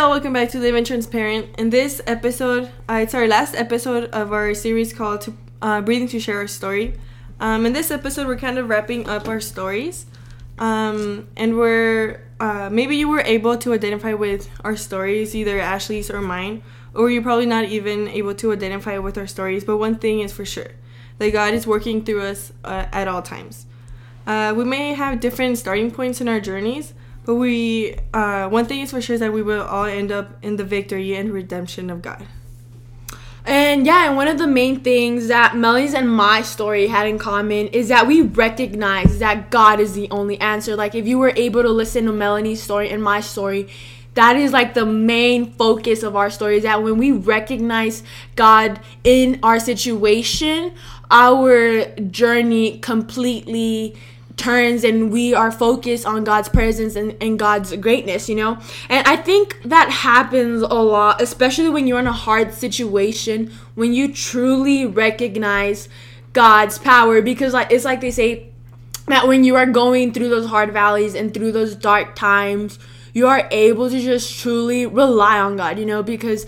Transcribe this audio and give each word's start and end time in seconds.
y'all, 0.00 0.08
welcome 0.08 0.32
back 0.32 0.48
to 0.48 0.58
Live 0.58 0.74
and 0.74 0.86
Transparent. 0.86 1.46
In 1.58 1.68
this 1.68 2.00
episode, 2.06 2.70
uh, 2.88 3.00
it's 3.02 3.12
our 3.12 3.28
last 3.28 3.54
episode 3.54 4.04
of 4.12 4.32
our 4.32 4.54
series 4.54 4.94
called 4.94 5.20
to, 5.20 5.34
uh, 5.60 5.82
Breathing 5.82 6.08
to 6.08 6.18
Share 6.18 6.38
Our 6.38 6.46
Story. 6.46 6.94
Um, 7.38 7.66
in 7.66 7.74
this 7.74 7.90
episode, 7.90 8.26
we're 8.26 8.38
kind 8.38 8.56
of 8.56 8.70
wrapping 8.70 9.06
up 9.06 9.28
our 9.28 9.40
stories. 9.42 10.06
Um, 10.58 11.28
and 11.36 11.54
we're, 11.54 12.26
uh, 12.40 12.70
maybe 12.72 12.96
you 12.96 13.10
were 13.10 13.20
able 13.20 13.58
to 13.58 13.74
identify 13.74 14.14
with 14.14 14.48
our 14.64 14.74
stories, 14.74 15.36
either 15.36 15.60
Ashley's 15.60 16.10
or 16.10 16.22
mine, 16.22 16.62
or 16.94 17.10
you're 17.10 17.20
probably 17.20 17.44
not 17.44 17.66
even 17.66 18.08
able 18.08 18.34
to 18.36 18.52
identify 18.52 18.96
with 18.96 19.18
our 19.18 19.26
stories. 19.26 19.64
But 19.64 19.76
one 19.76 19.96
thing 19.96 20.20
is 20.20 20.32
for 20.32 20.46
sure 20.46 20.70
that 21.18 21.30
God 21.30 21.52
is 21.52 21.66
working 21.66 22.06
through 22.06 22.22
us 22.22 22.54
uh, 22.64 22.86
at 22.90 23.06
all 23.06 23.20
times. 23.20 23.66
Uh, 24.26 24.54
we 24.56 24.64
may 24.64 24.94
have 24.94 25.20
different 25.20 25.58
starting 25.58 25.90
points 25.90 26.22
in 26.22 26.28
our 26.28 26.40
journeys, 26.40 26.94
but 27.24 27.34
we, 27.34 27.96
uh, 28.12 28.48
one 28.48 28.66
thing 28.66 28.80
is 28.80 28.90
for 28.90 29.00
sure 29.00 29.14
is 29.14 29.20
that 29.20 29.32
we 29.32 29.42
will 29.42 29.62
all 29.62 29.84
end 29.84 30.10
up 30.10 30.42
in 30.42 30.56
the 30.56 30.64
victory 30.64 31.14
and 31.14 31.32
redemption 31.32 31.90
of 31.90 32.02
God. 32.02 32.26
And 33.44 33.86
yeah, 33.86 34.06
and 34.06 34.16
one 34.16 34.28
of 34.28 34.38
the 34.38 34.46
main 34.46 34.80
things 34.80 35.28
that 35.28 35.56
Melanie's 35.56 35.94
and 35.94 36.08
my 36.08 36.42
story 36.42 36.88
had 36.88 37.06
in 37.06 37.18
common 37.18 37.68
is 37.68 37.88
that 37.88 38.06
we 38.06 38.22
recognize 38.22 39.18
that 39.18 39.50
God 39.50 39.80
is 39.80 39.94
the 39.94 40.10
only 40.10 40.38
answer. 40.40 40.76
Like, 40.76 40.94
if 40.94 41.06
you 41.06 41.18
were 41.18 41.32
able 41.36 41.62
to 41.62 41.70
listen 41.70 42.04
to 42.04 42.12
Melanie's 42.12 42.62
story 42.62 42.90
and 42.90 43.02
my 43.02 43.20
story, 43.20 43.68
that 44.14 44.36
is 44.36 44.52
like 44.52 44.74
the 44.74 44.84
main 44.84 45.52
focus 45.52 46.02
of 46.02 46.16
our 46.16 46.30
story 46.30 46.58
is 46.58 46.64
that 46.64 46.82
when 46.82 46.98
we 46.98 47.12
recognize 47.12 48.02
God 48.36 48.80
in 49.04 49.38
our 49.42 49.58
situation, 49.60 50.74
our 51.10 51.86
journey 51.96 52.78
completely 52.78 53.96
turns 54.40 54.84
and 54.84 55.12
we 55.12 55.34
are 55.34 55.52
focused 55.52 56.06
on 56.06 56.24
God's 56.24 56.48
presence 56.48 56.96
and, 56.96 57.14
and 57.20 57.38
God's 57.38 57.76
greatness, 57.76 58.28
you 58.28 58.34
know? 58.34 58.58
And 58.88 59.06
I 59.06 59.16
think 59.16 59.60
that 59.64 59.90
happens 59.90 60.62
a 60.62 60.66
lot, 60.66 61.20
especially 61.20 61.68
when 61.68 61.86
you're 61.86 62.00
in 62.00 62.06
a 62.06 62.12
hard 62.12 62.54
situation, 62.54 63.52
when 63.74 63.92
you 63.92 64.12
truly 64.12 64.86
recognize 64.86 65.88
God's 66.32 66.78
power 66.78 67.20
because 67.20 67.52
like 67.52 67.70
it's 67.70 67.84
like 67.84 68.00
they 68.00 68.10
say 68.10 68.48
that 69.08 69.28
when 69.28 69.44
you 69.44 69.56
are 69.56 69.66
going 69.66 70.12
through 70.12 70.28
those 70.28 70.46
hard 70.46 70.72
valleys 70.72 71.14
and 71.14 71.34
through 71.34 71.52
those 71.52 71.74
dark 71.74 72.14
times, 72.14 72.78
you 73.12 73.26
are 73.26 73.46
able 73.50 73.90
to 73.90 74.00
just 74.00 74.40
truly 74.40 74.86
rely 74.86 75.38
on 75.38 75.56
God, 75.56 75.78
you 75.78 75.84
know, 75.84 76.02
because 76.02 76.46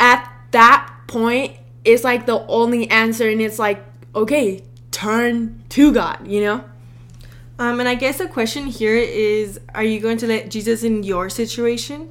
at 0.00 0.28
that 0.50 0.92
point 1.06 1.56
it's 1.84 2.02
like 2.02 2.26
the 2.26 2.44
only 2.46 2.90
answer 2.90 3.28
and 3.28 3.40
it's 3.40 3.58
like 3.58 3.84
okay, 4.16 4.64
turn 4.90 5.62
to 5.68 5.92
God, 5.92 6.26
you 6.26 6.40
know? 6.40 6.64
Um, 7.60 7.78
and 7.78 7.86
I 7.86 7.94
guess 7.94 8.16
the 8.16 8.26
question 8.26 8.68
here 8.68 8.96
is 8.96 9.60
Are 9.74 9.84
you 9.84 10.00
going 10.00 10.16
to 10.18 10.26
let 10.26 10.50
Jesus 10.50 10.82
in 10.82 11.02
your 11.02 11.28
situation? 11.28 12.10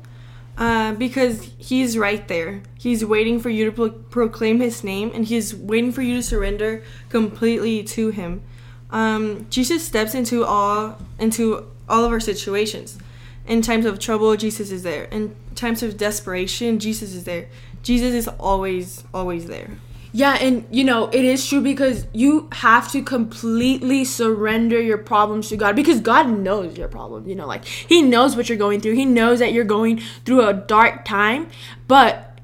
Uh, 0.55 0.93
because 0.93 1.49
he's 1.57 1.97
right 1.97 2.27
there. 2.27 2.61
He's 2.77 3.03
waiting 3.03 3.39
for 3.39 3.49
you 3.49 3.65
to 3.65 3.71
pro- 3.71 3.89
proclaim 3.89 4.59
his 4.59 4.83
name 4.83 5.09
and 5.13 5.25
he's 5.25 5.55
waiting 5.55 5.91
for 5.91 6.03
you 6.03 6.15
to 6.17 6.21
surrender 6.21 6.83
completely 7.07 7.83
to 7.85 8.09
him. 8.09 8.43
Um, 8.91 9.47
Jesus 9.49 9.83
steps 9.83 10.13
into 10.13 10.45
all 10.45 10.99
into 11.17 11.65
all 11.87 12.05
of 12.05 12.11
our 12.11 12.19
situations. 12.19 12.99
In 13.47 13.63
times 13.63 13.85
of 13.85 13.97
trouble, 13.97 14.37
Jesus 14.37 14.69
is 14.69 14.83
there. 14.83 15.05
In 15.05 15.35
times 15.55 15.81
of 15.81 15.97
desperation, 15.97 16.77
Jesus 16.77 17.15
is 17.15 17.23
there. 17.23 17.47
Jesus 17.81 18.13
is 18.13 18.27
always, 18.27 19.03
always 19.15 19.47
there. 19.47 19.71
Yeah, 20.11 20.37
and 20.41 20.65
you 20.71 20.83
know, 20.83 21.07
it 21.09 21.23
is 21.23 21.45
true 21.47 21.61
because 21.61 22.07
you 22.13 22.49
have 22.51 22.91
to 22.93 23.03
completely 23.03 24.03
surrender 24.03 24.81
your 24.81 24.97
problems 24.97 25.49
to 25.49 25.57
God 25.57 25.75
because 25.75 25.99
God 25.99 26.29
knows 26.29 26.77
your 26.77 26.87
problem. 26.87 27.27
You 27.27 27.35
know, 27.35 27.45
like 27.45 27.65
He 27.65 28.01
knows 28.01 28.35
what 28.35 28.49
you're 28.49 28.57
going 28.57 28.81
through, 28.81 28.93
He 28.93 29.05
knows 29.05 29.39
that 29.39 29.53
you're 29.53 29.63
going 29.63 30.01
through 30.25 30.47
a 30.47 30.53
dark 30.53 31.05
time, 31.05 31.49
but 31.87 32.39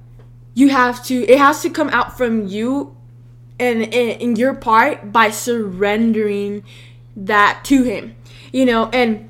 you 0.54 0.70
have 0.70 1.04
to, 1.06 1.24
it 1.28 1.38
has 1.38 1.62
to 1.64 1.70
come 1.70 1.90
out 1.90 2.18
from 2.18 2.48
you 2.48 2.96
and 3.60 3.84
in 3.84 4.36
your 4.36 4.54
part 4.54 5.12
by 5.12 5.32
surrendering 5.32 6.64
that 7.16 7.62
to 7.66 7.84
Him. 7.84 8.16
You 8.52 8.66
know, 8.66 8.90
and 8.94 9.30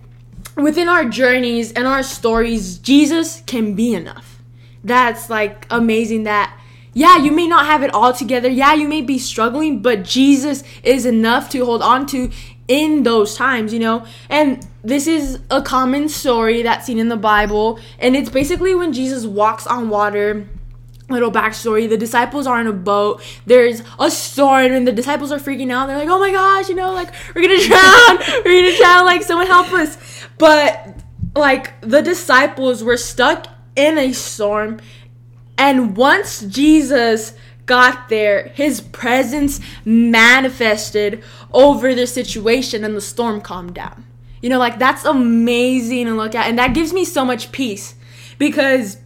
within 0.58 0.90
our 0.90 1.06
journeys 1.06 1.72
and 1.72 1.88
our 1.88 2.04
stories, 2.04 2.78
Jesus 2.80 3.42
can 3.46 3.76
be 3.76 3.94
enough. 3.94 4.42
That's 4.84 5.30
like 5.30 5.66
amazing 5.70 6.24
that 6.24 6.60
yeah, 6.96 7.18
you 7.18 7.34
may 7.34 7.46
not 7.46 7.66
have 7.66 7.84
it 7.84 7.94
all 7.94 8.14
together. 8.14 8.50
Yeah, 8.50 8.74
you 8.74 8.88
may 8.88 9.02
be 9.02 9.20
struggling, 9.20 9.82
but 9.82 10.04
Jesus 10.04 10.64
is 10.82 11.06
enough 11.06 11.50
to 11.50 11.66
hold 11.66 11.82
on 11.82 12.06
to 12.08 12.32
in 12.70 13.04
those 13.04 13.36
times, 13.36 13.74
you 13.74 13.80
know? 13.80 14.06
And 14.30 14.66
this 14.82 15.06
is 15.06 15.40
a 15.52 15.62
common 15.62 16.08
story 16.08 16.62
that's 16.62 16.86
seen 16.86 16.98
in 16.98 17.10
the 17.10 17.18
Bible, 17.18 17.80
and 18.00 18.16
it's 18.16 18.30
basically 18.30 18.74
when 18.76 18.94
Jesus 18.94 19.26
walks 19.26 19.68
on 19.68 19.90
water. 19.90 20.48
Little 21.08 21.32
backstory 21.32 21.88
the 21.88 21.98
disciples 21.98 22.48
are 22.48 22.60
in 22.60 22.66
a 22.66 22.74
boat, 22.74 23.22
there's 23.46 23.84
a 24.00 24.10
storm, 24.10 24.72
and 24.72 24.88
the 24.88 24.92
disciples 24.94 25.34
are 25.34 25.38
freaking 25.38 25.72
out. 25.72 25.86
They're 25.88 26.00
like, 26.00 26.10
oh 26.10 26.20
my 26.20 26.32
gosh, 26.32 26.70
you 26.70 26.76
know, 26.76 26.94
like, 26.94 27.14
we're 27.36 27.42
gonna 27.42 27.62
drown, 27.68 28.44
we're 28.44 28.64
gonna 28.64 28.78
drown, 28.78 29.06
like, 29.06 29.22
someone 29.22 29.48
help 29.48 29.72
us. 29.74 29.98
But, 30.38 30.96
like, 31.36 31.80
the 31.82 32.02
disciples 32.02 32.84
were 32.84 32.98
stuck 32.98 33.48
in 33.76 33.98
a 33.98 34.14
storm 34.14 34.80
and 35.58 35.96
once 35.96 36.42
Jesus 36.42 37.34
got 37.66 38.10
there, 38.10 38.50
his 38.50 38.82
presence 38.82 39.60
manifested 39.84 41.24
over 41.52 41.96
the 41.96 42.08
situation 42.08 42.84
and 42.84 42.96
the 42.96 43.02
storm 43.02 43.42
calmed 43.42 43.74
down. 43.74 44.06
You 44.42 44.50
know, 44.50 44.60
like 44.60 44.78
that's 44.78 45.06
amazing 45.06 46.06
to 46.06 46.14
look 46.14 46.36
at. 46.36 46.48
And 46.48 46.60
that 46.60 46.74
gives 46.74 46.94
me 46.94 47.06
so 47.06 47.26
much 47.26 47.52
peace 47.52 47.96
because 48.38 48.98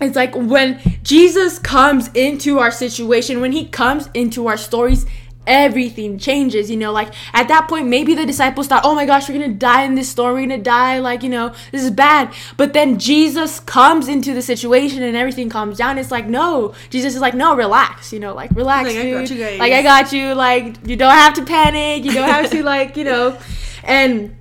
it's 0.00 0.16
like 0.16 0.34
when 0.34 0.80
Jesus 1.02 1.58
comes 1.58 2.08
into 2.08 2.58
our 2.58 2.70
situation, 2.70 3.40
when 3.40 3.52
he 3.52 3.64
comes 3.64 4.10
into 4.12 4.46
our 4.46 4.56
stories, 4.56 5.06
everything 5.46 6.18
changes 6.18 6.70
you 6.70 6.76
know 6.76 6.90
like 6.92 7.12
at 7.34 7.48
that 7.48 7.68
point 7.68 7.86
maybe 7.86 8.14
the 8.14 8.24
disciples 8.24 8.66
thought 8.66 8.82
oh 8.84 8.94
my 8.94 9.04
gosh 9.04 9.28
we're 9.28 9.38
gonna 9.38 9.52
die 9.52 9.82
in 9.82 9.94
this 9.94 10.08
storm 10.08 10.34
we're 10.34 10.40
gonna 10.40 10.56
die 10.56 10.98
like 10.98 11.22
you 11.22 11.28
know 11.28 11.52
this 11.70 11.82
is 11.82 11.90
bad 11.90 12.32
but 12.56 12.72
then 12.72 12.98
jesus 12.98 13.60
comes 13.60 14.08
into 14.08 14.32
the 14.32 14.40
situation 14.40 15.02
and 15.02 15.16
everything 15.16 15.50
calms 15.50 15.76
down 15.76 15.98
it's 15.98 16.10
like 16.10 16.26
no 16.26 16.74
jesus 16.88 17.14
is 17.14 17.20
like 17.20 17.34
no 17.34 17.54
relax 17.54 18.12
you 18.12 18.20
know 18.20 18.34
like 18.34 18.50
relax 18.52 18.88
like, 18.88 18.96
dude. 18.96 19.14
I 19.14 19.20
got 19.20 19.30
you 19.30 19.38
guys. 19.38 19.58
like 19.58 19.72
i 19.72 19.82
got 19.82 20.12
you 20.12 20.34
like 20.34 20.86
you 20.86 20.96
don't 20.96 21.14
have 21.14 21.34
to 21.34 21.44
panic 21.44 22.04
you 22.04 22.12
don't 22.12 22.28
have 22.28 22.50
to 22.50 22.62
like 22.64 22.96
you 22.96 23.04
know 23.04 23.38
and 23.82 24.34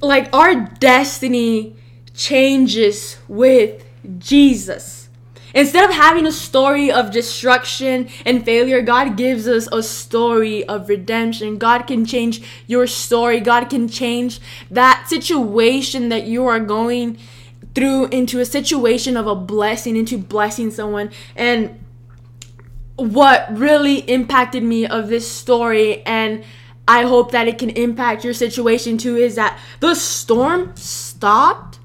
like 0.00 0.34
our 0.34 0.54
destiny 0.54 1.76
changes 2.12 3.18
with 3.28 3.84
jesus 4.18 4.95
Instead 5.56 5.88
of 5.88 5.96
having 5.96 6.26
a 6.26 6.32
story 6.32 6.92
of 6.92 7.10
destruction 7.10 8.10
and 8.26 8.44
failure, 8.44 8.82
God 8.82 9.16
gives 9.16 9.48
us 9.48 9.66
a 9.72 9.82
story 9.82 10.68
of 10.68 10.90
redemption. 10.90 11.56
God 11.56 11.86
can 11.86 12.04
change 12.04 12.42
your 12.66 12.86
story. 12.86 13.40
God 13.40 13.70
can 13.70 13.88
change 13.88 14.38
that 14.70 15.06
situation 15.08 16.10
that 16.10 16.26
you 16.26 16.46
are 16.46 16.60
going 16.60 17.16
through 17.74 18.08
into 18.08 18.38
a 18.38 18.44
situation 18.44 19.16
of 19.16 19.26
a 19.26 19.34
blessing, 19.34 19.96
into 19.96 20.18
blessing 20.18 20.70
someone. 20.70 21.10
And 21.34 21.82
what 22.96 23.46
really 23.50 24.00
impacted 24.00 24.62
me 24.62 24.86
of 24.86 25.08
this 25.08 25.26
story 25.26 26.02
and 26.04 26.44
I 26.86 27.02
hope 27.02 27.32
that 27.32 27.48
it 27.48 27.58
can 27.58 27.70
impact 27.70 28.24
your 28.24 28.34
situation 28.34 28.98
too 28.98 29.16
is 29.16 29.36
that 29.36 29.58
the 29.80 29.94
storm 29.94 30.76
stopped 30.76 31.78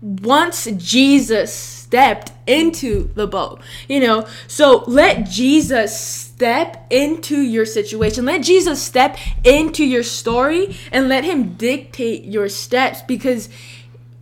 once 0.00 0.64
Jesus 0.76 1.79
stepped 1.90 2.30
into 2.46 3.10
the 3.14 3.26
boat. 3.26 3.60
You 3.88 3.98
know, 3.98 4.28
so 4.46 4.84
let 4.86 5.28
Jesus 5.28 5.98
step 5.98 6.86
into 6.88 7.40
your 7.40 7.66
situation. 7.66 8.24
Let 8.26 8.42
Jesus 8.42 8.80
step 8.80 9.18
into 9.42 9.84
your 9.84 10.04
story 10.04 10.76
and 10.92 11.08
let 11.08 11.24
him 11.24 11.54
dictate 11.54 12.26
your 12.26 12.48
steps 12.48 13.02
because 13.02 13.48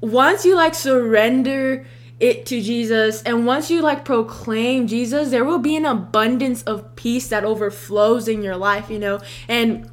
once 0.01 0.47
you 0.47 0.57
like 0.57 0.75
surrender 0.75 1.87
it 2.19 2.47
to 2.47 2.63
Jesus 2.63 3.23
and 3.25 3.45
once 3.45 3.71
you 3.71 3.83
like 3.83 4.03
proclaim 4.03 4.87
Jesus, 4.87 5.29
there 5.29 5.45
will 5.45 5.59
be 5.59 5.77
an 5.77 5.85
abundance 5.85 6.63
of 6.63 6.97
peace 6.97 7.29
that 7.29 7.45
overflows 7.45 8.29
in 8.29 8.43
your 8.43 8.57
life, 8.57 8.89
you 8.89 8.99
know. 8.99 9.21
And 9.47 9.91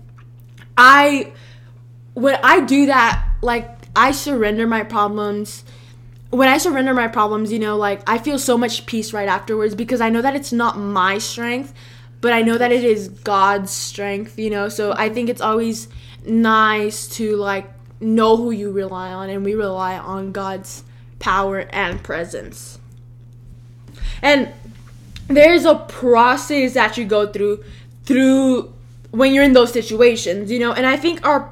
I 0.78 1.34
when 2.14 2.40
I 2.42 2.62
do 2.62 2.86
that, 2.86 3.22
like 3.42 3.70
I 3.98 4.14
surrender 4.14 4.66
my 4.66 4.84
problems 4.86 5.66
when 6.36 6.48
I 6.48 6.58
surrender 6.58 6.94
my 6.94 7.08
problems, 7.08 7.52
you 7.52 7.60
know, 7.60 7.78
like 7.78 8.02
I 8.08 8.18
feel 8.18 8.38
so 8.38 8.58
much 8.58 8.86
peace 8.86 9.14
right 9.14 9.28
afterwards 9.28 9.76
because 9.76 10.02
I 10.02 10.10
know 10.10 10.22
that 10.22 10.36
it's 10.36 10.52
not 10.52 10.78
my 10.78 11.18
strength, 11.18 11.74
but 12.22 12.34
I 12.34 12.42
know 12.42 12.58
that 12.58 12.72
it 12.72 12.84
is 12.84 13.10
God's 13.10 13.72
strength, 13.72 14.38
you 14.38 14.50
know. 14.50 14.70
So 14.70 14.94
I 14.94 15.10
think 15.10 15.30
it's 15.30 15.42
always 15.42 15.88
nice 16.26 17.08
to 17.18 17.36
like 17.36 17.68
know 18.00 18.36
who 18.38 18.52
you 18.52 18.72
rely 18.72 19.12
on 19.12 19.30
and 19.30 19.46
we 19.46 19.56
rely 19.56 19.98
on 19.98 20.32
God's 20.32 20.84
power 21.20 21.60
and 21.72 22.04
presence. 22.04 22.80
And 24.22 24.52
there's 25.28 25.66
a 25.66 25.76
process 25.76 26.74
that 26.74 26.98
you 26.98 27.06
go 27.06 27.28
through 27.28 27.64
through 28.06 28.74
when 29.12 29.34
you're 29.34 29.44
in 29.44 29.54
those 29.54 29.72
situations, 29.72 30.52
you 30.52 30.60
know, 30.60 30.74
and 30.74 30.86
I 30.86 30.98
think 30.98 31.26
our 31.26 31.50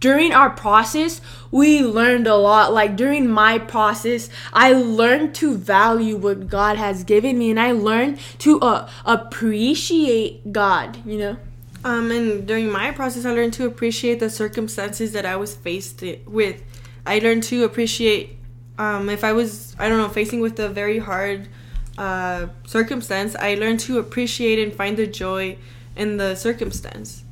during 0.00 0.32
our 0.32 0.50
process, 0.50 1.20
we 1.50 1.82
learned 1.82 2.26
a 2.26 2.36
lot. 2.36 2.72
Like 2.72 2.96
during 2.96 3.28
my 3.28 3.58
process, 3.58 4.30
I 4.52 4.72
learned 4.72 5.34
to 5.36 5.56
value 5.56 6.16
what 6.16 6.48
God 6.48 6.76
has 6.76 7.04
given 7.04 7.38
me 7.38 7.50
and 7.50 7.60
I 7.60 7.72
learned 7.72 8.18
to 8.38 8.60
uh, 8.60 8.88
appreciate 9.04 10.52
God, 10.52 11.04
you 11.04 11.18
know? 11.18 11.36
Um, 11.84 12.10
and 12.10 12.46
during 12.46 12.70
my 12.70 12.90
process, 12.90 13.24
I 13.24 13.32
learned 13.32 13.54
to 13.54 13.66
appreciate 13.66 14.20
the 14.20 14.30
circumstances 14.30 15.12
that 15.12 15.24
I 15.24 15.36
was 15.36 15.54
faced 15.54 16.02
with. 16.26 16.62
I 17.06 17.20
learned 17.20 17.44
to 17.44 17.64
appreciate 17.64 18.36
um, 18.78 19.08
if 19.08 19.24
I 19.24 19.32
was, 19.32 19.74
I 19.78 19.88
don't 19.88 19.98
know, 19.98 20.08
facing 20.08 20.40
with 20.40 20.58
a 20.60 20.68
very 20.68 20.98
hard 20.98 21.48
uh, 21.96 22.46
circumstance, 22.66 23.34
I 23.34 23.54
learned 23.56 23.80
to 23.80 23.98
appreciate 23.98 24.58
and 24.58 24.72
find 24.72 24.96
the 24.96 25.06
joy 25.06 25.58
in 25.96 26.16
the 26.16 26.36
circumstance. 26.36 27.24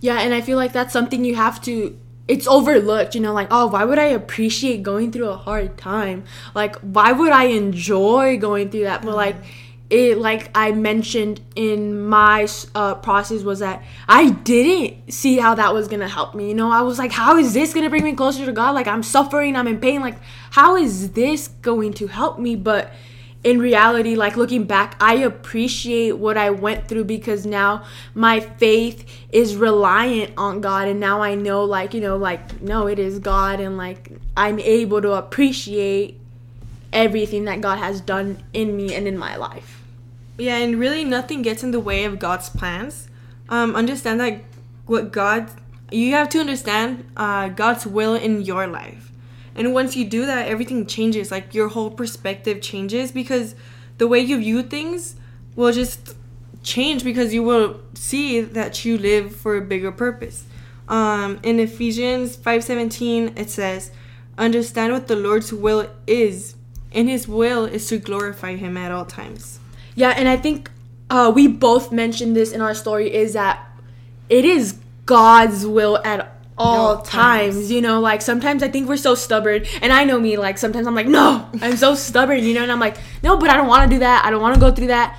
Yeah, 0.00 0.20
and 0.20 0.32
I 0.34 0.40
feel 0.40 0.56
like 0.56 0.72
that's 0.72 0.92
something 0.92 1.24
you 1.24 1.34
have 1.36 1.60
to 1.62 1.98
it's 2.28 2.46
overlooked, 2.46 3.16
you 3.16 3.20
know, 3.20 3.32
like, 3.32 3.48
oh, 3.50 3.66
why 3.66 3.84
would 3.84 3.98
I 3.98 4.04
appreciate 4.04 4.84
going 4.84 5.10
through 5.10 5.30
a 5.30 5.36
hard 5.36 5.76
time? 5.76 6.22
Like, 6.54 6.76
why 6.76 7.10
would 7.10 7.32
I 7.32 7.46
enjoy 7.46 8.38
going 8.38 8.70
through 8.70 8.84
that? 8.84 9.02
But 9.02 9.16
like 9.16 9.34
it 9.90 10.18
like 10.18 10.48
I 10.54 10.70
mentioned 10.70 11.40
in 11.56 12.06
my 12.06 12.46
uh, 12.76 12.94
process 12.94 13.42
was 13.42 13.58
that 13.58 13.82
I 14.08 14.30
didn't 14.30 15.12
see 15.12 15.38
how 15.38 15.56
that 15.56 15.74
was 15.74 15.88
gonna 15.88 16.08
help 16.08 16.34
me. 16.36 16.48
You 16.48 16.54
know, 16.54 16.70
I 16.70 16.82
was 16.82 16.98
like, 16.98 17.10
how 17.10 17.36
is 17.36 17.52
this 17.52 17.74
gonna 17.74 17.90
bring 17.90 18.04
me 18.04 18.14
closer 18.14 18.46
to 18.46 18.52
God? 18.52 18.76
Like 18.76 18.86
I'm 18.86 19.02
suffering, 19.02 19.56
I'm 19.56 19.66
in 19.66 19.80
pain. 19.80 20.00
Like 20.00 20.18
how 20.50 20.76
is 20.76 21.10
this 21.12 21.48
going 21.48 21.92
to 21.94 22.06
help 22.06 22.38
me? 22.38 22.54
But 22.54 22.92
in 23.42 23.58
reality, 23.58 24.16
like 24.16 24.36
looking 24.36 24.64
back, 24.64 24.96
I 25.00 25.14
appreciate 25.14 26.18
what 26.18 26.36
I 26.36 26.50
went 26.50 26.88
through 26.88 27.04
because 27.04 27.46
now 27.46 27.84
my 28.14 28.40
faith 28.40 29.06
is 29.32 29.56
reliant 29.56 30.34
on 30.36 30.60
God. 30.60 30.88
And 30.88 31.00
now 31.00 31.22
I 31.22 31.34
know, 31.34 31.64
like, 31.64 31.94
you 31.94 32.02
know, 32.02 32.16
like, 32.16 32.60
no, 32.60 32.86
it 32.86 32.98
is 32.98 33.18
God. 33.18 33.60
And 33.60 33.78
like, 33.78 34.12
I'm 34.36 34.58
able 34.60 35.00
to 35.00 35.12
appreciate 35.12 36.20
everything 36.92 37.46
that 37.46 37.62
God 37.62 37.78
has 37.78 38.00
done 38.00 38.42
in 38.52 38.76
me 38.76 38.94
and 38.94 39.08
in 39.08 39.16
my 39.16 39.36
life. 39.36 39.82
Yeah, 40.36 40.56
and 40.56 40.78
really 40.78 41.04
nothing 41.04 41.42
gets 41.42 41.62
in 41.62 41.70
the 41.70 41.80
way 41.80 42.04
of 42.04 42.18
God's 42.18 42.50
plans. 42.50 43.08
Um, 43.48 43.74
understand 43.74 44.20
that 44.20 44.42
what 44.86 45.12
God, 45.12 45.50
you 45.90 46.12
have 46.12 46.28
to 46.30 46.40
understand 46.40 47.10
uh, 47.16 47.48
God's 47.48 47.86
will 47.86 48.14
in 48.14 48.42
your 48.42 48.66
life 48.66 49.09
and 49.54 49.74
once 49.74 49.96
you 49.96 50.04
do 50.04 50.26
that, 50.26 50.48
everything 50.48 50.86
changes. 50.86 51.30
Like 51.30 51.54
your 51.54 51.68
whole 51.68 51.90
perspective 51.90 52.60
changes 52.60 53.12
because 53.12 53.54
the 53.98 54.06
way 54.06 54.20
you 54.20 54.38
view 54.38 54.62
things 54.62 55.16
will 55.56 55.72
just 55.72 56.14
change 56.62 57.04
because 57.04 57.34
you 57.34 57.42
will 57.42 57.80
see 57.94 58.40
that 58.40 58.84
you 58.84 58.98
live 58.98 59.34
for 59.34 59.56
a 59.56 59.60
bigger 59.60 59.92
purpose. 59.92 60.44
Um, 60.88 61.38
in 61.42 61.60
Ephesians 61.60 62.36
5:17 62.36 63.32
it 63.36 63.50
says, 63.50 63.90
"Understand 64.36 64.92
what 64.92 65.06
the 65.08 65.16
Lord's 65.16 65.52
will 65.52 65.88
is, 66.06 66.54
and 66.92 67.08
his 67.08 67.28
will 67.28 67.64
is 67.64 67.86
to 67.88 67.98
glorify 67.98 68.56
him 68.56 68.76
at 68.76 68.90
all 68.90 69.04
times." 69.04 69.60
Yeah, 69.94 70.10
and 70.10 70.28
I 70.28 70.36
think 70.36 70.70
uh, 71.08 71.30
we 71.34 71.46
both 71.46 71.92
mentioned 71.92 72.36
this 72.36 72.52
in 72.52 72.60
our 72.60 72.74
story 72.74 73.12
is 73.12 73.32
that 73.34 73.66
it 74.28 74.44
is 74.44 74.76
God's 75.06 75.66
will 75.66 75.98
at 76.04 76.39
all 76.60 76.96
no, 76.96 77.02
times. 77.02 77.54
times. 77.54 77.72
You 77.72 77.80
know, 77.80 78.00
like 78.00 78.22
sometimes 78.22 78.62
I 78.62 78.68
think 78.68 78.88
we're 78.88 78.96
so 78.96 79.14
stubborn, 79.14 79.64
and 79.80 79.92
I 79.92 80.04
know 80.04 80.20
me. 80.20 80.36
Like 80.36 80.58
sometimes 80.58 80.86
I'm 80.86 80.94
like, 80.94 81.06
no, 81.06 81.48
I'm 81.60 81.76
so 81.76 81.94
stubborn. 81.94 82.44
You 82.44 82.54
know, 82.54 82.62
and 82.62 82.70
I'm 82.70 82.80
like, 82.80 82.96
no, 83.22 83.38
but 83.38 83.50
I 83.50 83.56
don't 83.56 83.66
want 83.66 83.90
to 83.90 83.96
do 83.96 84.00
that. 84.00 84.24
I 84.24 84.30
don't 84.30 84.42
want 84.42 84.54
to 84.54 84.60
go 84.60 84.70
through 84.70 84.88
that. 84.88 85.18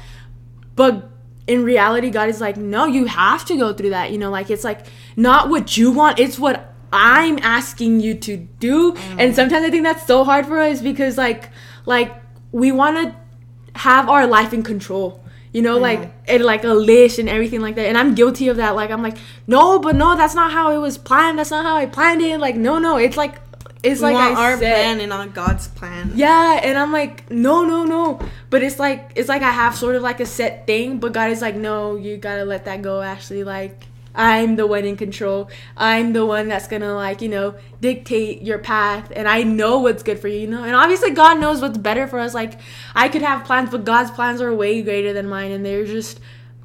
But 0.75 1.09
in 1.47 1.63
reality, 1.63 2.09
God 2.11 2.29
is 2.29 2.39
like, 2.39 2.57
no, 2.57 2.85
you 2.85 3.05
have 3.05 3.43
to 3.45 3.57
go 3.57 3.73
through 3.73 3.89
that. 3.89 4.11
You 4.11 4.17
know, 4.17 4.29
like 4.29 4.49
it's 4.49 4.63
like 4.63 4.85
not 5.15 5.49
what 5.49 5.75
you 5.75 5.91
want. 5.91 6.19
It's 6.19 6.37
what 6.37 6.73
I'm 6.93 7.39
asking 7.39 7.99
you 8.01 8.15
to 8.15 8.37
do. 8.37 8.93
Mm. 8.93 9.15
And 9.19 9.35
sometimes 9.35 9.65
I 9.65 9.69
think 9.69 9.83
that's 9.83 10.05
so 10.05 10.23
hard 10.23 10.45
for 10.45 10.59
us 10.59 10.81
because 10.81 11.17
like 11.17 11.49
like 11.85 12.13
we 12.51 12.71
want 12.71 12.97
to 12.97 13.79
have 13.79 14.09
our 14.09 14.27
life 14.27 14.53
in 14.53 14.63
control 14.63 15.20
you 15.51 15.61
know, 15.61 15.77
like 15.77 16.13
and 16.27 16.43
like 16.43 16.63
a 16.63 16.73
list 16.73 17.19
and 17.19 17.27
everything 17.27 17.61
like 17.61 17.75
that. 17.75 17.87
And 17.87 17.97
I'm 17.97 18.15
guilty 18.15 18.47
of 18.47 18.57
that. 18.57 18.75
Like 18.75 18.89
I'm 18.91 19.01
like, 19.03 19.17
no, 19.47 19.79
but 19.79 19.95
no, 19.95 20.15
that's 20.15 20.35
not 20.35 20.51
how 20.51 20.71
it 20.73 20.77
was 20.77 20.97
planned. 20.97 21.39
That's 21.39 21.51
not 21.51 21.65
how 21.65 21.75
I 21.75 21.85
planned 21.85 22.21
it. 22.21 22.39
Like 22.39 22.55
no, 22.55 22.79
no, 22.79 22.97
it's 22.97 23.17
like 23.17 23.35
it's 23.83 23.99
we 23.99 24.07
like 24.07 24.13
want 24.13 24.37
I 24.37 24.41
our 24.41 24.57
said. 24.57 24.73
plan 24.73 24.99
and 24.99 25.09
not 25.09 25.33
God's 25.33 25.67
plan. 25.67 26.11
Yeah, 26.15 26.59
and 26.63 26.77
I'm 26.77 26.91
like, 26.91 27.29
no, 27.31 27.63
no, 27.63 27.83
no. 27.83 28.19
But 28.49 28.63
it's 28.63 28.79
like 28.79 29.11
it's 29.15 29.27
like 29.27 29.41
I 29.41 29.51
have 29.51 29.75
sort 29.75 29.95
of 29.95 30.01
like 30.01 30.19
a 30.19 30.25
set 30.25 30.67
thing, 30.67 30.99
but 30.99 31.13
God 31.13 31.31
is 31.31 31.41
like, 31.41 31.55
no, 31.55 31.95
you 31.95 32.17
gotta 32.17 32.45
let 32.45 32.65
that 32.65 32.81
go. 32.81 33.01
Actually, 33.01 33.43
like 33.43 33.85
I'm 34.13 34.55
the 34.55 34.67
one 34.67 34.85
in 34.85 34.97
control. 34.97 35.49
I'm 35.77 36.13
the 36.13 36.25
one 36.25 36.47
that's 36.47 36.67
gonna 36.67 36.93
like, 36.93 37.21
you 37.21 37.29
know, 37.29 37.55
dictate 37.79 38.41
your 38.41 38.59
path 38.59 39.11
and 39.15 39.27
I 39.27 39.43
know 39.43 39.79
what's 39.79 40.03
good 40.03 40.19
for 40.19 40.27
you, 40.27 40.39
you 40.39 40.47
know? 40.47 40.63
And 40.63 40.75
obviously 40.75 41.11
God 41.11 41.39
knows 41.39 41.61
what's 41.61 41.77
better 41.77 42.07
for 42.07 42.19
us. 42.19 42.33
Like 42.33 42.59
I 42.93 43.07
could 43.09 43.21
have 43.21 43.45
plans, 43.45 43.69
but 43.69 43.85
God's 43.85 44.11
plans 44.11 44.41
are 44.41 44.53
way 44.53 44.81
greater 44.81 45.13
than 45.13 45.29
mine 45.29 45.51
and 45.51 45.65
they're 45.65 45.85
just 45.85 46.19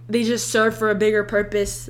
they 0.08 0.25
just 0.25 0.48
serve 0.48 0.76
for 0.76 0.90
a 0.90 0.94
bigger 0.94 1.25
purpose 1.25 1.88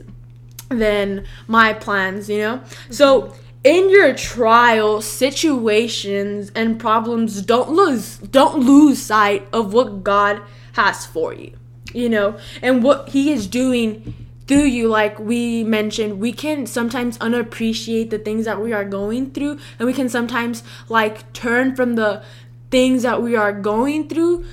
than 0.69 1.27
my 1.47 1.73
plans, 1.73 2.29
you 2.29 2.39
know? 2.39 2.63
So 2.91 3.35
in 3.65 3.91
your 3.91 4.15
trial 4.15 5.01
situations 5.01 6.53
and 6.55 6.79
problems, 6.79 7.43
don't 7.43 7.71
lose 7.71 8.19
don't 8.19 8.61
lose 8.61 9.01
sight 9.01 9.49
of 9.53 9.73
what 9.73 10.05
God 10.05 10.43
has 10.75 11.07
for 11.07 11.33
you. 11.33 11.53
You 11.95 12.11
know, 12.11 12.39
and 12.61 12.83
what 12.83 13.09
he 13.11 13.33
is 13.33 13.47
doing 13.47 14.26
through 14.47 14.65
you 14.65 14.89
like 14.89 15.19
we 15.19 15.65
mentioned 15.65 16.21
we 16.21 16.33
can 16.33 16.67
sometimes 16.67 17.19
unappreciate 17.19 18.11
the 18.11 18.19
things 18.19 18.45
that 18.45 18.61
we 18.61 18.73
are 18.73 18.85
going 18.85 19.31
through 19.31 19.59
and 19.79 19.87
we 19.87 19.93
can 19.93 20.09
sometimes 20.09 20.63
like 20.89 21.33
turn 21.33 21.75
from 21.75 21.95
the 21.95 22.23
things 22.71 23.03
that 23.03 23.23
we 23.23 23.35
are 23.37 23.53
going 23.53 24.09
through 24.09 24.45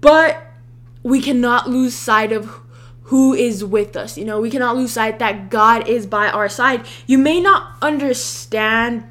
but 0.00 0.46
we 1.02 1.20
cannot 1.20 1.68
lose 1.68 1.94
sight 1.94 2.32
of 2.32 2.60
who 3.04 3.34
is 3.34 3.64
with 3.64 3.96
us 3.96 4.16
you 4.16 4.24
know? 4.24 4.40
We 4.40 4.50
cannot 4.50 4.76
lose 4.76 4.92
sight 4.92 5.18
that 5.18 5.50
god 5.50 5.88
is 5.88 6.06
by 6.06 6.28
our 6.28 6.48
side. 6.48 6.86
You 7.06 7.18
may 7.18 7.40
not 7.40 7.76
understand 7.82 9.04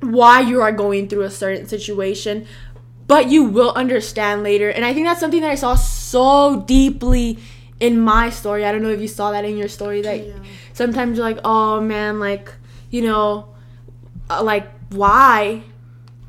why 0.00 0.40
you 0.40 0.60
are 0.60 0.72
going 0.72 1.08
through 1.08 1.22
a 1.22 1.30
certain 1.30 1.66
situation 1.66 2.46
but 3.06 3.30
you 3.30 3.44
will 3.44 3.72
understand 3.72 4.42
later 4.42 4.68
and 4.68 4.84
i 4.84 4.92
think 4.92 5.06
that's 5.06 5.20
something 5.20 5.40
that 5.40 5.50
i 5.50 5.54
saw 5.54 5.74
so 5.74 6.62
deeply 6.66 7.38
in 7.80 8.00
my 8.00 8.30
story, 8.30 8.64
I 8.64 8.72
don't 8.72 8.82
know 8.82 8.90
if 8.90 9.00
you 9.00 9.08
saw 9.08 9.32
that 9.32 9.44
in 9.44 9.56
your 9.56 9.68
story 9.68 10.02
that 10.02 10.26
yeah. 10.26 10.34
sometimes 10.72 11.18
you're 11.18 11.26
like, 11.26 11.40
oh 11.44 11.80
man, 11.80 12.20
like, 12.20 12.52
you 12.90 13.02
know, 13.02 13.48
uh, 14.30 14.42
like, 14.42 14.68
why? 14.90 15.62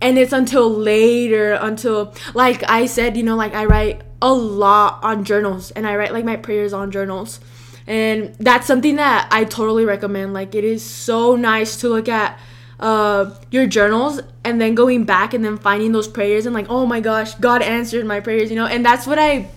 And 0.02 0.18
it's 0.18 0.34
until 0.34 0.70
later, 0.70 1.54
until, 1.54 2.14
like 2.34 2.64
I 2.70 2.86
said, 2.86 3.16
you 3.16 3.24
know, 3.24 3.36
like 3.36 3.54
I 3.54 3.66
write 3.66 4.02
a 4.22 4.34
lot 4.34 5.04
on 5.04 5.24
journals 5.24 5.72
and 5.72 5.88
I 5.88 5.96
write 5.96 6.14
like 6.14 6.26
my 6.26 6.36
prayers 6.36 6.74
on 6.74 6.92
journals. 6.92 7.40
And 7.88 8.34
that's 8.36 8.66
something 8.66 8.96
that 8.96 9.28
I 9.32 9.44
totally 9.44 9.86
recommend. 9.86 10.34
Like, 10.34 10.56
it 10.56 10.64
is 10.64 10.84
so 10.84 11.36
nice 11.36 11.78
to 11.78 11.90
look 11.90 12.10
at 12.10 12.40
uh, 12.80 13.30
your 13.52 13.68
journals 13.68 14.20
and 14.44 14.60
then 14.60 14.74
going 14.74 15.04
back 15.04 15.36
and 15.36 15.46
then 15.46 15.58
finding 15.58 15.92
those 15.92 16.08
prayers 16.08 16.48
and 16.48 16.56
like, 16.56 16.68
oh 16.70 16.88
my 16.88 17.00
gosh, 17.00 17.36
God 17.36 17.62
answered 17.62 18.06
my 18.06 18.20
prayers, 18.20 18.50
you 18.50 18.56
know? 18.56 18.66
And 18.66 18.84
that's 18.84 19.06
what 19.06 19.20
I 19.20 19.50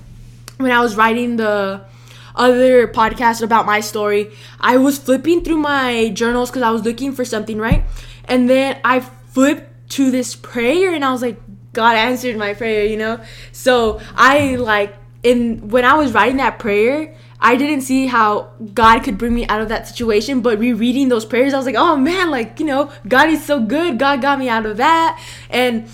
when 0.58 0.70
I 0.70 0.80
was 0.80 0.96
writing 0.96 1.36
the 1.36 1.82
other 2.34 2.86
podcast 2.86 3.42
about 3.42 3.66
my 3.66 3.80
story, 3.80 4.30
I 4.60 4.76
was 4.76 4.98
flipping 4.98 5.42
through 5.42 5.58
my 5.58 6.10
journals 6.10 6.50
because 6.50 6.62
I 6.62 6.70
was 6.70 6.82
looking 6.82 7.12
for 7.12 7.24
something, 7.24 7.58
right? 7.58 7.84
And 8.24 8.48
then 8.48 8.80
I 8.84 9.00
flipped 9.00 9.90
to 9.92 10.10
this 10.10 10.36
prayer 10.36 10.94
and 10.94 11.04
I 11.04 11.12
was 11.12 11.22
like, 11.22 11.40
God 11.72 11.96
answered 11.96 12.36
my 12.36 12.54
prayer, 12.54 12.84
you 12.84 12.96
know? 12.96 13.20
So 13.52 14.00
I 14.14 14.56
like 14.56 14.94
in 15.22 15.68
when 15.68 15.84
I 15.84 15.94
was 15.94 16.12
writing 16.12 16.36
that 16.36 16.58
prayer, 16.58 17.14
I 17.40 17.56
didn't 17.56 17.82
see 17.82 18.06
how 18.06 18.50
God 18.74 19.00
could 19.04 19.16
bring 19.16 19.34
me 19.34 19.46
out 19.46 19.60
of 19.60 19.68
that 19.68 19.86
situation, 19.86 20.40
but 20.40 20.58
rereading 20.58 21.08
those 21.08 21.24
prayers, 21.24 21.54
I 21.54 21.56
was 21.56 21.66
like, 21.66 21.76
oh 21.76 21.96
man, 21.96 22.30
like, 22.30 22.58
you 22.58 22.66
know, 22.66 22.90
God 23.06 23.28
is 23.28 23.44
so 23.44 23.60
good. 23.60 23.98
God 23.98 24.20
got 24.20 24.38
me 24.38 24.48
out 24.48 24.66
of 24.66 24.76
that. 24.78 25.22
And 25.50 25.88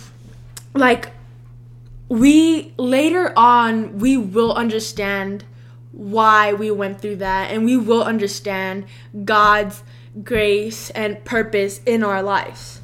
like 0.75 1.14
we 2.09 2.75
later 2.77 3.33
on 3.37 3.99
we 3.99 4.17
will 4.17 4.53
understand 4.53 5.45
why 5.93 6.53
we 6.53 6.71
went 6.71 7.01
through 7.01 7.17
that 7.17 7.51
and 7.51 7.65
we 7.65 7.77
will 7.77 8.03
understand 8.03 8.85
God's 9.25 9.83
grace 10.23 10.91
and 10.91 11.25
purpose 11.25 11.81
in 11.87 12.03
our 12.03 12.23
lives. 12.23 12.81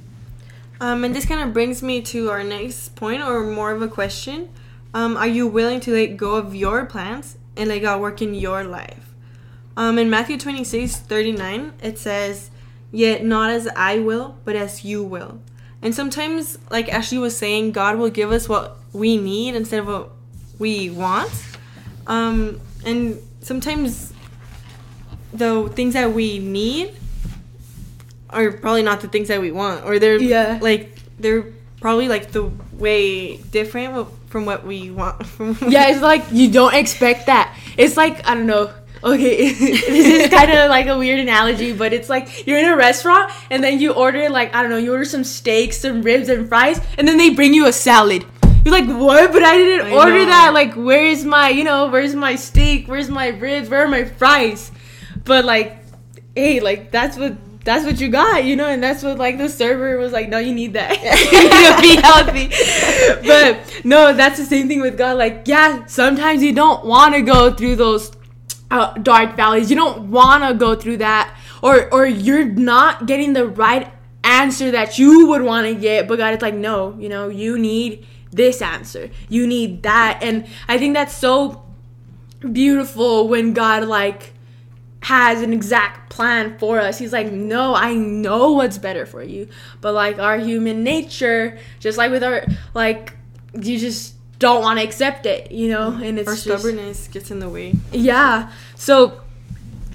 Um, 0.80 1.04
and 1.04 1.14
this 1.14 1.26
kind 1.26 1.42
of 1.42 1.52
brings 1.52 1.82
me 1.82 2.00
to 2.02 2.30
our 2.30 2.42
next 2.42 2.96
point 2.96 3.22
or 3.22 3.42
more 3.42 3.72
of 3.72 3.82
a 3.82 3.88
question. 3.88 4.48
Um, 4.94 5.16
are 5.16 5.26
you 5.26 5.46
willing 5.46 5.80
to 5.80 5.92
let 5.92 6.16
go 6.16 6.36
of 6.36 6.54
your 6.54 6.86
plans 6.86 7.36
and 7.56 7.68
let 7.68 7.80
God 7.80 8.00
work 8.00 8.22
in 8.22 8.34
your 8.34 8.64
life? 8.64 9.14
Um, 9.76 9.98
in 9.98 10.08
Matthew 10.08 10.38
26 10.38 10.96
39, 10.96 11.74
it 11.82 11.98
says, 11.98 12.50
Yet 12.90 13.24
not 13.24 13.50
as 13.50 13.68
I 13.76 13.98
will, 13.98 14.36
but 14.44 14.56
as 14.56 14.84
you 14.84 15.04
will. 15.04 15.40
And 15.82 15.94
sometimes, 15.94 16.58
like 16.70 16.92
Ashley 16.92 17.18
was 17.18 17.36
saying, 17.36 17.72
God 17.72 17.96
will 17.98 18.10
give 18.10 18.32
us 18.32 18.48
what 18.48 18.76
we 18.92 19.16
need 19.16 19.54
instead 19.54 19.80
of 19.80 19.86
what 19.86 20.10
we 20.58 20.90
want. 20.90 21.30
Um, 22.06 22.60
and 22.84 23.18
sometimes 23.40 24.12
the 25.32 25.68
things 25.74 25.94
that 25.94 26.12
we 26.12 26.38
need 26.38 26.94
are 28.28 28.52
probably 28.52 28.82
not 28.82 29.00
the 29.00 29.08
things 29.08 29.28
that 29.28 29.40
we 29.40 29.50
want, 29.52 29.84
or 29.84 29.98
they're 29.98 30.18
Yeah. 30.20 30.58
like 30.60 30.96
they're 31.18 31.46
probably 31.80 32.08
like 32.08 32.32
the 32.32 32.50
way 32.72 33.36
different 33.38 34.08
from 34.28 34.44
what 34.44 34.66
we 34.66 34.90
want. 34.90 35.26
From 35.26 35.56
yeah, 35.68 35.88
it's 35.88 36.02
like 36.02 36.24
you 36.30 36.50
don't 36.50 36.74
expect 36.74 37.26
that. 37.26 37.56
It's 37.76 37.96
like 37.96 38.26
I 38.28 38.34
don't 38.34 38.46
know. 38.46 38.70
Okay, 39.02 39.52
this 39.52 39.88
is 39.88 40.28
kind 40.28 40.50
of 40.50 40.68
like 40.68 40.86
a 40.86 40.98
weird 40.98 41.20
analogy, 41.20 41.72
but 41.72 41.92
it's 41.92 42.08
like 42.08 42.46
you're 42.46 42.58
in 42.58 42.66
a 42.66 42.76
restaurant 42.76 43.32
and 43.50 43.64
then 43.64 43.80
you 43.80 43.92
order 43.92 44.28
like 44.28 44.54
I 44.54 44.62
don't 44.62 44.70
know, 44.70 44.76
you 44.76 44.92
order 44.92 45.06
some 45.06 45.24
steaks, 45.24 45.78
some 45.78 46.02
ribs, 46.02 46.28
and 46.28 46.48
fries, 46.48 46.80
and 46.98 47.08
then 47.08 47.16
they 47.16 47.30
bring 47.30 47.54
you 47.54 47.66
a 47.66 47.72
salad. 47.72 48.26
You're 48.64 48.74
like, 48.74 48.88
what? 48.88 49.32
But 49.32 49.42
I 49.42 49.56
didn't 49.56 49.86
I 49.86 49.96
order 49.96 50.18
know. 50.18 50.26
that. 50.26 50.52
Like, 50.52 50.74
where's 50.74 51.24
my, 51.24 51.48
you 51.48 51.64
know, 51.64 51.88
where's 51.88 52.14
my 52.14 52.34
steak? 52.34 52.88
Where's 52.88 53.08
my 53.08 53.28
ribs? 53.28 53.70
Where 53.70 53.84
are 53.84 53.88
my 53.88 54.04
fries? 54.04 54.70
But 55.24 55.46
like, 55.46 55.78
hey, 56.34 56.60
like 56.60 56.90
that's 56.90 57.16
what 57.16 57.36
that's 57.64 57.84
what 57.84 58.00
you 58.00 58.08
got, 58.08 58.44
you 58.44 58.56
know, 58.56 58.66
and 58.66 58.82
that's 58.82 59.02
what 59.02 59.18
like 59.18 59.38
the 59.38 59.48
server 59.48 59.98
was 59.98 60.12
like, 60.12 60.28
no, 60.28 60.38
you 60.38 60.52
need 60.54 60.74
that 60.74 60.90
to 60.94 61.80
be 61.80 61.96
healthy. 61.96 62.48
But 63.26 63.84
no, 63.84 64.12
that's 64.12 64.38
the 64.38 64.44
same 64.44 64.68
thing 64.68 64.80
with 64.80 64.98
God. 64.98 65.16
Like, 65.16 65.42
yeah, 65.46 65.86
sometimes 65.86 66.42
you 66.42 66.54
don't 66.54 66.84
want 66.84 67.14
to 67.14 67.22
go 67.22 67.52
through 67.52 67.76
those 67.76 68.12
uh, 68.70 68.94
dark 68.94 69.36
valleys. 69.36 69.70
You 69.70 69.76
don't 69.76 70.10
want 70.10 70.44
to 70.44 70.54
go 70.54 70.74
through 70.74 70.98
that, 70.98 71.36
or 71.62 71.92
or 71.92 72.06
you're 72.06 72.44
not 72.44 73.06
getting 73.06 73.32
the 73.32 73.46
right 73.46 73.92
answer 74.22 74.70
that 74.70 74.98
you 74.98 75.26
would 75.28 75.42
want 75.42 75.66
to 75.66 75.74
get. 75.74 76.06
But 76.08 76.16
God 76.18 76.34
is 76.34 76.42
like, 76.42 76.54
no, 76.54 76.96
you 76.98 77.08
know, 77.08 77.28
you 77.28 77.58
need 77.58 78.06
this 78.30 78.62
answer. 78.62 79.10
You 79.28 79.46
need 79.46 79.82
that, 79.82 80.20
and 80.22 80.46
I 80.68 80.78
think 80.78 80.94
that's 80.94 81.16
so 81.16 81.64
beautiful 82.52 83.28
when 83.28 83.52
God 83.52 83.84
like 83.84 84.32
has 85.02 85.42
an 85.42 85.52
exact 85.52 86.10
plan 86.10 86.58
for 86.58 86.78
us. 86.78 86.98
He's 86.98 87.12
like, 87.12 87.32
no, 87.32 87.74
I 87.74 87.94
know 87.94 88.52
what's 88.52 88.78
better 88.78 89.06
for 89.06 89.22
you. 89.22 89.48
But 89.80 89.94
like 89.94 90.18
our 90.18 90.38
human 90.38 90.84
nature, 90.84 91.58
just 91.78 91.96
like 91.96 92.10
with 92.10 92.22
our 92.22 92.44
like, 92.74 93.16
you 93.54 93.78
just 93.78 94.14
don't 94.40 94.62
want 94.62 94.80
to 94.80 94.84
accept 94.84 95.26
it, 95.26 95.52
you 95.52 95.68
know. 95.68 95.92
And 95.92 96.18
it's 96.18 96.26
our 96.26 96.34
just, 96.34 96.44
stubbornness 96.44 97.06
gets 97.06 97.30
in 97.30 97.38
the 97.38 97.48
way. 97.48 97.74
yeah. 97.92 98.50
So 98.74 99.20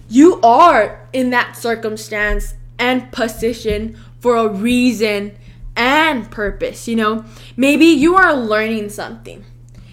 you 0.08 0.40
are 0.42 1.06
in 1.12 1.32
that 1.32 1.58
circumstance 1.58 2.54
and 2.80 3.12
position 3.12 3.98
for 4.20 4.38
a 4.38 4.48
reason 4.48 5.36
and 5.76 6.30
purpose, 6.32 6.88
you 6.88 6.96
know? 6.96 7.26
Maybe 7.58 7.86
you 7.86 8.16
are 8.16 8.34
learning 8.36 8.90
something. 8.90 9.44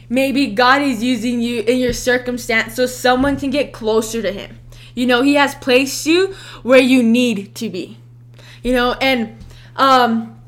Maybe 0.08 0.48
God 0.48 0.82
is 0.82 1.02
using 1.02 1.40
you 1.40 1.62
in 1.62 1.78
your 1.78 1.94
circumstance 1.94 2.74
so 2.74 2.86
someone 2.86 3.38
can 3.38 3.50
get 3.50 3.72
closer 3.72 4.20
to 4.20 4.30
Him. 4.30 4.58
You 4.94 5.06
know, 5.06 5.22
He 5.22 5.34
has 5.34 5.54
placed 5.54 6.06
you 6.06 6.34
where 6.62 6.80
you 6.80 7.02
need 7.02 7.54
to 7.56 7.70
be. 7.70 7.98
You 8.62 8.74
know, 8.74 8.92
and 9.00 9.38
um, 9.76 10.38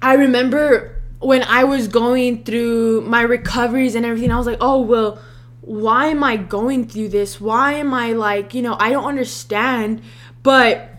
I 0.00 0.14
remember 0.14 0.91
when 1.22 1.42
I 1.44 1.64
was 1.64 1.88
going 1.88 2.44
through 2.44 3.02
my 3.02 3.22
recoveries 3.22 3.94
and 3.94 4.04
everything, 4.04 4.32
I 4.32 4.38
was 4.38 4.46
like, 4.46 4.58
oh, 4.60 4.80
well, 4.80 5.20
why 5.60 6.06
am 6.06 6.24
I 6.24 6.36
going 6.36 6.88
through 6.88 7.08
this? 7.10 7.40
Why 7.40 7.74
am 7.74 7.94
I 7.94 8.12
like, 8.12 8.54
you 8.54 8.62
know, 8.62 8.76
I 8.78 8.90
don't 8.90 9.04
understand. 9.04 10.02
But 10.42 10.90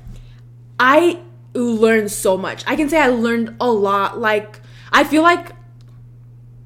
I 0.80 1.20
learned 1.54 2.12
so 2.12 2.38
much. 2.38 2.64
I 2.66 2.76
can 2.76 2.90
say 2.90 3.00
I 3.00 3.08
learned 3.08 3.58
a 3.60 3.70
lot. 3.70 4.20
Like, 4.20 4.62
I 4.92 5.04
feel 5.04 5.22
like, 5.22 5.52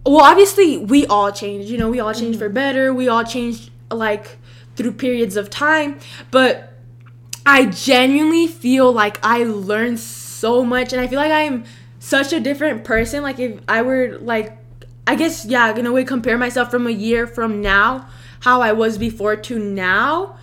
well, 0.06 0.22
obviously, 0.22 0.78
we 0.78 1.08
all 1.08 1.32
change. 1.32 1.66
You 1.66 1.78
know, 1.78 1.90
we 1.90 2.00
all 2.00 2.14
change 2.14 2.36
mm-hmm. 2.36 2.46
for 2.46 2.50
better. 2.50 2.94
We 2.94 3.10
all 3.10 3.24
change, 3.24 3.72
like, 3.92 4.38
through 4.76 4.94
periods 4.94 5.36
of 5.36 5.50
time. 5.50 6.00
But 6.30 6.74
I 7.46 7.66
genuinely 7.66 8.48
feel 8.48 8.92
like 8.92 9.20
I 9.24 9.44
learned 9.44 10.00
so 10.00 10.64
much. 10.64 10.94
And 10.94 11.02
I 11.02 11.08
feel 11.08 11.20
like 11.20 11.32
I'm 11.32 11.66
such 12.00 12.34
a 12.34 12.40
different 12.40 12.84
person. 12.84 13.24
Like, 13.24 13.40
if 13.40 13.60
I 13.68 13.82
were, 13.82 14.18
like, 14.20 14.58
I 15.06 15.16
guess, 15.16 15.46
yeah, 15.46 15.76
in 15.76 15.86
a 15.86 15.92
way, 15.92 16.04
compare 16.04 16.38
myself 16.38 16.70
from 16.70 16.88
a 16.88 16.92
year 16.92 17.28
from 17.28 17.62
now, 17.62 18.08
how 18.42 18.62
I 18.62 18.74
was 18.74 18.98
before 18.98 19.36
to 19.36 19.58
now, 19.58 20.38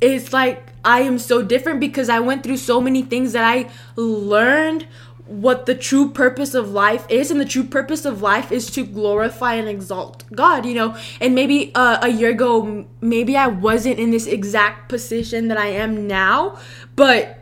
it's 0.00 0.32
like 0.32 0.72
I 0.84 1.00
am 1.00 1.18
so 1.18 1.42
different 1.42 1.80
because 1.80 2.08
I 2.08 2.20
went 2.20 2.42
through 2.44 2.58
so 2.58 2.80
many 2.80 3.02
things 3.02 3.32
that 3.32 3.44
I 3.44 3.70
learned 3.96 4.86
what 5.26 5.66
the 5.66 5.74
true 5.74 6.10
purpose 6.10 6.54
of 6.54 6.70
life 6.70 7.04
is 7.08 7.32
and 7.32 7.40
the 7.40 7.44
true 7.44 7.64
purpose 7.64 8.04
of 8.04 8.22
life 8.22 8.52
is 8.52 8.70
to 8.70 8.86
glorify 8.86 9.54
and 9.54 9.68
exalt 9.68 10.22
god 10.32 10.64
you 10.64 10.72
know 10.72 10.96
and 11.20 11.34
maybe 11.34 11.72
uh, 11.74 11.98
a 12.00 12.08
year 12.08 12.30
ago 12.30 12.86
maybe 13.00 13.36
i 13.36 13.48
wasn't 13.48 13.98
in 13.98 14.12
this 14.12 14.28
exact 14.28 14.88
position 14.88 15.48
that 15.48 15.58
i 15.58 15.66
am 15.66 16.06
now 16.06 16.56
but 16.94 17.35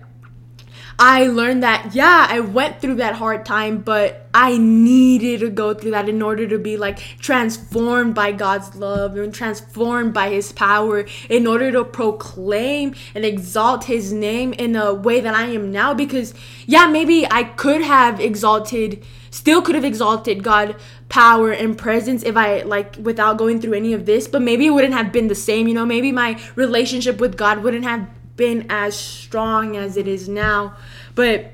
I 0.98 1.26
learned 1.26 1.62
that 1.62 1.94
yeah, 1.94 2.26
I 2.28 2.40
went 2.40 2.80
through 2.80 2.96
that 2.96 3.16
hard 3.16 3.44
time, 3.44 3.78
but 3.78 4.28
I 4.32 4.58
needed 4.58 5.40
to 5.40 5.50
go 5.50 5.74
through 5.74 5.92
that 5.92 6.08
in 6.08 6.22
order 6.22 6.46
to 6.48 6.58
be 6.58 6.76
like 6.76 6.98
transformed 7.18 8.14
by 8.14 8.32
God's 8.32 8.74
love 8.76 9.16
and 9.16 9.34
transformed 9.34 10.14
by 10.14 10.30
his 10.30 10.52
power 10.52 11.06
in 11.28 11.46
order 11.46 11.72
to 11.72 11.84
proclaim 11.84 12.94
and 13.14 13.24
exalt 13.24 13.84
his 13.84 14.12
name 14.12 14.52
in 14.52 14.76
a 14.76 14.94
way 14.94 15.20
that 15.20 15.34
I 15.34 15.46
am 15.46 15.72
now. 15.72 15.94
Because 15.94 16.34
yeah, 16.66 16.86
maybe 16.86 17.26
I 17.30 17.44
could 17.44 17.82
have 17.82 18.20
exalted 18.20 19.04
still 19.30 19.60
could 19.60 19.74
have 19.74 19.84
exalted 19.84 20.44
God 20.44 20.76
power 21.08 21.50
and 21.50 21.76
presence 21.76 22.22
if 22.22 22.36
I 22.36 22.62
like 22.62 22.96
without 22.96 23.36
going 23.36 23.60
through 23.60 23.74
any 23.74 23.92
of 23.92 24.06
this, 24.06 24.28
but 24.28 24.42
maybe 24.42 24.66
it 24.66 24.70
wouldn't 24.70 24.94
have 24.94 25.10
been 25.10 25.26
the 25.26 25.34
same, 25.34 25.66
you 25.66 25.74
know, 25.74 25.84
maybe 25.84 26.12
my 26.12 26.40
relationship 26.54 27.18
with 27.18 27.36
God 27.36 27.64
wouldn't 27.64 27.84
have 27.84 28.08
been 28.36 28.66
as 28.68 28.96
strong 28.96 29.76
as 29.76 29.96
it 29.96 30.08
is 30.08 30.28
now. 30.28 30.76
But 31.14 31.52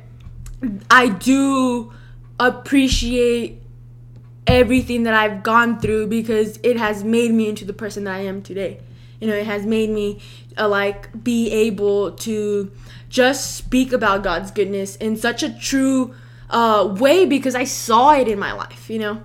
I 0.91 1.09
do 1.09 1.93
appreciate 2.39 3.63
everything 4.47 5.05
that 5.05 5.15
I've 5.15 5.43
gone 5.43 5.79
through 5.79 6.09
because 6.09 6.59
it 6.63 6.77
has 6.77 7.05
made 7.05 7.33
me 7.33 7.49
into 7.49 7.65
the 7.65 7.73
person 7.73 8.05
that 8.05 8.15
I 8.15 8.21
am 8.21 8.43
today. 8.43 8.81
You 9.21 9.29
know, 9.29 9.35
it 9.35 9.47
has 9.47 9.67
made 9.67 9.91
me 9.91 10.21
uh, 10.59 10.69
like 10.69 11.23
be 11.23 11.51
able 11.51 12.13
to 12.13 12.71
just 13.09 13.57
speak 13.57 13.93
about 13.93 14.23
God's 14.23 14.51
goodness 14.51 14.97
in 14.97 15.17
such 15.17 15.43
a 15.43 15.53
true 15.53 16.15
uh, 16.49 16.97
way 16.99 17.27
because 17.27 17.55
I 17.55 17.65
saw 17.65 18.13
it 18.13 18.29
in 18.29 18.39
my 18.39 18.53
life, 18.53 18.89
you 18.89 18.99
know. 18.99 19.23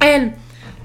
And 0.00 0.36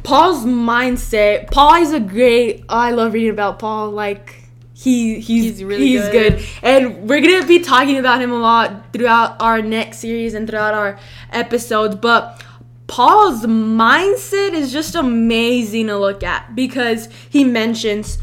Paul's 0.03 0.43
mindset, 0.43 1.51
Paul 1.51 1.75
is 1.75 1.93
a 1.93 1.99
great. 1.99 2.65
I 2.67 2.91
love 2.91 3.13
reading 3.13 3.29
about 3.29 3.59
Paul. 3.59 3.91
Like 3.91 4.42
he 4.73 5.19
he's 5.19 5.43
He's 5.59 5.63
really 5.63 5.87
he's 5.87 6.01
good. 6.09 6.37
good. 6.37 6.45
and 6.63 7.07
we're 7.09 7.21
gonna 7.21 7.45
be 7.45 7.59
talking 7.59 7.97
about 7.97 8.21
him 8.21 8.31
a 8.31 8.39
lot 8.39 8.91
throughout 8.91 9.39
our 9.41 9.61
next 9.61 9.99
series 9.99 10.33
and 10.33 10.47
throughout 10.49 10.73
our 10.73 10.99
episodes. 11.31 11.95
But 11.95 12.43
Paul's 12.87 13.45
mindset 13.45 14.53
is 14.53 14.71
just 14.71 14.95
amazing 14.95 15.87
to 15.87 15.97
look 15.97 16.23
at 16.23 16.55
because 16.55 17.07
he 17.29 17.43
mentions 17.43 18.17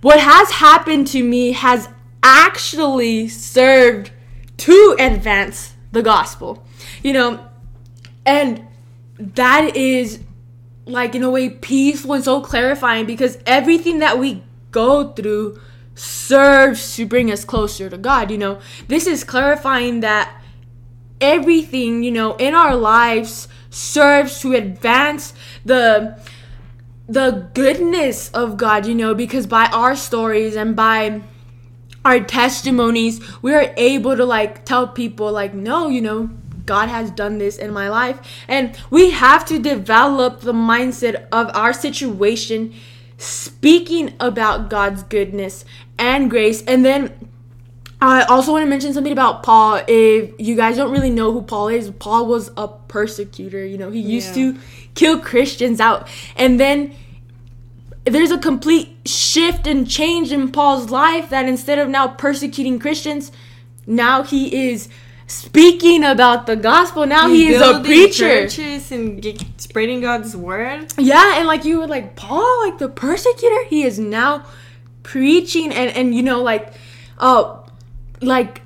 what 0.00 0.20
has 0.20 0.50
happened 0.50 1.08
to 1.08 1.22
me 1.22 1.52
has 1.52 1.88
actually 2.22 3.28
served 3.28 4.10
to 4.58 4.96
advance 4.98 5.74
the 5.92 6.02
gospel. 6.02 6.64
You 7.02 7.12
know, 7.12 7.46
and 8.24 8.66
that 9.18 9.76
is 9.76 10.20
like 10.86 11.14
in 11.14 11.22
a 11.22 11.30
way 11.30 11.50
peaceful 11.50 12.14
and 12.14 12.24
so 12.24 12.40
clarifying 12.40 13.04
because 13.04 13.38
everything 13.46 13.98
that 13.98 14.18
we 14.18 14.42
go 14.70 15.12
through 15.12 15.60
serves 15.98 16.96
to 16.96 17.06
bring 17.06 17.30
us 17.30 17.44
closer 17.44 17.90
to 17.90 17.98
God, 17.98 18.30
you 18.30 18.38
know. 18.38 18.60
This 18.86 19.06
is 19.06 19.24
clarifying 19.24 20.00
that 20.00 20.32
everything, 21.20 22.02
you 22.02 22.10
know, 22.10 22.36
in 22.36 22.54
our 22.54 22.76
lives 22.76 23.48
serves 23.70 24.40
to 24.40 24.54
advance 24.54 25.34
the 25.64 26.18
the 27.08 27.48
goodness 27.54 28.30
of 28.32 28.58
God, 28.58 28.84
you 28.84 28.94
know, 28.94 29.14
because 29.14 29.46
by 29.46 29.66
our 29.66 29.96
stories 29.96 30.54
and 30.56 30.76
by 30.76 31.22
our 32.04 32.20
testimonies, 32.20 33.20
we 33.42 33.54
are 33.54 33.72
able 33.78 34.14
to 34.14 34.26
like 34.26 34.66
tell 34.66 34.86
people 34.86 35.32
like, 35.32 35.54
no, 35.54 35.88
you 35.88 36.02
know, 36.02 36.28
God 36.66 36.90
has 36.90 37.10
done 37.10 37.38
this 37.38 37.56
in 37.56 37.72
my 37.72 37.88
life. 37.88 38.20
And 38.46 38.78
we 38.90 39.10
have 39.10 39.46
to 39.46 39.58
develop 39.58 40.42
the 40.42 40.52
mindset 40.52 41.26
of 41.32 41.50
our 41.56 41.72
situation 41.72 42.74
speaking 43.18 44.14
about 44.20 44.70
God's 44.70 45.02
goodness 45.02 45.64
and 45.98 46.30
grace. 46.30 46.62
And 46.62 46.84
then 46.84 47.28
I 48.00 48.22
also 48.22 48.52
want 48.52 48.62
to 48.62 48.70
mention 48.70 48.94
something 48.94 49.12
about 49.12 49.42
Paul. 49.42 49.82
If 49.88 50.30
you 50.38 50.54
guys 50.54 50.76
don't 50.76 50.92
really 50.92 51.10
know 51.10 51.32
who 51.32 51.42
Paul 51.42 51.68
is, 51.68 51.90
Paul 51.90 52.26
was 52.26 52.50
a 52.56 52.68
persecutor. 52.68 53.64
You 53.66 53.76
know, 53.76 53.90
he 53.90 54.00
used 54.00 54.36
Yeah. 54.36 54.52
to 54.52 54.58
kill 54.94 55.18
Christians 55.18 55.80
out. 55.80 56.08
And 56.36 56.60
then 56.60 56.92
there's 58.04 58.30
a 58.30 58.38
complete 58.38 58.96
shift 59.04 59.66
and 59.66 59.88
change 59.88 60.32
in 60.32 60.50
Paul's 60.50 60.90
life 60.90 61.28
that 61.30 61.46
instead 61.46 61.78
of 61.78 61.88
now 61.88 62.06
persecuting 62.08 62.78
Christians, 62.78 63.32
now 63.86 64.22
he 64.22 64.70
is 64.70 64.88
speaking 65.28 66.02
about 66.02 66.46
the 66.46 66.56
gospel. 66.56 67.06
Now 67.06 67.28
he 67.28 67.48
is 67.48 67.60
a 67.60 67.80
preacher. 67.80 68.48
churches 68.48 68.90
and 68.90 69.24
spreading 69.58 70.00
God's 70.00 70.36
word. 70.36 70.92
Yeah, 70.98 71.38
and 71.38 71.46
like 71.46 71.64
you 71.64 71.78
were 71.78 71.86
like 71.86 72.16
Paul, 72.16 72.66
like 72.66 72.78
the 72.78 72.88
persecutor, 72.88 73.64
he 73.66 73.84
is 73.84 73.98
now 73.98 74.44
preaching 75.04 75.72
and 75.72 75.94
and 75.96 76.14
you 76.14 76.22
know 76.22 76.42
like 76.42 76.74
uh 77.18 77.60
like 78.20 78.62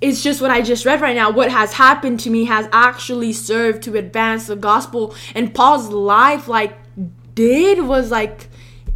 it's 0.00 0.22
just 0.22 0.40
what 0.40 0.50
I 0.50 0.62
just 0.62 0.84
read 0.84 1.00
right 1.00 1.16
now. 1.16 1.30
What 1.30 1.50
has 1.50 1.72
happened 1.72 2.20
to 2.20 2.30
me 2.30 2.44
has 2.44 2.68
actually 2.72 3.32
served 3.32 3.84
to 3.84 3.96
advance 3.96 4.48
the 4.48 4.56
gospel. 4.56 5.14
And 5.32 5.54
Paul's 5.54 5.90
life, 5.90 6.48
like, 6.48 6.76
did 7.36 7.86
was 7.86 8.10
like 8.10 8.48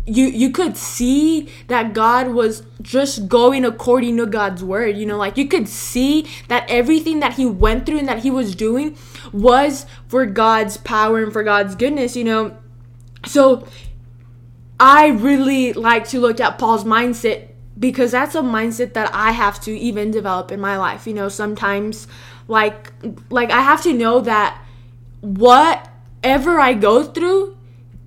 you 0.07 0.27
you 0.27 0.51
could 0.51 0.77
see 0.77 1.49
that 1.67 1.93
God 1.93 2.29
was 2.29 2.63
just 2.81 3.29
going 3.29 3.65
according 3.65 4.17
to 4.19 4.27
God's 4.27 4.63
word. 4.63 4.97
You 4.97 5.05
know, 5.07 5.17
like 5.17 5.37
you 5.37 5.49
could 5.49 5.69
see 5.69 6.29
that 6.49 6.65
everything 6.69 7.21
that 7.21 7.35
he 7.35 7.45
went 7.45 7.87
through 7.87 7.99
and 7.99 8.09
that 8.09 8.21
he 8.21 8.31
was 8.31 8.55
doing 8.55 8.97
was 9.33 9.85
for 10.07 10.25
God's 10.25 10.77
power 10.77 11.23
and 11.23 11.33
for 11.33 11.43
God's 11.43 11.75
goodness, 11.75 12.17
you 12.17 12.25
know. 12.25 12.57
So 13.25 13.67
I 14.79 15.09
really 15.09 15.73
like 15.73 16.09
to 16.09 16.21
look 16.21 16.41
at 16.41 16.59
Paul's 16.59 16.85
mindset 16.85 17.49
because 17.79 18.13
that's 18.13 18.35
a 18.35 18.43
mindset 18.43 18.95
that 18.95 19.11
I 19.13 19.33
have 19.33 19.61
to 19.63 19.77
even 19.77 20.11
develop 20.11 20.53
in 20.53 20.61
my 20.61 20.77
life. 20.77 21.07
You 21.07 21.15
know, 21.15 21.29
sometimes 21.29 22.07
like 22.47 22.93
like 23.31 23.51
I 23.51 23.61
have 23.61 23.83
to 23.83 23.93
know 23.93 24.21
that 24.21 24.63
whatever 25.21 26.61
I 26.61 26.75
go 26.75 27.03
through 27.03 27.56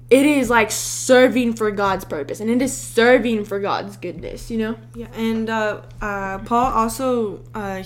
it 0.09 0.25
is 0.25 0.49
like 0.49 0.71
serving 0.71 1.53
for 1.53 1.69
God's 1.71 2.03
purpose 2.03 2.39
and 2.39 2.49
it 2.49 2.61
is 2.61 2.75
serving 2.75 3.45
for 3.45 3.59
God's 3.59 3.95
goodness, 3.97 4.49
you 4.49 4.57
know? 4.57 4.75
Yeah, 4.95 5.07
and 5.13 5.49
uh, 5.49 5.81
uh, 6.01 6.39
Paul 6.39 6.73
also, 6.73 7.43
uh, 7.53 7.83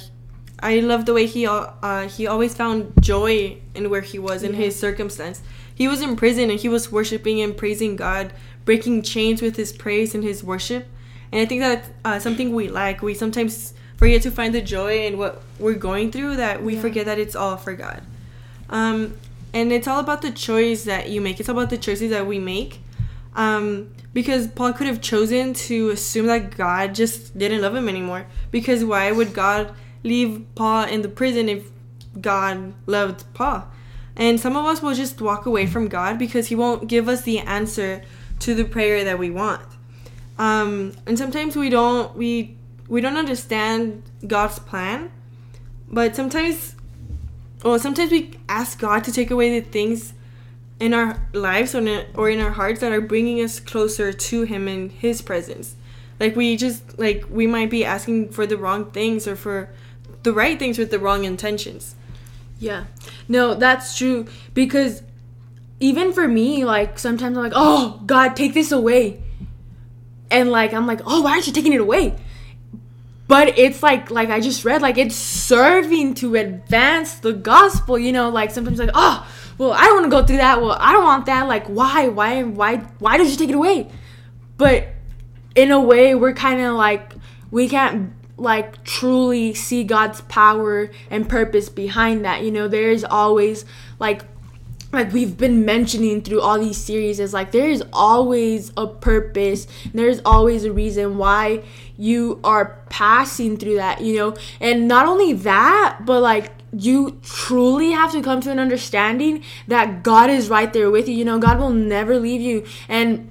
I 0.60 0.80
love 0.80 1.06
the 1.06 1.14
way 1.14 1.26
he 1.26 1.46
uh, 1.46 2.08
he 2.08 2.26
always 2.26 2.56
found 2.56 2.94
joy 3.02 3.58
in 3.76 3.90
where 3.90 4.02
he 4.02 4.20
was 4.20 4.44
in 4.44 4.52
yeah. 4.52 4.60
his 4.60 4.80
circumstance. 4.80 5.42
He 5.76 5.88
was 5.88 6.02
in 6.02 6.16
prison 6.16 6.50
and 6.50 6.60
he 6.60 6.70
was 6.70 6.92
worshiping 6.92 7.42
and 7.42 7.58
praising 7.58 7.98
God, 7.98 8.32
breaking 8.64 9.02
chains 9.02 9.42
with 9.42 9.58
his 9.58 9.74
praise 9.74 10.16
and 10.16 10.24
his 10.24 10.44
worship. 10.44 10.88
And 11.32 11.42
I 11.42 11.46
think 11.46 11.62
that's 11.62 11.90
uh, 12.06 12.20
something 12.20 12.54
we 12.54 12.70
like. 12.70 13.02
We 13.02 13.16
sometimes 13.16 13.74
forget 13.98 14.22
to 14.22 14.32
find 14.32 14.56
the 14.56 14.62
joy 14.62 15.06
in 15.06 15.18
what 15.18 15.42
we're 15.60 15.74
going 15.74 16.12
through 16.12 16.38
that 16.38 16.64
we 16.64 16.76
yeah. 16.76 16.82
forget 16.82 17.06
that 17.08 17.20
it's 17.20 17.36
all 17.36 17.58
for 17.58 17.74
God. 17.74 18.02
Um, 18.70 19.18
and 19.54 19.72
it's 19.72 19.88
all 19.88 20.00
about 20.00 20.22
the 20.22 20.32
choice 20.32 20.84
that 20.86 21.10
you 21.10 21.22
make. 21.22 21.40
It's 21.40 21.50
about 21.50 21.70
the 21.70 21.78
choices 21.78 22.10
that 22.10 22.26
we 22.26 22.40
make. 22.40 22.80
Um, 23.36 23.94
because 24.14 24.48
Paul 24.48 24.74
could 24.74 24.88
have 24.88 25.02
chosen 25.02 25.54
to 25.54 25.90
assume 25.90 26.28
that 26.28 26.56
God 26.56 26.94
just 26.94 27.38
didn't 27.38 27.62
love 27.62 27.76
him 27.76 27.90
anymore. 27.90 28.28
Because 28.52 28.84
why 28.86 29.12
would 29.12 29.34
God 29.34 29.74
leave 30.04 30.46
Paul 30.56 30.86
in 30.86 31.02
the 31.02 31.10
prison 31.10 31.50
if 31.50 31.70
God 32.20 32.74
loved 32.86 33.32
Paul? 33.34 33.68
And 34.16 34.40
some 34.40 34.56
of 34.56 34.66
us 34.66 34.82
will 34.82 34.94
just 34.94 35.20
walk 35.22 35.46
away 35.46 35.66
from 35.66 35.88
God 35.88 36.20
because 36.20 36.48
He 36.48 36.56
won't 36.56 36.88
give 36.88 37.10
us 37.10 37.24
the 37.24 37.40
answer 37.40 38.04
to 38.40 38.54
the 38.54 38.64
prayer 38.64 39.04
that 39.04 39.18
we 39.18 39.32
want. 39.32 39.66
Um, 40.38 40.94
and 41.06 41.18
sometimes 41.18 41.56
we 41.56 41.70
don't 41.70 42.16
we 42.16 42.58
we 42.88 43.02
don't 43.02 43.18
understand 43.18 44.04
God's 44.26 44.60
plan, 44.60 45.12
but 45.88 46.16
sometimes 46.16 46.73
well, 47.64 47.80
sometimes 47.80 48.12
we 48.12 48.32
ask 48.50 48.80
God 48.80 49.04
to 49.06 49.12
take 49.12 49.32
away 49.32 49.60
the 49.60 49.66
things 49.66 50.14
in 50.80 50.94
our 50.94 51.18
lives 51.34 51.74
or 51.74 52.30
in, 52.30 52.40
our 52.42 52.52
hearts 52.52 52.82
that 52.82 52.92
are 52.92 53.02
bringing 53.02 53.40
us 53.42 53.60
closer 53.60 54.12
to 54.12 54.44
Him 54.44 54.68
in 54.68 54.90
His 54.90 55.22
presence. 55.22 55.76
Like 56.20 56.36
we 56.36 56.58
just 56.58 57.00
like 57.00 57.26
we 57.30 57.48
might 57.48 57.70
be 57.70 57.86
asking 57.86 58.30
for 58.30 58.46
the 58.46 58.58
wrong 58.58 58.92
things 58.92 59.28
or 59.28 59.36
for 59.36 59.70
the 60.24 60.34
right 60.34 60.60
things 60.60 60.78
with 60.78 60.92
the 60.92 61.00
wrong 61.00 61.24
intentions. 61.24 61.96
Yeah, 62.60 62.86
no, 63.28 63.56
that's 63.56 63.98
true 63.98 64.28
because 64.54 65.04
even 65.80 66.14
for 66.14 66.28
me, 66.28 66.66
like 66.66 67.00
sometimes 67.00 67.38
I'm 67.38 67.44
like, 67.44 67.54
oh 67.56 68.02
God, 68.06 68.36
take 68.36 68.54
this 68.54 68.72
away, 68.72 69.22
and 70.30 70.52
like 70.52 70.74
I'm 70.74 70.88
like, 70.88 71.02
oh, 71.06 71.22
why 71.22 71.32
aren't 71.32 71.48
you 71.48 71.54
taking 71.54 71.74
it 71.74 71.82
away? 71.82 72.16
But 73.28 73.58
it's 73.58 73.82
like 73.82 74.12
like 74.12 74.30
i 74.30 74.40
just 74.40 74.66
read 74.66 74.82
like 74.82 74.98
it's 74.98 75.16
serving 75.16 76.14
to 76.14 76.36
advance 76.36 77.16
the 77.16 77.34
gospel 77.34 77.98
you 77.98 78.12
know 78.12 78.30
like 78.30 78.52
sometimes 78.52 78.80
like 78.80 78.90
oh 78.94 79.28
well 79.58 79.72
i 79.74 79.86
don't 79.86 79.96
want 79.96 80.06
to 80.06 80.10
go 80.10 80.26
through 80.26 80.38
that. 80.38 80.62
Well 80.62 80.78
i 80.80 80.92
don't 80.92 81.04
want 81.04 81.26
that. 81.28 81.48
Like 81.48 81.68
why 81.68 82.08
why 82.08 82.44
why 82.44 82.78
why 83.00 83.18
did 83.18 83.30
you 83.30 83.38
take 83.38 83.50
it 83.50 83.56
away? 83.56 83.90
But 84.58 84.88
in 85.56 85.72
a 85.72 85.80
way 85.80 86.16
we're 86.16 86.34
kind 86.34 86.62
of 86.62 86.76
like 86.76 87.14
we 87.52 87.70
can't 87.70 88.14
like 88.36 88.84
truly 88.84 89.54
see 89.54 89.84
god's 89.84 90.22
power 90.22 90.90
and 91.12 91.30
purpose 91.30 91.70
behind 91.70 92.26
that 92.26 92.44
you 92.44 92.52
know? 92.52 92.68
There's 92.68 93.04
always 93.04 93.66
like 94.00 94.24
like 94.92 95.12
we've 95.12 95.38
been 95.38 95.66
mentioning 95.66 96.22
through 96.22 96.42
all 96.42 96.60
these 96.60 96.78
series 96.78 97.20
is 97.20 97.34
like 97.34 97.52
there 97.52 97.70
is 97.70 97.84
always 97.92 98.72
a 98.78 98.86
purpose. 98.86 99.68
There's 99.94 100.22
always 100.24 100.66
a 100.66 100.72
reason 100.72 101.18
why 101.18 101.64
you 101.98 102.40
are 102.44 102.80
passing 102.90 103.58
through 103.58 103.76
that 103.76 104.02
you 104.02 104.16
know? 104.16 104.36
And 104.60 104.88
not 104.88 105.08
only 105.08 105.34
that 105.34 106.00
but 106.06 106.22
like 106.22 106.52
you 106.72 107.20
truly 107.22 107.92
have 107.92 108.12
to 108.12 108.22
come 108.22 108.42
to 108.42 108.52
an 108.52 108.60
understanding 108.60 109.44
that 109.68 110.02
god 110.02 110.30
is 110.30 110.50
right 110.50 110.74
there 110.74 110.90
with 110.90 111.08
you 111.08 111.16
you 111.16 111.26
know? 111.26 111.40
God 111.40 111.60
will 111.60 111.72
never 111.72 112.20
leave 112.20 112.42
you. 112.42 112.66
And 112.88 113.30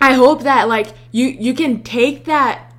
i 0.00 0.14
hope 0.14 0.42
that 0.42 0.68
like 0.68 0.88
you 1.12 1.26
you 1.26 1.54
can 1.54 1.82
take 1.82 2.24
that 2.24 2.72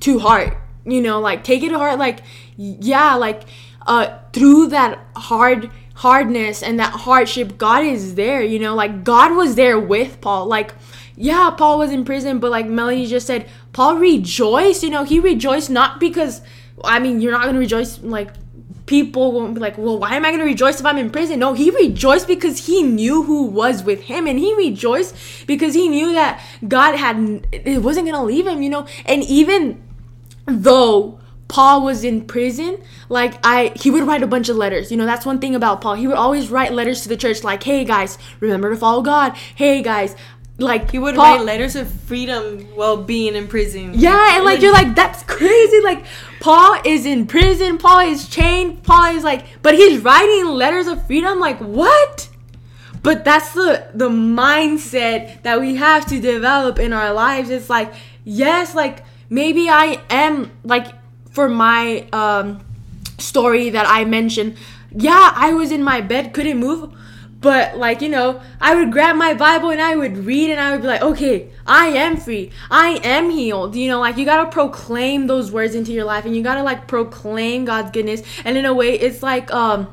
to 0.00 0.18
heart 0.18 0.56
you 0.84 1.00
know? 1.00 1.20
Like 1.20 1.44
take 1.44 1.62
it 1.62 1.70
to 1.70 1.78
heart 1.78 1.98
like 1.98 2.20
yeah 2.56 3.14
like 3.14 3.44
uh 3.86 4.18
through 4.32 4.68
that 4.68 4.98
hard 5.16 5.70
hardness 5.96 6.62
and 6.62 6.78
that 6.78 6.92
hardship, 6.92 7.56
God 7.56 7.82
is 7.82 8.14
there, 8.14 8.42
you 8.42 8.58
know, 8.58 8.74
like 8.74 9.02
God 9.02 9.34
was 9.34 9.54
there 9.54 9.80
with 9.80 10.20
Paul. 10.20 10.46
Like, 10.46 10.74
yeah, 11.16 11.50
Paul 11.50 11.78
was 11.78 11.90
in 11.90 12.04
prison, 12.04 12.38
but 12.38 12.50
like 12.50 12.66
Melanie 12.66 13.06
just 13.06 13.26
said, 13.26 13.48
Paul 13.72 13.96
rejoiced, 13.96 14.82
you 14.82 14.90
know, 14.90 15.04
he 15.04 15.18
rejoiced 15.18 15.70
not 15.70 15.98
because, 15.98 16.42
I 16.84 16.98
mean, 16.98 17.20
you're 17.20 17.32
not 17.32 17.44
gonna 17.44 17.58
rejoice, 17.58 17.98
like, 18.02 18.30
people 18.84 19.32
won't 19.32 19.54
be 19.54 19.60
like, 19.60 19.76
well, 19.78 19.98
why 19.98 20.14
am 20.14 20.24
I 20.24 20.30
gonna 20.30 20.44
rejoice 20.44 20.78
if 20.78 20.86
I'm 20.86 20.98
in 20.98 21.10
prison? 21.10 21.40
No, 21.40 21.54
he 21.54 21.70
rejoiced 21.70 22.26
because 22.26 22.66
he 22.66 22.82
knew 22.82 23.22
who 23.22 23.44
was 23.44 23.82
with 23.82 24.02
him, 24.02 24.26
and 24.26 24.38
he 24.38 24.54
rejoiced 24.54 25.14
because 25.46 25.74
he 25.74 25.88
knew 25.88 26.12
that 26.12 26.42
God 26.66 26.96
had, 26.96 27.46
it 27.50 27.82
wasn't 27.82 28.06
gonna 28.06 28.24
leave 28.24 28.46
him, 28.46 28.62
you 28.62 28.70
know, 28.70 28.86
and 29.06 29.24
even 29.24 29.82
though 30.46 31.18
Paul 31.48 31.84
was 31.84 32.02
in 32.02 32.22
prison, 32.22 32.82
like 33.08 33.34
I 33.44 33.72
he 33.76 33.90
would 33.90 34.02
write 34.04 34.22
a 34.22 34.26
bunch 34.26 34.48
of 34.48 34.56
letters. 34.56 34.90
You 34.90 34.96
know, 34.96 35.06
that's 35.06 35.24
one 35.24 35.38
thing 35.38 35.54
about 35.54 35.80
Paul. 35.80 35.94
He 35.94 36.06
would 36.06 36.16
always 36.16 36.50
write 36.50 36.72
letters 36.72 37.02
to 37.02 37.08
the 37.08 37.16
church 37.16 37.44
like, 37.44 37.62
"Hey 37.62 37.84
guys, 37.84 38.18
remember 38.40 38.70
to 38.70 38.76
follow 38.76 39.00
God. 39.00 39.36
Hey 39.54 39.80
guys, 39.80 40.16
like 40.58 40.90
he 40.90 40.98
would 40.98 41.14
Paul, 41.16 41.36
write 41.36 41.44
letters 41.44 41.76
of 41.76 41.90
freedom 41.90 42.60
while 42.74 42.96
being 42.96 43.34
in 43.34 43.46
prison. 43.46 43.92
Yeah, 43.94 44.36
and 44.36 44.44
like 44.44 44.62
you're 44.62 44.72
like 44.72 44.94
that's 44.94 45.22
crazy. 45.24 45.80
Like 45.82 46.04
Paul 46.40 46.80
is 46.84 47.04
in 47.04 47.26
prison. 47.26 47.78
Paul 47.78 48.00
is 48.00 48.28
chained. 48.28 48.82
Paul 48.82 49.14
is 49.16 49.24
like, 49.24 49.44
but 49.62 49.74
he's 49.74 50.00
writing 50.02 50.46
letters 50.46 50.86
of 50.86 51.06
freedom. 51.06 51.38
Like 51.38 51.58
what? 51.58 52.28
But 53.02 53.24
that's 53.24 53.52
the 53.52 53.88
the 53.94 54.08
mindset 54.08 55.42
that 55.42 55.60
we 55.60 55.76
have 55.76 56.06
to 56.06 56.20
develop 56.20 56.78
in 56.78 56.92
our 56.92 57.12
lives. 57.12 57.50
It's 57.50 57.68
like 57.68 57.92
yes, 58.24 58.74
like 58.74 59.04
maybe 59.28 59.68
I 59.68 60.00
am 60.10 60.50
like 60.64 60.88
for 61.30 61.48
my 61.48 62.06
um, 62.12 62.64
story 63.18 63.68
that 63.70 63.86
I 63.86 64.06
mentioned, 64.06 64.56
yeah, 64.90 65.32
I 65.34 65.52
was 65.52 65.70
in 65.70 65.82
my 65.82 66.00
bed, 66.00 66.32
couldn't 66.32 66.58
move. 66.58 66.92
But 67.46 67.78
like, 67.78 68.02
you 68.02 68.08
know, 68.08 68.40
I 68.60 68.74
would 68.74 68.90
grab 68.90 69.14
my 69.14 69.32
Bible 69.32 69.70
and 69.70 69.80
I 69.80 69.94
would 69.94 70.18
read 70.18 70.50
and 70.50 70.58
I 70.58 70.72
would 70.72 70.80
be 70.80 70.88
like, 70.88 71.00
okay, 71.00 71.48
I 71.64 71.86
am 71.90 72.16
free. 72.16 72.50
I 72.72 72.98
am 73.04 73.30
healed. 73.30 73.76
You 73.76 73.86
know, 73.86 74.00
like 74.00 74.16
you 74.16 74.24
gotta 74.24 74.50
proclaim 74.50 75.28
those 75.28 75.52
words 75.52 75.76
into 75.76 75.92
your 75.92 76.02
life 76.02 76.24
and 76.24 76.34
you 76.34 76.42
gotta 76.42 76.64
like 76.64 76.88
proclaim 76.88 77.64
God's 77.64 77.92
goodness. 77.92 78.24
And 78.44 78.56
in 78.56 78.66
a 78.66 78.74
way, 78.74 78.98
it's 78.98 79.22
like 79.22 79.52
um 79.52 79.86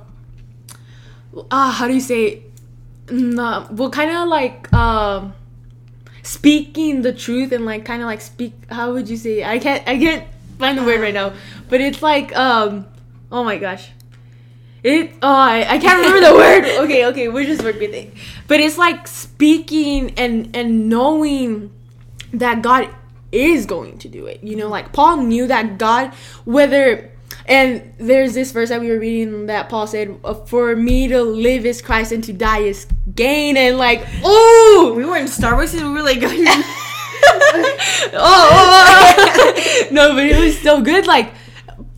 uh 1.52 1.70
how 1.70 1.88
do 1.88 1.94
you 1.94 2.02
say 2.02 2.42
no, 3.12 3.68
well 3.70 3.92
kind 3.92 4.10
of 4.10 4.28
like 4.30 4.74
um 4.74 5.36
speaking 6.24 7.04
the 7.04 7.14
truth 7.14 7.52
and 7.52 7.68
like 7.68 7.86
kind 7.86 8.02
of 8.02 8.08
like 8.08 8.22
speak 8.22 8.54
how 8.72 8.94
would 8.94 9.08
you 9.08 9.18
say 9.18 9.44
I 9.44 9.60
can't 9.60 9.88
I 9.88 10.00
can't 10.00 10.28
find 10.58 10.76
the 10.76 10.84
word 10.84 11.02
right 11.02 11.14
now. 11.14 11.34
But 11.70 11.82
it's 11.82 12.02
like 12.02 12.36
um 12.36 12.88
oh 13.32 13.44
my 13.44 13.60
gosh. 13.60 13.92
It 14.84 15.14
oh 15.22 15.34
I, 15.34 15.66
I 15.76 15.78
can't 15.78 16.00
remember 16.00 16.28
the 16.28 16.36
word. 16.36 16.66
Okay, 16.84 17.06
okay, 17.08 17.30
we'll 17.30 17.46
just 17.46 17.64
work 17.64 17.80
with 17.80 17.94
it. 17.94 18.14
But 18.48 18.60
it's 18.60 18.78
like 18.78 19.08
speaking 19.08 20.14
and 20.18 20.54
and 20.56 20.90
knowing 20.90 21.72
that 22.34 22.62
God 22.62 22.90
is 23.32 23.66
going 23.66 23.98
to 24.00 24.10
do 24.10 24.26
it. 24.26 24.44
You 24.44 24.58
know, 24.58 24.68
like 24.68 24.92
Paul 24.92 25.18
knew 25.18 25.48
that 25.48 25.78
God 25.78 26.14
whether 26.46 27.10
and 27.46 27.94
there's 27.98 28.34
this 28.34 28.52
verse 28.52 28.70
that 28.70 28.80
we 28.80 28.90
were 28.90 29.00
reading 29.00 29.48
that 29.48 29.70
Paul 29.70 29.88
said, 29.88 30.18
uh, 30.24 30.34
"For 30.34 30.76
me 30.76 31.08
to 31.10 31.22
live 31.22 31.66
is 31.66 31.82
Christ, 31.82 32.12
and 32.12 32.24
to 32.24 32.34
die 32.34 32.60
is 32.60 32.88
gain." 33.16 33.58
And 33.58 33.78
like, 33.78 34.06
oh, 34.24 34.94
we 34.96 35.04
were 35.04 35.18
in 35.18 35.26
Starbucks 35.26 35.78
and 35.78 35.88
we 35.88 35.94
were 35.94 36.04
like, 36.04 36.20
oh, 36.24 36.58
oh, 38.14 39.16
oh. 39.38 39.88
no, 39.92 40.14
but 40.14 40.26
it 40.26 40.40
was 40.40 40.60
so 40.60 40.82
good. 40.82 41.06
Like 41.06 41.34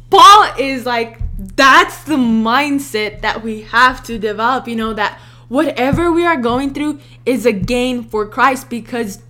Paul 0.09 0.47
is 0.57 0.85
like 0.85 1.19
that's 1.37 2.03
the 2.03 2.15
mindset 2.15 3.21
that 3.21 3.43
we 3.43 3.61
have 3.63 4.03
to 4.05 4.17
develop. 4.17 4.67
You 4.67 4.75
know 4.75 4.93
that 4.93 5.19
whatever 5.47 6.11
we 6.11 6.25
are 6.25 6.37
going 6.37 6.73
through 6.73 6.99
is 7.25 7.45
a 7.45 7.51
gain 7.51 8.03
for 8.03 8.27
Christ 8.27 8.69
because 8.69 9.21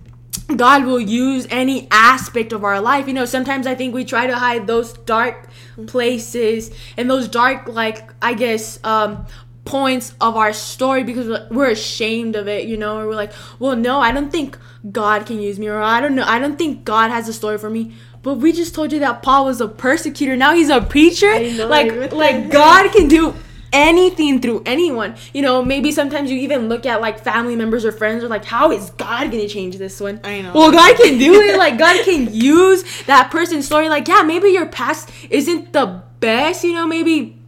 God 0.54 0.84
will 0.84 1.00
use 1.00 1.46
any 1.50 1.88
aspect 1.90 2.52
of 2.52 2.62
our 2.62 2.80
life. 2.80 3.08
You 3.08 3.14
know, 3.14 3.24
sometimes 3.24 3.66
I 3.66 3.74
think 3.74 3.94
we 3.94 4.04
try 4.04 4.26
to 4.26 4.36
hide 4.36 4.66
those 4.66 4.92
dark 4.92 5.48
places 5.86 6.70
and 6.96 7.10
those 7.10 7.26
dark, 7.26 7.68
like, 7.68 8.12
I 8.22 8.34
guess, 8.34 8.78
um, 8.84 9.26
points 9.64 10.14
of 10.20 10.36
our 10.36 10.52
story 10.52 11.02
because 11.02 11.50
we're 11.50 11.70
ashamed 11.70 12.36
of 12.36 12.46
it, 12.46 12.68
you 12.68 12.76
know, 12.76 12.98
or 12.98 13.08
we're 13.08 13.16
like, 13.16 13.32
well, 13.58 13.74
no, 13.74 13.98
I 13.98 14.12
don't 14.12 14.30
think 14.30 14.56
God 14.92 15.26
can 15.26 15.40
use 15.40 15.58
me, 15.58 15.66
or 15.66 15.82
I 15.82 16.00
don't 16.00 16.14
know, 16.14 16.24
I 16.24 16.38
don't 16.38 16.56
think 16.56 16.84
God 16.84 17.10
has 17.10 17.28
a 17.28 17.32
story 17.32 17.58
for 17.58 17.68
me. 17.68 17.94
But 18.26 18.38
we 18.38 18.50
just 18.50 18.74
told 18.74 18.92
you 18.92 18.98
that 18.98 19.22
Paul 19.22 19.44
was 19.44 19.60
a 19.60 19.68
persecutor. 19.68 20.34
Now 20.34 20.52
he's 20.52 20.68
a 20.68 20.80
preacher. 20.80 21.30
Like, 21.64 22.12
like 22.12 22.50
God 22.50 22.90
can 22.90 23.06
do 23.06 23.32
anything 23.72 24.40
through 24.40 24.64
anyone. 24.66 25.14
You 25.32 25.42
know, 25.42 25.64
maybe 25.64 25.92
sometimes 25.92 26.28
you 26.28 26.38
even 26.38 26.68
look 26.68 26.86
at 26.86 27.00
like 27.00 27.22
family 27.22 27.54
members 27.54 27.84
or 27.84 27.92
friends 27.92 28.24
or 28.24 28.28
like, 28.28 28.44
how 28.44 28.72
is 28.72 28.90
God 28.90 29.30
gonna 29.30 29.46
change 29.46 29.78
this 29.78 30.00
one? 30.00 30.18
I 30.24 30.40
know. 30.40 30.52
Well, 30.54 30.72
God 30.72 30.96
can 30.96 31.18
do 31.18 31.40
it. 31.40 31.56
Like 31.66 31.78
God 31.78 32.04
can 32.04 32.34
use 32.34 32.82
that 33.04 33.30
person's 33.30 33.64
story. 33.64 33.88
Like, 33.88 34.08
yeah, 34.08 34.22
maybe 34.22 34.48
your 34.48 34.66
past 34.66 35.08
isn't 35.30 35.72
the 35.72 36.02
best. 36.18 36.64
You 36.64 36.74
know, 36.74 36.84
maybe 36.88 37.38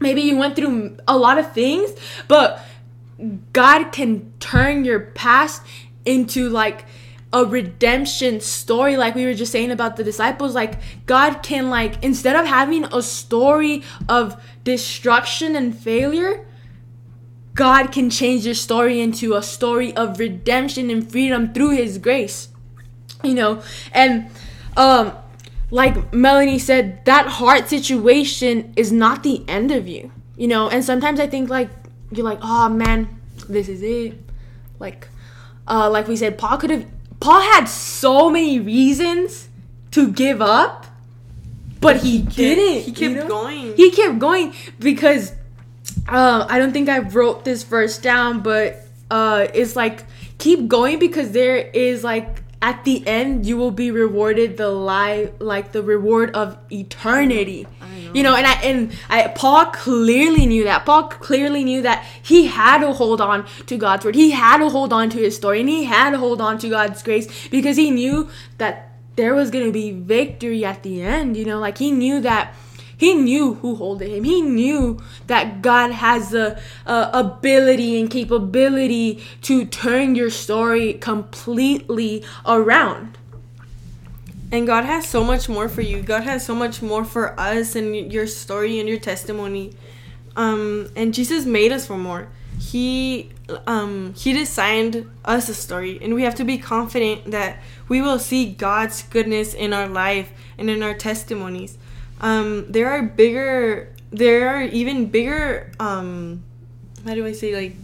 maybe 0.00 0.20
you 0.20 0.36
went 0.36 0.54
through 0.54 0.98
a 1.08 1.16
lot 1.16 1.38
of 1.38 1.50
things, 1.52 1.92
but 2.28 2.62
God 3.54 3.84
can 3.84 4.34
turn 4.38 4.84
your 4.84 5.00
past 5.00 5.62
into 6.04 6.50
like 6.50 6.84
a 7.32 7.44
redemption 7.44 8.40
story 8.40 8.96
like 8.96 9.14
we 9.14 9.24
were 9.24 9.34
just 9.34 9.50
saying 9.50 9.70
about 9.70 9.96
the 9.96 10.04
disciples 10.04 10.54
like 10.54 10.78
god 11.06 11.42
can 11.42 11.68
like 11.70 12.02
instead 12.02 12.36
of 12.36 12.46
having 12.46 12.84
a 12.84 13.02
story 13.02 13.82
of 14.08 14.40
destruction 14.62 15.56
and 15.56 15.76
failure 15.76 16.46
god 17.54 17.90
can 17.90 18.08
change 18.08 18.46
your 18.46 18.54
story 18.54 19.00
into 19.00 19.34
a 19.34 19.42
story 19.42 19.94
of 19.96 20.18
redemption 20.20 20.88
and 20.88 21.10
freedom 21.10 21.52
through 21.52 21.70
his 21.70 21.98
grace 21.98 22.48
you 23.22 23.34
know? 23.34 23.62
And 23.92 24.30
um 24.76 25.12
like 25.70 26.12
melanie 26.12 26.60
said 26.60 27.04
that 27.06 27.26
hard 27.26 27.68
situation 27.68 28.72
is 28.76 28.92
not 28.92 29.22
the 29.24 29.44
end 29.48 29.72
of 29.72 29.88
you 29.88 30.12
you 30.36 30.46
know? 30.46 30.68
And 30.68 30.84
sometimes 30.84 31.18
i 31.18 31.26
think 31.26 31.50
like 31.50 31.70
you're 32.12 32.24
like 32.24 32.38
oh 32.42 32.68
man 32.68 33.20
this 33.48 33.68
is 33.68 33.82
it. 33.82 34.18
Like 34.78 35.08
uh 35.68 35.90
like 35.90 36.08
we 36.08 36.16
said 36.16 36.38
paul 36.38 36.56
could 36.58 36.70
have 36.70 36.86
Paul 37.20 37.40
had 37.40 37.64
so 37.66 38.30
many 38.30 38.60
reasons 38.60 39.48
to 39.92 40.12
give 40.12 40.42
up, 40.42 40.86
but 41.80 41.98
he, 41.98 42.22
didn't. 42.22 42.82
He 42.82 42.92
kept 42.92 43.00
you 43.00 43.14
know? 43.14 43.28
going. 43.28 43.76
He 43.76 43.90
kept 43.90 44.18
going 44.18 44.54
because 44.78 45.32
uh, 46.08 46.46
I 46.48 46.58
don't 46.58 46.72
think 46.72 46.88
I 46.88 46.98
wrote 47.00 47.44
this 47.44 47.62
verse 47.62 47.98
down, 47.98 48.40
but 48.40 48.82
uh, 49.10 49.48
it's 49.54 49.76
like 49.76 50.04
keep 50.38 50.68
going 50.68 50.98
because 50.98 51.32
there 51.32 51.56
is 51.56 52.04
like 52.04 52.42
at 52.62 52.84
the 52.84 53.06
end 53.06 53.46
you 53.46 53.56
will 53.56 53.70
be 53.70 53.90
rewarded 53.90 54.56
the 54.56 54.68
lie 54.68 55.30
like 55.38 55.72
the 55.72 55.82
reward 55.82 56.30
of 56.34 56.56
eternity. 56.72 57.66
Know. 57.80 58.12
you 58.14 58.22
know 58.22 58.34
and 58.34 58.46
i 58.46 58.52
and 58.62 58.92
i 59.10 59.28
paul 59.28 59.66
clearly 59.66 60.46
knew 60.46 60.64
that. 60.64 60.86
Paul 60.86 61.04
clearly 61.04 61.64
knew 61.64 61.82
that 61.82 62.04
he 62.22 62.46
had 62.46 62.78
to 62.78 62.92
hold 62.92 63.20
on 63.20 63.46
to 63.66 63.76
god's 63.76 64.04
word. 64.04 64.14
He 64.14 64.30
had 64.30 64.58
to 64.58 64.68
hold 64.68 64.92
on 64.92 65.10
to 65.10 65.18
his 65.18 65.36
story 65.36 65.60
and 65.60 65.68
he 65.68 65.84
had 65.84 66.10
to 66.10 66.18
hold 66.18 66.40
on 66.40 66.58
to 66.58 66.68
god's 66.68 67.02
grace 67.02 67.48
because 67.48 67.76
he 67.76 67.90
knew 67.90 68.28
that 68.58 68.92
there 69.16 69.34
was 69.34 69.50
going 69.50 69.66
to 69.66 69.72
be 69.72 69.92
victory 69.92 70.64
at 70.64 70.82
the 70.82 71.02
end 71.02 71.36
you 71.36 71.44
know? 71.44 71.58
Like 71.58 71.78
he 71.78 71.90
knew 71.90 72.20
that 72.20 72.54
he 72.96 73.14
knew 73.14 73.54
who 73.54 73.74
holded 73.76 74.08
him. 74.08 74.24
He 74.24 74.40
knew 74.40 75.02
that 75.26 75.60
God 75.60 75.90
has 75.92 76.30
the 76.30 76.58
uh, 76.86 77.10
ability 77.12 78.00
and 78.00 78.10
capability 78.10 79.22
to 79.42 79.66
turn 79.66 80.14
your 80.14 80.30
story 80.30 80.94
completely 80.94 82.24
around. 82.46 83.18
And 84.50 84.66
God 84.66 84.84
has 84.84 85.06
so 85.06 85.22
much 85.24 85.48
more 85.48 85.68
for 85.68 85.82
you. 85.82 86.02
God 86.02 86.22
has 86.22 86.46
so 86.46 86.54
much 86.54 86.80
more 86.80 87.04
for 87.04 87.38
us 87.38 87.76
and 87.76 88.12
your 88.12 88.26
story 88.26 88.80
and 88.80 88.88
your 88.88 88.98
testimony. 88.98 89.74
Um, 90.34 90.88
and 90.96 91.12
Jesus 91.12 91.44
made 91.44 91.72
us 91.72 91.86
for 91.86 91.98
more. 91.98 92.28
He 92.58 93.30
um, 93.66 94.14
he 94.14 94.32
designed 94.32 95.08
us 95.24 95.48
a 95.48 95.54
story, 95.54 96.00
and 96.02 96.14
we 96.14 96.22
have 96.22 96.34
to 96.36 96.44
be 96.44 96.58
confident 96.58 97.30
that 97.30 97.62
we 97.86 98.00
will 98.00 98.18
see 98.18 98.50
God's 98.50 99.02
goodness 99.02 99.54
in 99.54 99.72
our 99.72 99.86
life 99.86 100.32
and 100.58 100.68
in 100.68 100.82
our 100.82 100.94
testimonies 100.94 101.78
um, 102.20 102.70
there 102.70 102.90
are 102.90 103.02
bigger 103.02 103.92
there 104.10 104.48
are 104.48 104.62
even 104.62 105.06
bigger 105.06 105.70
um 105.80 106.42
how 107.04 107.14
do 107.14 107.26
I 107.26 107.32
say 107.32 107.54
like 107.54 107.76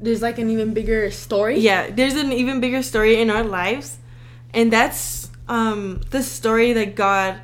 there's 0.00 0.22
like 0.22 0.38
an 0.38 0.50
even 0.50 0.74
bigger 0.74 1.10
story. 1.10 1.58
Yeah, 1.58 1.90
there's 1.90 2.14
an 2.14 2.32
even 2.32 2.60
bigger 2.60 2.82
story 2.82 3.20
in 3.20 3.30
our 3.30 3.42
lives, 3.42 3.98
and 4.54 4.72
that's 4.72 5.30
um 5.48 6.00
the 6.10 6.22
story 6.22 6.72
that 6.72 6.94
God 6.94 7.40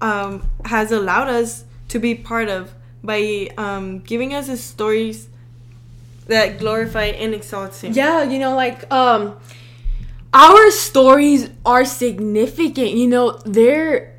um 0.00 0.48
has 0.64 0.90
allowed 0.90 1.28
us 1.28 1.64
to 1.88 1.98
be 1.98 2.14
part 2.14 2.48
of 2.48 2.74
by 3.02 3.48
um 3.56 4.00
giving 4.00 4.34
us 4.34 4.48
the 4.48 4.56
stories 4.56 5.28
that 6.26 6.58
glorify 6.58 7.06
and 7.06 7.34
exalt 7.34 7.74
Him. 7.76 7.92
Yeah, 7.92 8.24
you 8.24 8.38
know, 8.38 8.54
like 8.54 8.90
um 8.92 9.38
our 10.34 10.70
stories 10.70 11.50
are 11.64 11.84
significant. 11.84 12.92
You 12.92 13.06
know, 13.06 13.38
they're 13.46 14.17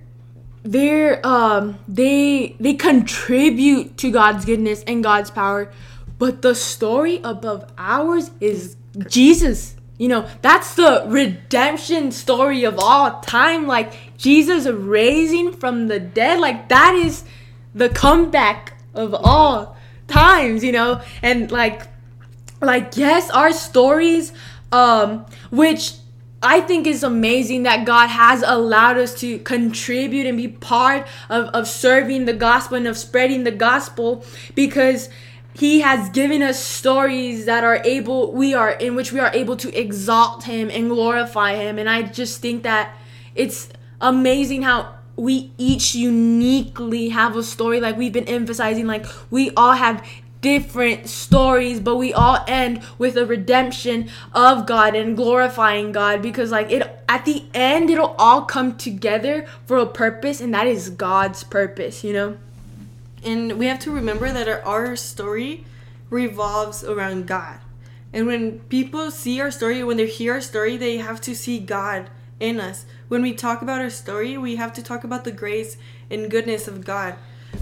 they're 0.64 1.26
um 1.26 1.80
they 1.88 2.56
they 2.60 2.74
contribute 2.74 3.98
to 3.98 4.12
God's 4.12 4.46
goodness 4.46 4.84
and 4.84 5.04
God's 5.04 5.32
power, 5.32 5.72
but 6.18 6.42
the 6.42 6.54
story 6.56 7.22
above 7.24 7.72
ours 7.78 8.32
is 8.40 8.76
Jesus. 9.08 9.76
You 9.98 10.08
know, 10.08 10.30
that's 10.42 10.76
the 10.76 11.04
redemption 11.08 12.12
story 12.12 12.64
of 12.64 12.80
all 12.80 13.20
time. 13.22 13.68
Like 13.68 14.18
Jesus 14.18 14.66
raising 14.66 15.54
from 15.54 15.88
the 15.88 16.00
dead, 16.00 16.40
like 16.40 16.70
that 16.70 16.96
is 16.96 17.24
the 17.76 17.90
comeback 17.90 18.74
of 18.94 19.14
all 19.14 19.78
times, 20.08 20.64
you 20.64 20.72
know? 20.72 21.02
And 21.22 21.52
like 21.52 21.84
like 22.62 22.98
yes, 22.98 23.30
our 23.30 23.54
stories 23.54 24.34
um 24.72 25.26
which 25.52 25.94
I 26.42 26.62
think 26.62 26.88
it's 26.88 27.04
amazing 27.04 27.64
that 27.64 27.86
God 27.86 28.08
has 28.08 28.44
allowed 28.46 28.98
us 28.98 29.14
to 29.22 29.40
contribute 29.40 30.26
and 30.26 30.38
be 30.38 30.48
part 30.48 31.06
of, 31.30 31.48
of 31.48 31.68
serving 31.68 32.26
the 32.26 32.34
gospel 32.34 32.78
and 32.78 32.88
of 32.88 32.98
spreading 32.98 33.44
the 33.44 33.52
gospel 33.52 34.24
because 34.56 35.10
he 35.54 35.82
has 35.82 36.10
given 36.10 36.42
us 36.42 36.58
stories 36.58 37.46
that 37.46 37.66
are 37.66 37.82
able 37.84 38.32
we 38.32 38.54
are 38.54 38.70
in 38.70 38.96
which 38.96 39.12
we 39.12 39.20
are 39.20 39.32
able 39.34 39.58
to 39.58 39.78
exalt 39.78 40.44
him 40.46 40.70
and 40.70 40.90
glorify 40.90 41.56
him. 41.56 41.78
And 41.78 41.90
i 41.90 42.04
just 42.04 42.42
think 42.42 42.64
that 42.64 42.96
it's 43.36 43.70
amazing 44.00 44.62
how 44.62 44.96
we 45.18 45.52
each 45.58 45.94
uniquely 45.96 47.10
have 47.10 47.36
a 47.36 47.44
story 47.44 47.82
like 47.82 47.98
we've 47.98 48.14
been 48.14 48.30
emphasizing 48.30 48.88
like 48.88 49.06
we 49.30 49.52
all 49.58 49.74
have 49.74 50.02
different 50.42 51.10
stories, 51.10 51.80
but 51.80 51.98
we 51.98 52.14
all 52.14 52.44
end 52.48 52.82
with 52.98 53.18
a 53.18 53.26
redemption 53.26 54.10
of 54.34 54.66
God 54.66 54.96
and 54.96 55.16
glorifying 55.16 55.92
God 55.92 56.22
because 56.22 56.52
like 56.52 56.72
it 56.72 57.04
at 57.10 57.26
the 57.26 57.46
end 57.54 57.90
it'll 57.90 58.16
all 58.18 58.44
come 58.44 58.78
together 58.78 59.46
for 59.66 59.78
a 59.78 59.86
purpose 59.86 60.40
and 60.40 60.54
that 60.54 60.68
is 60.68 60.90
God's 60.90 61.44
purpose, 61.44 62.04
you 62.04 62.14
know? 62.14 62.38
And 63.24 63.60
we 63.60 63.66
have 63.66 63.80
to 63.80 63.92
remember 63.92 64.32
that 64.32 64.48
our, 64.48 64.62
our 64.62 64.96
story 64.96 65.66
revolves 66.10 66.84
around 66.84 67.28
God. 67.28 67.60
And 68.14 68.26
when 68.26 68.60
people 68.62 69.12
see 69.12 69.40
our 69.42 69.52
story, 69.52 69.84
when 69.84 69.98
they 69.98 70.08
hear 70.08 70.34
our 70.34 70.42
story, 70.42 70.78
they 70.78 70.98
have 70.98 71.22
to 71.22 71.36
see 71.36 71.60
God 71.60 72.10
in 72.40 72.60
us. 72.60 72.86
When 73.08 73.22
we 73.22 73.34
talk 73.34 73.62
about 73.62 73.82
our 73.82 73.90
story, 73.90 74.38
we 74.38 74.56
have 74.56 74.74
to 74.74 74.84
talk 74.84 75.04
about 75.04 75.26
the 75.26 75.32
grace 75.32 75.78
and 76.10 76.32
goodness 76.32 76.68
of 76.68 76.86
God 76.86 77.16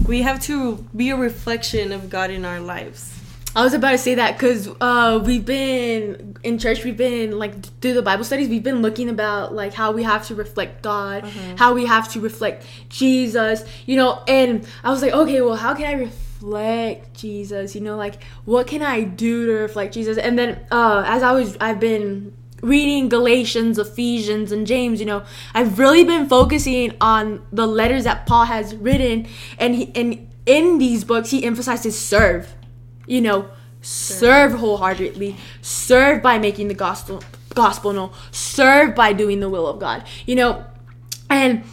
we 0.06 0.22
have 0.22 0.40
to 0.42 0.76
be 0.94 1.10
a 1.10 1.16
reflection 1.16 1.92
of 1.92 2.10
God 2.10 2.30
in 2.30 2.44
our 2.44 2.60
lives. 2.60 3.14
I 3.56 3.64
was 3.64 3.74
about 3.74 3.92
to 3.92 3.98
say 3.98 4.14
that 4.14 4.36
because 4.36 4.68
uh, 4.80 5.20
we've 5.24 5.44
been 5.44 6.36
in 6.44 6.58
church, 6.58 6.84
we've 6.84 6.96
been 6.96 7.38
like 7.38 7.60
through 7.80 7.94
the 7.94 8.02
Bible 8.02 8.24
studies, 8.24 8.48
we've 8.48 8.62
been 8.62 8.82
looking 8.82 9.08
about 9.08 9.54
like 9.54 9.74
how 9.74 9.90
we 9.90 10.02
have 10.02 10.26
to 10.28 10.34
reflect 10.34 10.82
God, 10.82 11.24
uh-huh. 11.24 11.56
how 11.56 11.74
we 11.74 11.86
have 11.86 12.12
to 12.12 12.20
reflect 12.20 12.64
Jesus, 12.88 13.64
you 13.86 13.96
know. 13.96 14.22
And 14.28 14.66
I 14.84 14.90
was 14.90 15.02
like, 15.02 15.12
okay, 15.12 15.40
well, 15.40 15.56
how 15.56 15.74
can 15.74 15.86
I 15.86 15.92
reflect 15.92 17.16
Jesus? 17.16 17.74
You 17.74 17.80
know, 17.80 17.96
like 17.96 18.22
what 18.44 18.66
can 18.66 18.82
I 18.82 19.02
do 19.02 19.46
to 19.46 19.52
reflect 19.52 19.94
Jesus? 19.94 20.18
And 20.18 20.38
then 20.38 20.64
uh, 20.70 21.02
as 21.06 21.22
I 21.22 21.32
was, 21.32 21.56
I've 21.58 21.80
been 21.80 22.34
reading 22.62 23.08
Galatians, 23.08 23.78
Ephesians, 23.78 24.52
and 24.52 24.66
James, 24.66 25.00
you 25.00 25.06
know, 25.06 25.24
I've 25.54 25.78
really 25.78 26.04
been 26.04 26.28
focusing 26.28 26.94
on 27.00 27.46
the 27.52 27.66
letters 27.66 28.04
that 28.04 28.26
Paul 28.26 28.44
has 28.46 28.74
written, 28.74 29.26
and 29.58 29.74
he, 29.74 29.92
and 29.94 30.30
in 30.46 30.78
these 30.78 31.04
books 31.04 31.30
he 31.30 31.44
emphasizes 31.44 31.98
serve, 31.98 32.54
you 33.06 33.20
know, 33.20 33.48
serve. 33.80 34.52
wholeheartedly, 34.52 35.36
serve 35.60 36.22
by 36.22 36.38
making 36.38 36.68
the 36.68 36.74
gospel 36.74 37.22
gospel 37.54 37.92
known, 37.92 38.12
serve 38.30 38.94
by 38.94 39.12
doing 39.12 39.40
the 39.40 39.48
will 39.48 39.66
of 39.66 39.78
God, 39.78 40.04
you 40.26 40.34
know, 40.34 40.64
and 41.30 41.64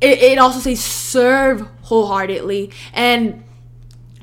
it, 0.00 0.18
it 0.18 0.38
also 0.38 0.60
says 0.60 0.80
serve 0.80 1.66
wholeheartedly, 1.82 2.72
and 2.92 3.42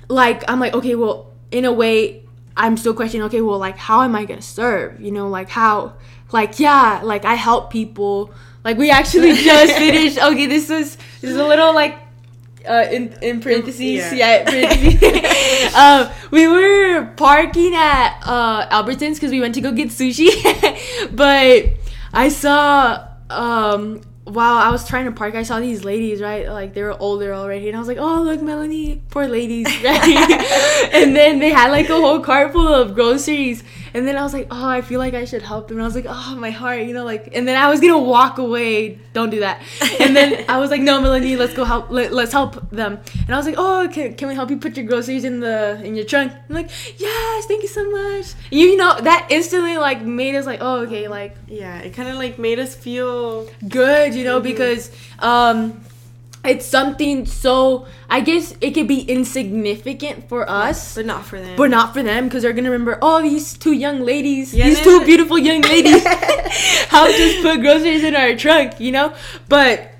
like 0.08 0.44
I'm 0.50 0.60
like 0.60 0.74
okay, 0.74 0.96
well, 0.96 1.32
in 1.50 1.65
a 1.65 1.72
way 1.72 2.21
I'm 2.58 2.78
still 2.78 2.94
questioning, 2.94 3.26
okay, 3.28 3.42
well, 3.42 3.58
like, 3.58 3.78
how 3.78 4.02
am 4.04 4.16
I 4.16 4.26
gonna 4.26 4.42
serve? 4.42 5.00
You 5.00 5.12
know, 5.12 5.28
like, 5.30 5.50
how, 5.50 5.94
like, 6.32 6.60
yeah, 6.60 7.02
like, 7.04 7.26
I 7.26 7.36
help 7.36 7.72
people. 7.72 8.32
Like, 8.64 8.78
we 8.78 8.92
actually 8.92 9.34
just 9.52 9.74
finished, 9.74 10.18
okay, 10.22 10.46
this 10.46 10.70
was, 10.70 10.96
this 11.22 11.32
is 11.32 11.38
a 11.38 11.46
little, 11.46 11.74
like, 11.74 11.98
uh, 12.68 12.86
in, 12.92 13.14
in 13.22 13.40
parentheses, 13.42 13.82
yeah, 13.82 14.14
Yeah. 14.14 14.44
parentheses. 14.50 15.74
um, 15.76 16.10
we 16.30 16.48
were 16.48 17.06
parking 17.18 17.74
at 17.76 18.20
uh, 18.24 18.68
Albertsons 18.70 19.16
because 19.16 19.32
we 19.32 19.40
went 19.42 19.56
to 19.56 19.62
go 19.62 19.72
get 19.72 19.90
sushi, 19.90 20.30
but 21.16 21.66
I 22.14 22.30
saw 22.30 23.08
um, 23.30 24.02
while 24.24 24.56
I 24.56 24.70
was 24.70 24.88
trying 24.88 25.06
to 25.06 25.12
park, 25.12 25.36
I 25.36 25.44
saw 25.44 25.60
these 25.60 25.84
ladies, 25.84 26.22
right? 26.22 26.48
Like 26.48 26.74
they 26.74 26.84
were 26.84 26.96
older 27.00 27.34
already, 27.34 27.68
and 27.68 27.76
I 27.76 27.80
was 27.80 27.88
like, 27.88 27.98
"Oh, 27.98 28.22
look, 28.22 28.42
Melanie, 28.42 29.02
poor 29.10 29.28
ladies!" 29.28 29.68
Right? 29.84 30.90
and 30.94 31.16
then 31.16 31.40
they 31.40 31.50
had 31.50 31.72
like 31.72 31.90
a 31.90 31.96
whole 31.96 32.20
cart 32.20 32.52
full 32.52 32.68
of 32.68 32.94
groceries, 32.94 33.64
and 33.94 34.08
then 34.08 34.18
I 34.18 34.24
was 34.24 34.34
like, 34.34 34.48
"Oh, 34.52 34.68
I 34.68 34.82
feel 34.82 35.00
like 35.00 35.14
I 35.14 35.26
should 35.26 35.42
help 35.42 35.68
them." 35.68 35.78
And 35.78 35.84
I 35.84 35.88
was 35.88 35.96
like, 35.96 36.06
"Oh, 36.08 36.36
my 36.38 36.50
heart," 36.52 36.82
you 36.84 36.94
know, 36.94 37.04
like. 37.06 37.30
And 37.36 37.48
then 37.48 37.58
I 37.58 37.70
was 37.70 37.80
gonna 37.80 37.98
walk 38.00 38.38
away. 38.38 39.00
Don't 39.14 39.30
do 39.30 39.40
that. 39.42 39.62
And 40.02 40.16
then 40.16 40.46
I 40.50 40.58
was 40.60 40.70
like, 40.72 40.82
"No, 40.82 41.00
Melanie, 41.02 41.36
let's 41.36 41.54
go 41.54 41.64
help. 41.64 41.92
Let, 41.92 42.12
let's 42.14 42.32
help 42.32 42.70
them." 42.72 43.00
And 43.26 43.32
I 43.36 43.38
was 43.38 43.46
like, 43.46 43.56
"Oh, 43.58 43.88
can, 43.92 44.16
can 44.16 44.28
we 44.28 44.36
help 44.36 44.50
you 44.50 44.58
put 44.58 44.76
your 44.78 44.86
groceries 44.86 45.24
in 45.24 45.40
the 45.40 45.82
in 45.84 45.96
your 45.96 46.06
trunk?" 46.06 46.32
I'm 46.50 46.56
like, 46.56 46.70
"Yes, 46.98 47.46
thank 47.46 47.62
you 47.64 47.70
so 47.70 47.84
much." 47.90 48.34
You, 48.52 48.66
you 48.72 48.78
know 48.78 49.00
that 49.02 49.28
instantly 49.30 49.78
like 49.78 50.02
made 50.02 50.36
us 50.36 50.46
like, 50.46 50.60
"Oh, 50.62 50.80
okay, 50.86 51.08
like." 51.08 51.36
Yeah, 51.48 51.78
it 51.80 51.92
kind 51.94 52.10
of 52.10 52.16
like 52.16 52.40
made 52.40 52.60
us 52.60 52.76
feel. 52.76 53.48
good, 53.68 54.14
you 54.16 54.24
know, 54.24 54.40
Mhm. 54.40 54.44
because 54.52 54.92
um 55.20 55.80
it's 56.44 56.66
something 56.66 57.26
so 57.26 57.86
I 58.10 58.22
guess 58.22 58.56
it 58.62 58.72
could 58.72 58.88
be 58.88 59.02
insignificant 59.02 60.28
for 60.28 60.50
us, 60.50 60.96
but 60.96 61.06
not 61.06 61.26
for 61.26 61.40
them. 61.40 61.56
but 61.56 61.70
not 61.70 61.94
for 61.94 62.02
them 62.04 62.26
because 62.26 62.44
they're 62.44 62.54
gonna 62.54 62.72
remember, 62.72 62.98
oh, 63.02 63.22
these 63.22 63.58
two 63.58 63.74
young 63.74 64.02
ladies, 64.02 64.54
Yeah, 64.54 64.66
these 64.66 64.82
two 64.82 65.06
beautiful 65.06 65.38
young 65.38 65.62
ladies 65.62 66.04
helped 66.90 67.14
us 67.20 67.42
put 67.42 67.62
groceries 67.62 68.04
in 68.04 68.16
our 68.16 68.36
trunk, 68.36 68.80
you 68.80 68.92
know. 68.92 69.14
But 69.50 69.92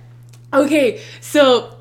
okay, 0.54 1.02
so 1.20 1.78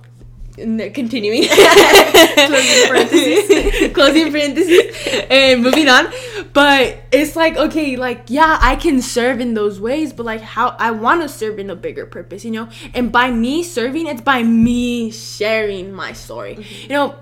continuing, 0.94 1.44
Closing 1.48 2.88
parentheses. 2.88 3.92
closing 3.94 4.30
parentheses, 4.30 4.96
and 5.30 5.62
moving 5.62 5.88
on. 5.88 6.06
But 6.52 6.98
it's 7.12 7.36
like 7.36 7.56
okay, 7.56 7.96
like 7.96 8.24
yeah, 8.28 8.58
I 8.60 8.76
can 8.76 9.00
serve 9.02 9.40
in 9.40 9.54
those 9.54 9.80
ways, 9.80 10.12
but 10.12 10.26
like 10.26 10.40
how 10.40 10.76
I 10.78 10.90
want 10.90 11.22
to 11.22 11.28
serve 11.28 11.58
in 11.58 11.70
a 11.70 11.76
bigger 11.76 12.06
purpose, 12.06 12.44
you 12.44 12.50
know. 12.50 12.68
And 12.94 13.10
by 13.12 13.30
me 13.30 13.62
serving, 13.62 14.06
it's 14.06 14.20
by 14.22 14.42
me 14.42 15.10
sharing 15.10 15.92
my 15.92 16.12
story, 16.12 16.56
Mm-hmm. 16.56 16.82
you 16.82 16.88
know. 16.88 17.14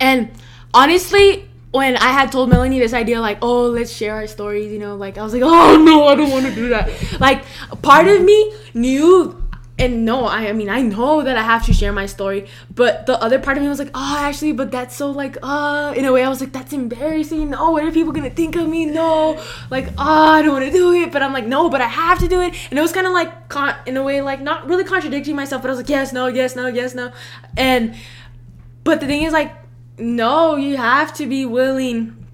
And 0.00 0.30
honestly, 0.74 1.48
when 1.70 1.96
I 1.96 2.08
had 2.08 2.30
told 2.32 2.50
Melanie 2.50 2.78
this 2.78 2.92
idea, 2.92 3.20
like, 3.20 3.38
oh, 3.40 3.68
let's 3.68 3.92
share 3.92 4.14
our 4.16 4.26
stories, 4.26 4.70
you 4.72 4.78
know, 4.78 4.96
like 4.96 5.16
I 5.16 5.22
was 5.22 5.32
like, 5.32 5.42
oh 5.42 5.76
no, 5.82 6.06
I 6.06 6.14
don't 6.14 6.30
want 6.30 6.44
to 6.46 6.54
do 6.54 6.68
that. 6.70 6.90
Like, 7.20 7.44
part 7.82 8.06
of 8.08 8.22
me 8.22 8.52
knew. 8.74 9.41
And 9.78 10.04
no, 10.04 10.26
I, 10.26 10.48
I 10.48 10.52
mean 10.52 10.68
I 10.68 10.82
know 10.82 11.22
that 11.22 11.36
I 11.36 11.42
have 11.42 11.64
to 11.66 11.72
share 11.72 11.92
my 11.92 12.06
story, 12.06 12.46
but 12.74 13.06
the 13.06 13.20
other 13.20 13.38
part 13.38 13.56
of 13.56 13.62
me 13.62 13.68
was 13.68 13.78
like, 13.78 13.90
oh, 13.94 14.16
actually, 14.18 14.52
but 14.52 14.70
that's 14.70 14.94
so 14.94 15.10
like, 15.10 15.38
uh, 15.42 15.94
in 15.96 16.04
a 16.04 16.12
way 16.12 16.22
I 16.22 16.28
was 16.28 16.40
like, 16.40 16.52
that's 16.52 16.72
embarrassing. 16.72 17.54
Oh, 17.54 17.72
what 17.72 17.82
are 17.82 17.90
people 17.90 18.12
gonna 18.12 18.30
think 18.30 18.54
of 18.54 18.68
me? 18.68 18.84
No, 18.84 19.42
like, 19.70 19.88
oh, 19.98 20.32
I 20.32 20.42
don't 20.42 20.52
want 20.52 20.66
to 20.66 20.70
do 20.70 20.92
it, 20.92 21.10
but 21.10 21.22
I'm 21.22 21.32
like, 21.32 21.46
no, 21.46 21.70
but 21.70 21.80
I 21.80 21.88
have 21.88 22.18
to 22.18 22.28
do 22.28 22.40
it, 22.42 22.54
and 22.70 22.78
it 22.78 22.82
was 22.82 22.92
kind 22.92 23.06
of 23.06 23.12
like, 23.12 23.48
con- 23.48 23.76
in 23.86 23.96
a 23.96 24.02
way, 24.02 24.20
like 24.20 24.40
not 24.40 24.68
really 24.68 24.84
contradicting 24.84 25.34
myself, 25.34 25.62
but 25.62 25.68
I 25.68 25.72
was 25.72 25.80
like, 25.80 25.88
yes, 25.88 26.12
no, 26.12 26.26
yes, 26.26 26.54
no, 26.54 26.66
yes, 26.66 26.94
no, 26.94 27.10
and 27.56 27.94
but 28.84 29.00
the 29.00 29.06
thing 29.06 29.22
is, 29.22 29.32
like, 29.32 29.54
no, 29.98 30.56
you 30.56 30.76
have 30.76 31.14
to 31.14 31.26
be 31.26 31.46
willing 31.46 32.26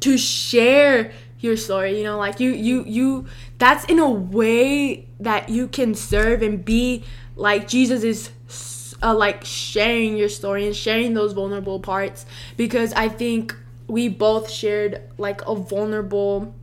to 0.00 0.16
share 0.16 1.12
your 1.40 1.56
story. 1.56 1.98
You 1.98 2.04
know, 2.04 2.18
like 2.18 2.40
you, 2.40 2.50
you, 2.50 2.84
you. 2.84 3.26
That's 3.58 3.84
in 3.86 3.98
a 3.98 4.10
way 4.10 5.06
that 5.20 5.48
you 5.48 5.68
can 5.68 5.94
serve 5.94 6.42
and 6.42 6.64
be 6.64 7.04
like 7.36 7.68
Jesus 7.68 8.02
is, 8.02 8.94
uh, 9.02 9.14
like 9.14 9.44
sharing 9.44 10.16
your 10.16 10.28
story 10.28 10.66
and 10.66 10.74
sharing 10.74 11.14
those 11.14 11.32
vulnerable 11.32 11.80
parts. 11.80 12.26
Because 12.56 12.92
I 12.92 13.08
think 13.08 13.54
we 13.86 14.08
both 14.08 14.50
shared 14.50 15.02
like 15.16 15.40
a 15.46 15.54
vulnerable 15.54 16.54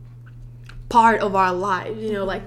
part 0.88 1.20
of 1.20 1.34
our 1.34 1.52
lives. 1.52 2.02
You 2.02 2.12
know, 2.12 2.24
like 2.24 2.42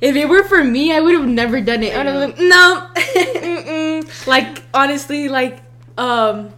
if 0.00 0.16
it 0.16 0.28
were 0.28 0.44
for 0.44 0.62
me, 0.62 0.92
I 0.92 1.00
would 1.00 1.14
have 1.14 1.28
never 1.28 1.60
done 1.60 1.82
it. 1.82 1.94
I 1.94 1.98
would 1.98 2.06
have 2.06 2.36
been 2.36 2.48
like, 2.48 4.04
no, 4.04 4.10
like 4.26 4.62
honestly, 4.72 5.28
like 5.28 5.62
um, 5.98 6.52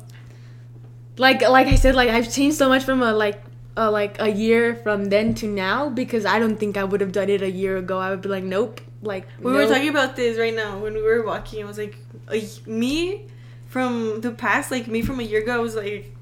like 1.17 1.43
like 1.43 1.67
I 1.67 1.77
said, 1.77 1.95
like 1.95 2.09
I've 2.09 2.33
changed 2.33 2.57
so 2.57 2.69
much 2.69 2.85
from 2.85 3.03
a 3.03 3.13
like 3.13 3.43
uh, 3.77 3.91
like 3.91 4.21
a 4.21 4.29
year 4.29 4.75
from 4.75 5.07
then 5.07 5.35
to 5.35 5.47
now 5.47 5.89
because 5.89 6.25
I 6.25 6.39
don't 6.39 6.57
think 6.57 6.77
I 6.77 6.85
would 6.85 7.01
have 7.01 7.13
done 7.13 7.29
it 7.29 7.43
a 7.43 7.51
year 7.51 7.77
ago. 7.77 7.99
I 7.99 8.11
would 8.11 8.23
be 8.23 8.29
like, 8.29 8.45
nope. 8.45 8.81
Like 9.03 9.27
We 9.41 9.53
were 9.53 9.67
talking 9.67 9.89
about 9.89 10.15
this 10.15 10.39
right 10.39 10.55
now 10.55 10.79
when 10.79 10.95
we 10.95 11.03
were 11.03 11.25
walking. 11.25 11.63
I 11.65 11.67
was 11.67 11.79
like, 11.79 11.97
a, 12.31 12.49
me 12.67 13.27
from 13.69 14.21
the 14.21 14.31
past, 14.31 14.71
like 14.71 14.87
me 14.87 15.03
from 15.03 15.19
a 15.19 15.25
year 15.25 15.43
ago, 15.43 15.55
I 15.55 15.59
was 15.59 15.75
like, 15.75 16.15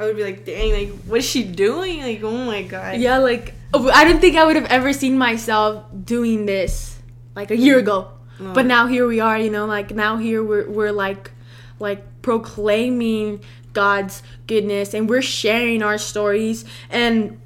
I 0.00 0.04
would 0.04 0.16
be 0.16 0.24
like, 0.24 0.44
dang, 0.44 0.72
like 0.72 1.02
what 1.04 1.18
is 1.18 1.24
she 1.24 1.44
doing? 1.44 2.00
Like, 2.00 2.22
oh 2.22 2.44
my 2.44 2.62
god. 2.62 2.98
Yeah, 2.98 3.18
like 3.18 3.54
I 3.74 4.04
don't 4.04 4.20
think 4.20 4.36
I 4.36 4.44
would 4.44 4.56
have 4.56 4.66
ever 4.66 4.92
seen 4.92 5.18
myself 5.18 5.84
doing 6.04 6.46
this 6.46 6.98
like 7.34 7.50
a 7.50 7.56
year 7.56 7.78
ago. 7.78 8.10
No. 8.38 8.52
But 8.52 8.66
now 8.66 8.86
here 8.86 9.06
we 9.06 9.20
are, 9.20 9.38
you 9.38 9.50
know, 9.50 9.66
like 9.66 9.94
now 9.94 10.16
here 10.16 10.42
we're 10.42 10.68
we're 10.68 10.92
like 10.92 11.30
like 11.78 12.22
proclaiming 12.22 13.40
God's 13.74 14.22
goodness 14.46 14.94
and 14.94 15.08
we're 15.08 15.22
sharing 15.22 15.82
our 15.82 15.98
stories 15.98 16.64
and 16.90 17.40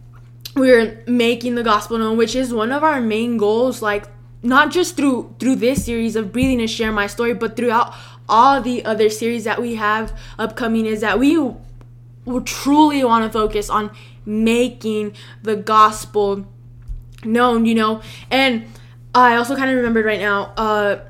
we're 0.55 1.03
making 1.07 1.55
the 1.57 1.63
gospel 1.63 1.99
known, 1.99 2.17
which 2.17 2.35
is 2.35 2.53
one 2.53 2.73
of 2.73 2.83
our 2.85 3.01
main 3.01 3.37
goals 3.37 3.83
like 3.83 4.07
not 4.43 4.71
just 4.71 4.97
through 4.97 5.35
through 5.41 5.57
this 5.57 5.85
series 5.85 6.15
of 6.17 6.33
breathing 6.33 6.59
to 6.59 6.67
share 6.67 6.93
my 6.93 7.07
story, 7.07 7.35
but 7.35 7.57
throughout 7.57 7.95
all 8.29 8.61
the 8.61 8.85
other 8.85 9.09
series 9.11 9.45
that 9.45 9.61
we 9.61 9.75
have 9.77 10.17
upcoming 10.39 10.87
is 10.87 11.01
that 11.01 11.19
we 11.19 11.37
will 11.39 12.43
truly 12.45 13.03
want 13.03 13.25
to 13.25 13.31
focus 13.37 13.71
on 13.71 13.91
making 14.27 15.15
the 15.43 15.57
gospel 15.57 16.47
known, 17.25 17.65
you 17.65 17.75
know. 17.75 18.03
And 18.31 18.67
I 19.15 19.37
also 19.37 19.57
kind 19.57 19.71
of 19.71 19.77
remembered 19.77 20.05
right 20.05 20.21
now 20.21 20.53
uh 20.57 21.01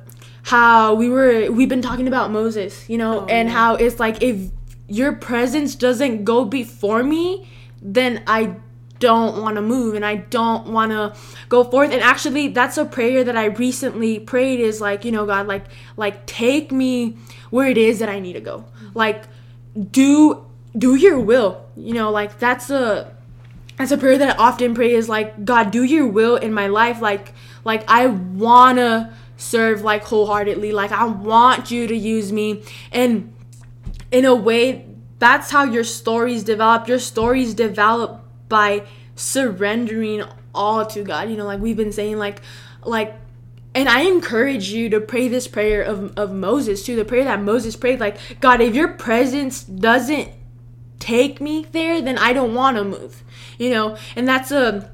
how 0.45 0.95
we 0.95 1.09
were 1.11 1.51
we've 1.51 1.69
been 1.69 1.83
talking 1.83 2.09
about 2.09 2.31
Moses, 2.31 2.89
you 2.89 2.97
know, 2.97 3.21
Oh, 3.21 3.27
and 3.27 3.49
yeah. 3.49 3.55
how 3.55 3.75
it's 3.75 3.99
like 3.99 4.23
if 4.23 4.51
your 4.89 5.13
presence 5.13 5.75
doesn't 5.75 6.25
go 6.25 6.45
before 6.45 7.03
me, 7.03 7.49
then 7.81 8.23
I 8.27 8.57
don't 8.99 9.41
want 9.43 9.57
to 9.57 9.63
move 9.63 9.95
and 9.95 10.05
I 10.05 10.17
don't 10.17 10.69
want 10.69 10.91
to 10.93 11.15
go 11.49 11.63
forth. 11.63 11.93
And 11.93 12.03
actually, 12.03 12.49
that's 12.49 12.77
a 12.79 12.85
prayer 12.85 13.23
that 13.25 13.37
I 13.37 13.47
recently 13.47 14.19
prayed 14.19 14.61
is 14.61 14.81
like, 14.81 15.05
you 15.05 15.13
know, 15.13 15.27
God, 15.27 15.47
like, 15.47 15.67
like 15.97 16.27
take 16.27 16.73
me 16.73 17.17
where 17.51 17.69
it 17.69 17.79
is 17.79 18.01
that 18.01 18.09
I 18.09 18.19
need 18.19 18.33
to 18.33 18.41
go. 18.41 18.65
Like, 18.95 19.25
do 19.93 20.45
do 20.77 20.95
your 20.95 21.19
will. 21.19 21.65
You 21.77 21.95
know, 21.95 22.11
like 22.11 22.39
that's 22.39 22.71
a 22.71 23.15
that's 23.77 23.93
a 23.93 23.99
prayer 23.99 24.19
that 24.19 24.39
I 24.39 24.43
often 24.43 24.75
pray 24.75 24.93
is 24.93 25.09
like, 25.09 25.45
God, 25.45 25.71
do 25.71 25.85
your 25.85 26.07
will 26.07 26.37
in 26.37 26.53
my 26.53 26.67
life. 26.67 27.01
Like, 27.01 27.33
like 27.65 27.85
I 27.89 28.07
wanna 28.07 29.15
serve 29.37 29.83
like 29.83 30.03
wholeheartedly. 30.05 30.73
Like 30.73 30.93
I 30.93 31.05
want 31.07 31.71
you 31.71 31.87
to 31.87 31.97
use 31.97 32.33
me. 32.33 32.65
And 32.91 33.33
in 34.11 34.25
a 34.25 34.35
way, 34.35 34.87
that's 35.19 35.51
how 35.51 35.65
your 35.65 35.85
stories 35.85 36.45
develop. 36.45 36.89
Your 36.89 36.99
stories 36.99 37.55
develop 37.55 38.25
by 38.49 38.87
surrendering 39.15 40.25
all 40.55 40.87
to 40.87 41.03
God. 41.03 41.31
You 41.31 41.37
know, 41.37 41.45
like 41.45 41.61
we've 41.61 41.77
been 41.77 41.93
saying, 41.93 42.19
like, 42.19 42.41
like, 42.85 43.15
and 43.75 43.89
I 43.89 44.03
encourage 44.03 44.71
you 44.71 44.89
to 44.91 45.01
pray 45.01 45.29
this 45.29 45.47
prayer 45.47 45.83
of, 45.83 46.17
of 46.19 46.33
Moses 46.33 46.85
too, 46.85 46.97
the 46.97 47.05
prayer 47.05 47.25
that 47.25 47.43
Moses 47.43 47.77
prayed, 47.77 48.01
like, 48.01 48.17
God, 48.41 48.61
if 48.61 48.75
your 48.75 48.89
presence 48.89 49.63
doesn't 49.63 50.31
take 50.99 51.41
me 51.41 51.67
there, 51.73 52.01
then 52.01 52.19
I 52.19 52.33
don't 52.33 52.55
want 52.55 52.77
to 52.77 52.85
move. 52.85 53.23
You 53.59 53.71
know, 53.71 53.97
and 54.17 54.27
that's 54.27 54.51
a 54.51 54.91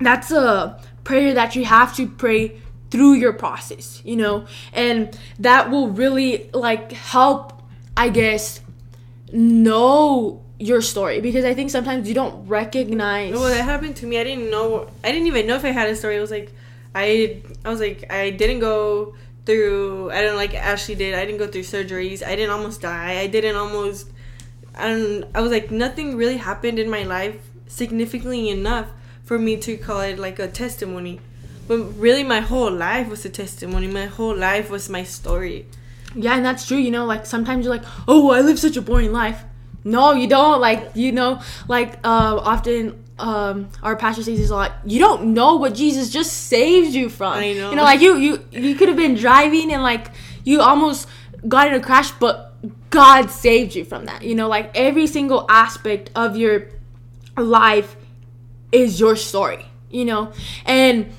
that's 0.00 0.30
a 0.30 0.80
prayer 1.04 1.34
that 1.34 1.56
you 1.56 1.64
have 1.64 1.94
to 1.96 2.06
pray 2.06 2.60
through 2.90 3.14
your 3.14 3.32
process, 3.32 4.02
you 4.04 4.16
know, 4.16 4.46
and 4.72 5.18
that 5.38 5.70
will 5.70 5.88
really 5.88 6.50
like 6.52 6.92
help, 6.92 7.51
I 8.02 8.08
guess, 8.08 8.60
know 9.32 10.42
your 10.58 10.82
story 10.82 11.20
because 11.20 11.44
I 11.44 11.54
think 11.54 11.70
sometimes 11.70 12.08
you 12.08 12.16
don't 12.16 12.48
recognize. 12.48 13.32
Well, 13.32 13.44
that 13.44 13.62
happened 13.62 13.94
to 13.98 14.06
me. 14.06 14.18
I 14.18 14.24
didn't 14.24 14.50
know. 14.50 14.88
I 15.04 15.12
didn't 15.12 15.28
even 15.28 15.46
know 15.46 15.54
if 15.54 15.64
I 15.64 15.68
had 15.68 15.88
a 15.88 15.94
story. 15.94 16.16
It 16.16 16.20
was 16.20 16.32
like, 16.32 16.50
I, 16.96 17.42
I 17.64 17.68
was 17.70 17.78
like, 17.78 18.12
I 18.12 18.30
didn't 18.30 18.58
go 18.58 19.14
through. 19.46 20.10
I 20.10 20.20
don't 20.20 20.34
like 20.34 20.52
Ashley 20.52 20.96
did. 20.96 21.14
I 21.14 21.24
didn't 21.24 21.38
go 21.38 21.46
through 21.46 21.62
surgeries. 21.62 22.26
I 22.26 22.34
didn't 22.34 22.50
almost 22.50 22.80
die. 22.80 23.20
I 23.20 23.28
didn't 23.28 23.54
almost. 23.54 24.10
I 24.74 24.88
don't. 24.88 25.24
I 25.32 25.40
was 25.40 25.52
like, 25.52 25.70
nothing 25.70 26.16
really 26.16 26.38
happened 26.38 26.80
in 26.80 26.90
my 26.90 27.04
life 27.04 27.36
significantly 27.68 28.48
enough 28.50 28.88
for 29.22 29.38
me 29.38 29.56
to 29.58 29.76
call 29.76 30.00
it 30.00 30.18
like 30.18 30.40
a 30.40 30.48
testimony. 30.48 31.20
But 31.68 31.78
really, 31.96 32.24
my 32.24 32.40
whole 32.40 32.72
life 32.72 33.08
was 33.08 33.24
a 33.24 33.30
testimony. 33.30 33.86
My 33.86 34.06
whole 34.06 34.34
life 34.34 34.70
was 34.70 34.88
my 34.88 35.04
story. 35.04 35.66
Yeah, 36.14 36.36
and 36.36 36.44
that's 36.44 36.66
true. 36.66 36.78
You 36.78 36.90
know, 36.90 37.04
like 37.06 37.26
sometimes 37.26 37.64
you're 37.64 37.74
like, 37.74 37.84
oh, 38.08 38.30
I 38.30 38.40
live 38.40 38.58
such 38.58 38.76
a 38.76 38.82
boring 38.82 39.12
life. 39.12 39.42
no, 39.84 40.12
you 40.12 40.28
don't. 40.28 40.60
Like 40.60 40.90
you 40.94 41.12
know, 41.12 41.40
like 41.68 41.94
uh, 42.04 42.38
often 42.42 43.02
um, 43.18 43.68
our 43.82 43.96
pastor 43.96 44.22
says 44.22 44.38
this 44.38 44.50
a 44.50 44.54
lot. 44.54 44.72
You 44.84 44.98
don't 44.98 45.34
know 45.34 45.56
what 45.56 45.74
Jesus 45.74 46.10
just 46.10 46.32
saved 46.48 46.94
you 46.94 47.08
from. 47.08 47.34
I 47.34 47.52
know. 47.52 47.70
You 47.70 47.76
know, 47.76 47.84
like 47.84 48.00
you 48.00 48.16
you 48.16 48.44
you 48.52 48.74
could 48.74 48.88
have 48.88 48.96
been 48.96 49.14
driving 49.14 49.72
and 49.72 49.82
like 49.82 50.08
you 50.44 50.60
almost 50.60 51.08
got 51.48 51.68
in 51.68 51.74
a 51.74 51.80
crash, 51.80 52.10
but 52.12 52.54
God 52.90 53.30
saved 53.30 53.74
you 53.74 53.84
from 53.84 54.06
that. 54.06 54.22
You 54.22 54.34
know, 54.34 54.48
like 54.48 54.70
every 54.76 55.06
single 55.06 55.46
aspect 55.48 56.10
of 56.14 56.36
your 56.36 56.68
life 57.36 57.96
is 58.70 59.00
your 59.00 59.16
story. 59.16 59.66
You 59.90 60.04
know, 60.06 60.32
and 60.64 61.12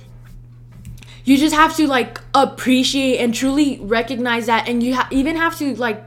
you 1.24 1.38
just 1.38 1.56
have 1.56 1.76
to 1.76 1.88
like 1.88 2.20
appreciate 2.34 3.20
and 3.20 3.34
truly 3.34 3.80
recognize 3.80 4.46
that 4.48 4.68
and 4.68 4.84
you 4.84 4.96
ha- 4.96 5.08
even 5.12 5.36
have 5.36 5.58
to 5.58 5.76
like 5.76 6.04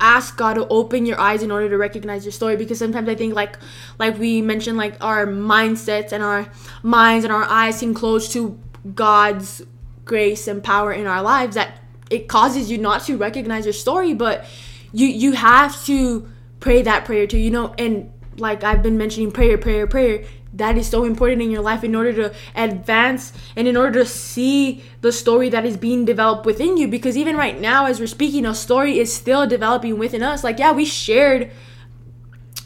ask 0.00 0.36
god 0.36 0.54
to 0.54 0.66
open 0.68 1.06
your 1.06 1.20
eyes 1.20 1.42
in 1.42 1.50
order 1.50 1.68
to 1.68 1.76
recognize 1.76 2.24
your 2.24 2.32
story 2.32 2.56
because 2.56 2.78
sometimes 2.78 3.08
i 3.08 3.14
think 3.14 3.34
like 3.34 3.58
like 3.98 4.16
we 4.18 4.40
mentioned 4.40 4.76
like 4.76 4.94
our 5.02 5.26
mindsets 5.26 6.12
and 6.12 6.22
our 6.22 6.50
minds 6.82 7.24
and 7.24 7.32
our 7.32 7.44
eyes 7.44 7.80
can 7.80 7.94
close 7.94 8.32
to 8.32 8.58
god's 8.94 9.62
grace 10.04 10.46
and 10.46 10.62
power 10.62 10.92
in 10.92 11.06
our 11.06 11.22
lives 11.22 11.54
that 11.54 11.80
it 12.10 12.28
causes 12.28 12.70
you 12.70 12.78
not 12.78 13.02
to 13.02 13.16
recognize 13.16 13.66
your 13.66 13.72
story 13.72 14.14
but 14.14 14.44
you 14.92 15.06
you 15.06 15.32
have 15.32 15.84
to 15.84 16.28
pray 16.60 16.82
that 16.82 17.04
prayer 17.04 17.26
too 17.26 17.38
you 17.38 17.50
know 17.50 17.74
and 17.76 18.10
like 18.38 18.62
i've 18.62 18.82
been 18.82 18.96
mentioning 18.96 19.30
prayer 19.32 19.58
prayer 19.58 19.86
prayer 19.86 20.24
that 20.54 20.76
is 20.76 20.88
so 20.88 21.04
important 21.04 21.42
in 21.42 21.50
your 21.50 21.62
life 21.62 21.84
in 21.84 21.94
order 21.94 22.12
to 22.12 22.34
advance 22.54 23.32
and 23.54 23.68
in 23.68 23.76
order 23.76 24.00
to 24.00 24.06
see 24.06 24.82
the 25.00 25.12
story 25.12 25.48
that 25.50 25.64
is 25.64 25.76
being 25.76 26.04
developed 26.04 26.46
within 26.46 26.76
you. 26.76 26.88
Because 26.88 27.16
even 27.16 27.36
right 27.36 27.60
now 27.60 27.86
as 27.86 28.00
we're 28.00 28.06
speaking 28.06 28.46
a 28.46 28.54
story 28.54 28.98
is 28.98 29.12
still 29.12 29.46
developing 29.46 29.98
within 29.98 30.22
us. 30.22 30.42
Like 30.42 30.58
yeah 30.58 30.72
we 30.72 30.84
shared 30.84 31.50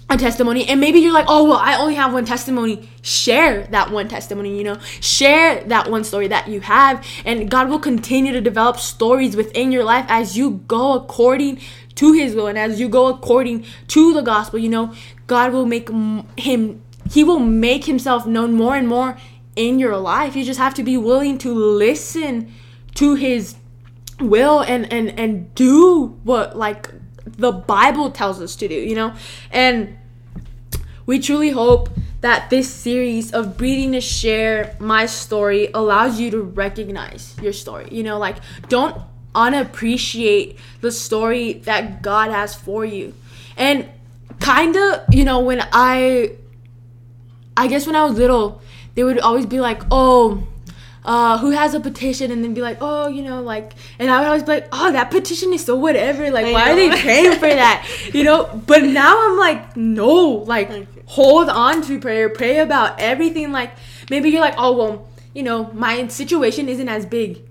a 0.08 0.16
testimony. 0.16 0.66
And 0.66 0.80
maybe 0.80 1.00
you're 1.00 1.12
like 1.12 1.26
oh 1.28 1.44
well 1.44 1.58
i 1.58 1.76
only 1.76 1.96
have 1.96 2.12
one 2.12 2.24
testimony. 2.24 2.88
Share 3.02 3.64
that 3.64 3.90
one 3.90 4.08
testimony 4.08 4.56
you 4.56 4.64
know? 4.64 4.78
Share 5.00 5.64
that 5.64 5.90
one 5.90 6.04
story 6.04 6.28
that 6.28 6.48
you 6.48 6.60
have. 6.60 7.04
And 7.24 7.50
god 7.50 7.68
will 7.68 7.80
continue 7.80 8.32
to 8.32 8.40
develop 8.40 8.78
stories 8.78 9.34
within 9.34 9.72
your 9.72 9.84
life 9.84 10.06
as 10.08 10.36
you 10.36 10.62
go 10.68 10.92
according 10.92 11.58
to 11.96 12.12
his 12.12 12.34
will 12.34 12.46
and 12.46 12.58
as 12.58 12.80
you 12.80 12.88
go 12.88 13.08
according 13.08 13.66
to 13.88 14.14
the 14.14 14.22
gospel 14.22 14.58
you 14.58 14.68
know? 14.68 14.94
God 15.26 15.52
will 15.52 15.66
make 15.66 15.88
him 16.38 16.82
he 17.10 17.24
will 17.24 17.38
make 17.38 17.84
himself 17.84 18.26
known 18.26 18.52
more 18.52 18.76
and 18.76 18.88
more 18.88 19.16
in 19.56 19.78
your 19.78 19.96
life. 19.96 20.34
You 20.36 20.44
just 20.44 20.58
have 20.58 20.74
to 20.74 20.82
be 20.82 20.96
willing 20.96 21.38
to 21.38 21.52
listen 21.54 22.52
to 22.94 23.14
his 23.14 23.56
will 24.20 24.60
and 24.60 24.90
and 24.92 25.18
and 25.18 25.54
do 25.54 26.18
what 26.22 26.56
like 26.56 26.88
the 27.24 27.52
Bible 27.52 28.10
tells 28.10 28.40
us 28.40 28.56
to 28.56 28.68
do, 28.68 28.74
you 28.74 28.94
know? 28.94 29.14
And 29.50 29.96
we 31.06 31.18
truly 31.18 31.50
hope 31.50 31.90
that 32.20 32.50
this 32.50 32.72
series 32.72 33.32
of 33.32 33.56
breathing 33.56 33.92
to 33.92 34.00
share 34.00 34.76
my 34.78 35.06
story 35.06 35.68
allows 35.74 36.20
you 36.20 36.30
to 36.30 36.42
recognize 36.42 37.34
your 37.42 37.52
story. 37.52 37.88
You 37.90 38.02
know, 38.02 38.18
like 38.18 38.36
don't 38.68 38.96
unappreciate 39.34 40.58
the 40.80 40.92
story 40.92 41.54
that 41.64 42.02
God 42.02 42.30
has 42.30 42.54
for 42.54 42.84
you. 42.84 43.14
And 43.56 43.88
kind 44.40 44.76
of, 44.76 45.00
you 45.10 45.24
know, 45.24 45.40
when 45.40 45.66
I 45.72 46.36
I 47.62 47.68
guess 47.68 47.86
when 47.86 47.94
I 47.94 48.04
was 48.04 48.14
little, 48.18 48.60
they 48.96 49.04
would 49.04 49.20
always 49.20 49.46
be 49.46 49.60
like, 49.60 49.82
oh, 49.92 50.46
uh, 51.04 51.38
who 51.38 51.50
has 51.50 51.74
a 51.74 51.80
petition 51.80 52.30
and 52.32 52.42
then 52.42 52.54
be 52.54 52.60
like, 52.60 52.78
oh, 52.80 53.06
you 53.06 53.22
know, 53.22 53.40
like, 53.40 53.72
and 54.00 54.10
I 54.10 54.18
would 54.18 54.26
always 54.26 54.42
be 54.42 54.52
like, 54.52 54.66
oh, 54.72 54.90
that 54.92 55.10
petition 55.12 55.52
is 55.52 55.64
so 55.64 55.76
whatever. 55.76 56.28
Like, 56.30 56.46
I 56.46 56.52
why 56.52 56.70
are 56.72 56.76
they 56.76 56.90
praying 57.00 57.34
for 57.34 57.48
that? 57.62 57.88
You 58.12 58.24
know, 58.24 58.62
but 58.66 58.82
now 58.82 59.14
I'm 59.30 59.38
like, 59.38 59.76
no, 59.76 60.14
like, 60.54 60.70
Okay. 60.70 60.86
hold 61.06 61.48
on 61.48 61.82
to 61.82 62.00
prayer, 62.00 62.28
pray 62.30 62.58
about 62.58 62.98
everything. 63.00 63.52
Like, 63.52 63.70
maybe 64.10 64.30
you're 64.30 64.40
like, 64.40 64.54
oh, 64.58 64.72
well, 64.76 65.08
you 65.34 65.44
know, 65.44 65.70
my 65.72 66.08
situation 66.08 66.68
isn't 66.68 66.88
as 66.88 67.06
big. 67.06 67.42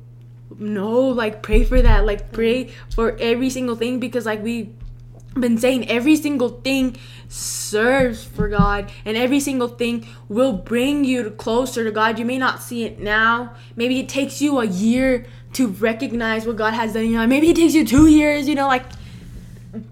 No, 0.59 0.99
like, 1.07 1.41
pray 1.41 1.63
for 1.63 1.81
that. 1.81 2.05
Like, 2.05 2.31
pray 2.33 2.69
for 2.95 3.15
every 3.19 3.49
single 3.49 3.75
thing 3.77 3.99
because, 3.99 4.25
like, 4.25 4.43
we 4.43 4.71
been 5.33 5.57
saying 5.57 5.89
every 5.89 6.15
single 6.15 6.49
thing 6.49 6.97
serves 7.29 8.23
for 8.23 8.49
God 8.49 8.91
and 9.05 9.15
every 9.15 9.39
single 9.39 9.69
thing 9.69 10.07
will 10.27 10.53
bring 10.53 11.05
you 11.05 11.31
closer 11.31 11.83
to 11.83 11.91
God. 11.91 12.19
You 12.19 12.25
may 12.25 12.37
not 12.37 12.61
see 12.61 12.83
it 12.83 12.99
now. 12.99 13.53
Maybe 13.75 13.99
it 13.99 14.09
takes 14.09 14.41
you 14.41 14.59
a 14.59 14.65
year 14.65 15.25
to 15.53 15.67
recognize 15.67 16.45
what 16.45 16.57
God 16.57 16.73
has 16.73 16.93
done 16.93 17.03
in 17.03 17.11
your 17.11 17.21
life. 17.21 17.29
Maybe 17.29 17.49
it 17.49 17.55
takes 17.55 17.73
you 17.73 17.85
two 17.85 18.07
years, 18.07 18.47
you 18.47 18.55
know, 18.55 18.67
like 18.67 18.85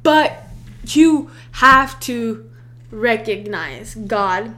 but 0.03 0.43
you 0.85 1.31
have 1.51 1.99
to 2.01 2.49
recognize 2.91 3.95
God. 3.95 4.55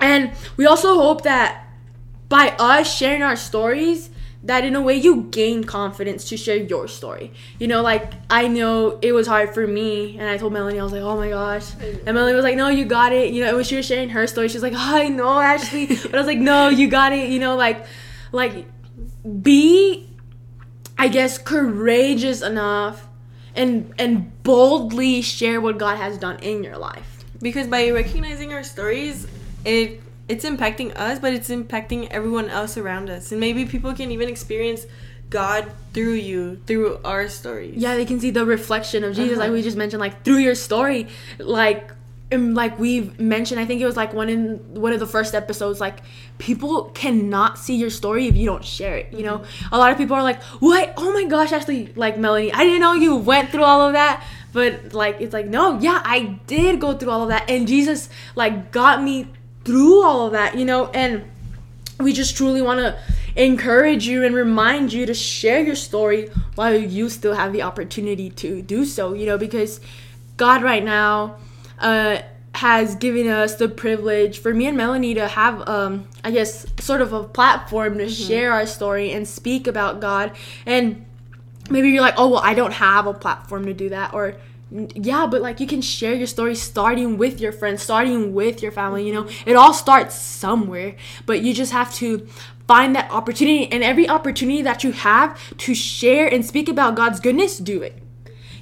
And 0.00 0.32
we 0.56 0.66
also 0.66 0.96
hope 0.96 1.22
that 1.22 1.66
by 2.28 2.54
us 2.58 2.94
sharing 2.94 3.22
our 3.22 3.36
stories, 3.36 4.10
that 4.44 4.64
in 4.64 4.76
a 4.76 4.82
way 4.82 4.94
you 4.94 5.22
gain 5.30 5.64
confidence 5.64 6.28
to 6.28 6.36
share 6.36 6.56
your 6.56 6.86
story. 6.86 7.32
You 7.58 7.66
know, 7.66 7.82
like 7.82 8.12
I 8.30 8.48
know 8.48 8.98
it 9.00 9.12
was 9.12 9.26
hard 9.26 9.54
for 9.54 9.66
me, 9.66 10.18
and 10.18 10.28
I 10.28 10.36
told 10.36 10.52
Melanie, 10.52 10.78
I 10.78 10.82
was 10.82 10.92
like, 10.92 11.02
oh 11.02 11.16
my 11.16 11.30
gosh. 11.30 11.72
And 11.80 12.14
Melanie 12.14 12.34
was 12.34 12.44
like, 12.44 12.56
no, 12.56 12.68
you 12.68 12.84
got 12.84 13.12
it. 13.12 13.32
You 13.32 13.42
know, 13.42 13.48
and 13.48 13.56
when 13.56 13.64
she 13.64 13.76
was 13.76 13.86
sharing 13.86 14.10
her 14.10 14.26
story, 14.26 14.48
she 14.48 14.54
was 14.54 14.62
like, 14.62 14.74
oh, 14.74 14.96
I 14.96 15.08
know, 15.08 15.40
Ashley. 15.40 15.86
but 16.02 16.14
I 16.14 16.18
was 16.18 16.26
like, 16.26 16.38
no, 16.38 16.68
you 16.68 16.88
got 16.88 17.12
it. 17.12 17.30
You 17.30 17.38
know, 17.38 17.56
like, 17.56 17.86
like, 18.32 18.66
be, 19.42 20.08
I 20.98 21.08
guess, 21.08 21.38
courageous 21.38 22.42
enough 22.42 23.08
and 23.56 23.94
and 23.98 24.42
boldly 24.42 25.22
share 25.22 25.60
what 25.60 25.78
God 25.78 25.96
has 25.96 26.18
done 26.18 26.38
in 26.40 26.62
your 26.64 26.76
life. 26.76 27.24
because 27.40 27.66
by 27.66 27.90
recognizing 27.90 28.52
our 28.52 28.62
stories 28.62 29.26
it 29.64 30.00
it's 30.28 30.44
impacting 30.44 30.94
us 30.96 31.18
but 31.18 31.32
it's 31.34 31.48
impacting 31.50 32.08
everyone 32.10 32.48
else 32.48 32.76
around 32.78 33.10
us 33.10 33.30
and 33.32 33.40
maybe 33.40 33.64
people 33.66 33.92
can 33.94 34.10
even 34.10 34.28
experience 34.28 34.86
god 35.30 35.70
through 35.92 36.12
you 36.14 36.60
through 36.66 36.98
our 37.04 37.28
stories 37.28 37.76
Yeah, 37.76 37.94
they 37.96 38.04
can 38.04 38.20
see 38.20 38.30
the 38.30 38.44
reflection 38.46 39.04
of 39.04 39.14
Jesus, 39.14 39.32
Uh-huh. 39.38 39.44
like 39.48 39.52
we 39.52 39.62
just 39.62 39.76
mentioned, 39.76 40.00
like 40.00 40.22
through 40.24 40.38
your 40.38 40.54
story, 40.54 41.08
like. 41.38 41.90
And 42.32 42.54
like 42.56 42.78
we've 42.80 43.20
mentioned, 43.20 43.60
I 43.60 43.64
think 43.66 43.80
it 43.80 43.86
was 43.86 43.96
like 43.96 44.12
one 44.12 44.28
in 44.28 44.56
one 44.74 44.92
of 44.92 44.98
the 44.98 45.06
first 45.06 45.34
episodes. 45.36 45.78
Like 45.78 45.98
people 46.38 46.84
cannot 46.94 47.58
see 47.58 47.76
your 47.76 47.90
story 47.90 48.26
if 48.26 48.34
you 48.36 48.46
don't 48.46 48.64
share 48.64 48.96
it. 48.96 49.12
You 49.12 49.22
know, 49.28 49.38
Mm-hmm. 49.38 49.74
a 49.74 49.78
lot 49.78 49.92
of 49.92 49.98
people 49.98 50.16
are 50.16 50.22
like, 50.22 50.42
"What? 50.58 50.94
Oh 50.96 51.12
my 51.12 51.24
gosh, 51.24 51.52
Ashley!" 51.52 51.92
Like 51.94 52.18
Melanie, 52.18 52.50
I 52.52 52.64
didn't 52.64 52.80
know 52.80 52.94
you 52.94 53.14
went 53.14 53.50
through 53.50 53.62
all 53.62 53.82
of 53.86 53.92
that. 53.92 54.24
But 54.52 54.94
like, 54.94 55.20
it's 55.20 55.34
like, 55.34 55.46
no, 55.46 55.78
yeah, 55.78 56.00
I 56.02 56.40
did 56.48 56.80
go 56.80 56.94
through 56.98 57.10
all 57.10 57.22
of 57.22 57.28
that, 57.28 57.48
and 57.50 57.68
Jesus 57.68 58.08
like 58.34 58.72
got 58.72 59.02
me 59.02 59.28
through 59.64 60.04
all 60.04 60.26
of 60.26 60.32
that. 60.32 60.56
You 60.56 60.64
know, 60.64 60.86
and 60.88 61.24
we 62.00 62.12
just 62.12 62.36
truly 62.36 62.62
want 62.62 62.80
to 62.80 62.98
encourage 63.36 64.06
you 64.06 64.24
and 64.24 64.34
remind 64.34 64.92
you 64.92 65.06
to 65.06 65.14
share 65.14 65.60
your 65.60 65.74
story 65.74 66.30
while 66.54 66.76
you 66.76 67.08
still 67.08 67.34
have 67.34 67.52
the 67.52 67.62
opportunity 67.62 68.30
to 68.30 68.62
do 68.62 68.84
so 68.84 69.12
you 69.12 69.26
know 69.26 69.36
because 69.36 69.80
god 70.36 70.62
right 70.62 70.84
now 70.84 71.34
uh 71.80 72.16
has 72.54 72.94
given 72.94 73.26
us 73.26 73.56
the 73.56 73.68
privilege 73.68 74.38
for 74.38 74.54
me 74.54 74.68
and 74.68 74.76
melanie 74.76 75.14
to 75.14 75.26
have 75.26 75.68
um 75.68 76.06
i 76.22 76.30
guess 76.30 76.64
sort 76.78 77.00
of 77.00 77.12
a 77.12 77.24
platform 77.24 77.98
to 77.98 78.08
share 78.08 78.52
our 78.52 78.66
story 78.66 79.10
and 79.10 79.26
speak 79.26 79.66
about 79.66 80.00
god 80.00 80.30
and 80.64 81.04
maybe 81.70 81.88
you're 81.90 82.02
like, 82.02 82.14
oh, 82.16 82.28
well, 82.28 82.42
I 82.44 82.54
don't 82.54 82.72
have 82.72 83.06
a 83.06 83.14
platform 83.14 83.66
to 83.66 83.72
do 83.74 83.88
that. 83.88 84.12
Or, 84.12 84.26
"N- 84.26 84.36
yeah, 84.70 85.26
but 85.26 85.42
like 85.42 85.60
you 85.60 85.66
can 85.66 85.80
share 85.80 86.14
your 86.14 86.26
story 86.26 86.54
starting 86.54 87.18
with 87.18 87.40
your 87.40 87.52
friends, 87.52 87.82
starting 87.82 88.34
with 88.34 88.62
your 88.62 88.72
family, 88.72 89.06
you 89.06 89.12
know? 89.12 89.28
It 89.46 89.56
all 89.56 89.72
starts 89.72 90.14
somewhere, 90.14 90.96
but 91.26 91.42
you 91.42 91.54
just 91.54 91.72
have 91.72 91.94
to 91.96 92.26
find 92.66 92.96
that 92.96 93.10
opportunity. 93.10 93.70
And 93.70 93.84
every 93.84 94.08
opportunity 94.08 94.62
that 94.62 94.82
you 94.82 94.92
have 94.92 95.38
to 95.58 95.74
share 95.74 96.26
and 96.26 96.44
speak 96.44 96.68
about 96.68 96.96
God's 96.96 97.20
goodness, 97.20 97.58
do 97.58 97.82
it. 97.82 97.96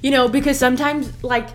You 0.01 0.11
know, 0.11 0.27
because 0.27 0.59
sometimes, 0.59 1.23
like, 1.23 1.47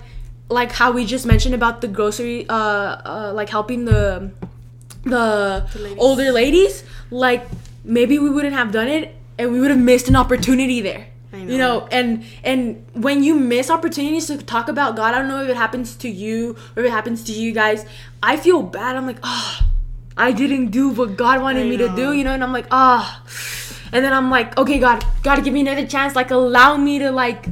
like 0.48 0.72
how 0.72 0.92
we 0.92 1.04
just 1.04 1.26
mentioned 1.26 1.54
about 1.54 1.82
the 1.82 1.88
grocery, 1.88 2.48
uh, 2.48 2.54
uh 2.54 3.32
like 3.34 3.50
helping 3.50 3.84
the 3.84 4.32
the, 5.04 5.66
The 5.72 5.78
ladies. 5.78 5.98
older 5.98 6.32
ladies, 6.32 6.84
like 7.10 7.46
maybe 7.84 8.18
we 8.18 8.30
wouldn't 8.30 8.54
have 8.54 8.72
done 8.72 8.88
it 8.88 9.14
and 9.38 9.52
we 9.52 9.60
would 9.60 9.70
have 9.70 9.78
missed 9.78 10.08
an 10.08 10.16
opportunity 10.16 10.80
there. 10.80 11.06
I 11.32 11.36
You 11.38 11.58
know. 11.58 11.80
know, 11.80 11.88
and 11.90 12.24
and 12.42 12.84
when 12.94 13.22
you 13.22 13.34
miss 13.34 13.70
opportunities 13.70 14.26
to 14.28 14.38
talk 14.38 14.68
about 14.68 14.96
God, 14.96 15.14
I 15.14 15.18
don't 15.18 15.28
know 15.28 15.42
if 15.42 15.48
it 15.50 15.56
happens 15.56 15.94
to 15.96 16.08
you 16.08 16.56
or 16.74 16.82
if 16.82 16.86
it 16.86 16.90
happens 16.90 17.22
to 17.24 17.32
you 17.32 17.52
guys. 17.52 17.84
I 18.22 18.36
feel 18.36 18.62
bad. 18.62 18.96
I'm 18.96 19.06
like, 19.06 19.18
oh, 19.22 19.60
I 20.16 20.32
didn't 20.32 20.70
do 20.70 20.88
what 20.88 21.16
God 21.16 21.42
wanted 21.42 21.66
I 21.66 21.68
me 21.70 21.76
to 21.76 21.88
do, 21.94 22.12
you 22.12 22.24
know, 22.24 22.32
and 22.32 22.42
I'm 22.42 22.52
like, 22.52 22.66
ah. 22.70 23.22
And 23.92 24.04
then 24.04 24.12
I'm 24.12 24.30
like, 24.30 24.56
okay, 24.58 24.78
God, 24.78 25.04
God, 25.22 25.42
give 25.44 25.52
me 25.54 25.60
another 25.60 25.86
chance. 25.86 26.14
Like, 26.14 26.30
allow 26.30 26.76
me 26.76 26.98
to 26.98 27.10
like, 27.10 27.46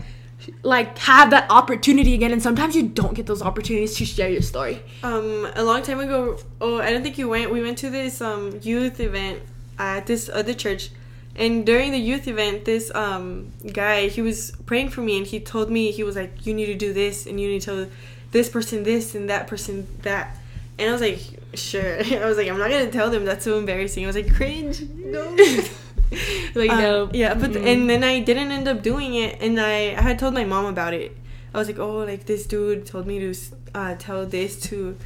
like 0.62 0.98
have 0.98 1.30
that 1.30 1.46
opportunity 1.50 2.12
again. 2.14 2.32
And 2.32 2.42
sometimes 2.42 2.74
you 2.76 2.82
don't 2.82 3.14
get 3.14 3.26
those 3.26 3.40
opportunities 3.42 3.94
to 3.96 4.04
share 4.04 4.28
your 4.28 4.42
story. 4.42 4.82
um 5.02 5.48
a 5.54 5.62
long 5.64 5.82
time 5.82 6.00
ago 6.00 6.38
oh 6.60 6.78
i 6.80 6.90
don't 6.90 7.02
think 7.02 7.18
you 7.18 7.28
went 7.28 7.50
we 7.52 7.62
went 7.62 7.78
to 7.78 7.90
this 7.90 8.20
um 8.20 8.58
youth 8.62 8.98
event 9.00 9.40
at 9.78 10.06
this 10.06 10.28
other 10.28 10.54
church 10.54 10.90
And 11.36 11.66
during 11.66 11.92
the 11.92 11.98
youth 11.98 12.26
event, 12.28 12.64
this 12.64 12.90
um, 12.94 13.52
guy 13.72 14.08
he 14.08 14.22
was 14.22 14.52
praying 14.64 14.88
for 14.90 15.02
me, 15.02 15.18
and 15.18 15.26
he 15.26 15.38
told 15.40 15.70
me 15.70 15.90
he 15.90 16.02
was 16.02 16.16
like, 16.16 16.46
"You 16.46 16.54
need 16.54 16.66
to 16.66 16.74
do 16.74 16.92
this, 16.92 17.26
and 17.26 17.38
you 17.40 17.48
need 17.48 17.60
to 17.62 17.66
tell 17.66 17.86
this 18.32 18.48
person 18.48 18.82
this, 18.84 19.14
and 19.14 19.28
that 19.28 19.46
person 19.46 19.86
that." 20.02 20.36
And 20.78 20.88
I 20.88 20.92
was 20.92 21.00
like, 21.02 21.20
"Sure." 21.54 21.98
I 22.22 22.24
was 22.26 22.36
like, 22.38 22.48
"I'm 22.48 22.58
not 22.58 22.70
gonna 22.70 22.90
tell 22.90 23.10
them. 23.10 23.24
That's 23.24 23.44
so 23.44 23.58
embarrassing." 23.58 24.04
I 24.04 24.06
was 24.06 24.16
like, 24.16 24.34
"Cringe." 24.34 24.82
No. 24.94 25.36
like 26.54 26.70
Um, 26.70 26.78
no. 26.80 27.10
Yeah, 27.12 27.34
but 27.34 27.50
Mm-mm. 27.50 27.66
and 27.66 27.90
then 27.90 28.04
I 28.04 28.20
didn't 28.20 28.50
end 28.52 28.68
up 28.68 28.82
doing 28.82 29.14
it, 29.14 29.38
and 29.40 29.60
I, 29.60 29.94
I 29.96 30.02
had 30.02 30.18
told 30.18 30.34
my 30.34 30.44
mom 30.44 30.66
about 30.66 30.94
it. 30.94 31.16
I 31.54 31.58
was 31.58 31.68
like, 31.68 31.78
oh, 31.78 31.98
like 31.98 32.26
this 32.26 32.46
dude 32.46 32.86
told 32.86 33.06
me 33.06 33.18
to 33.20 33.34
uh, 33.74 33.94
tell 33.98 34.26
this 34.26 34.60
to 34.68 34.96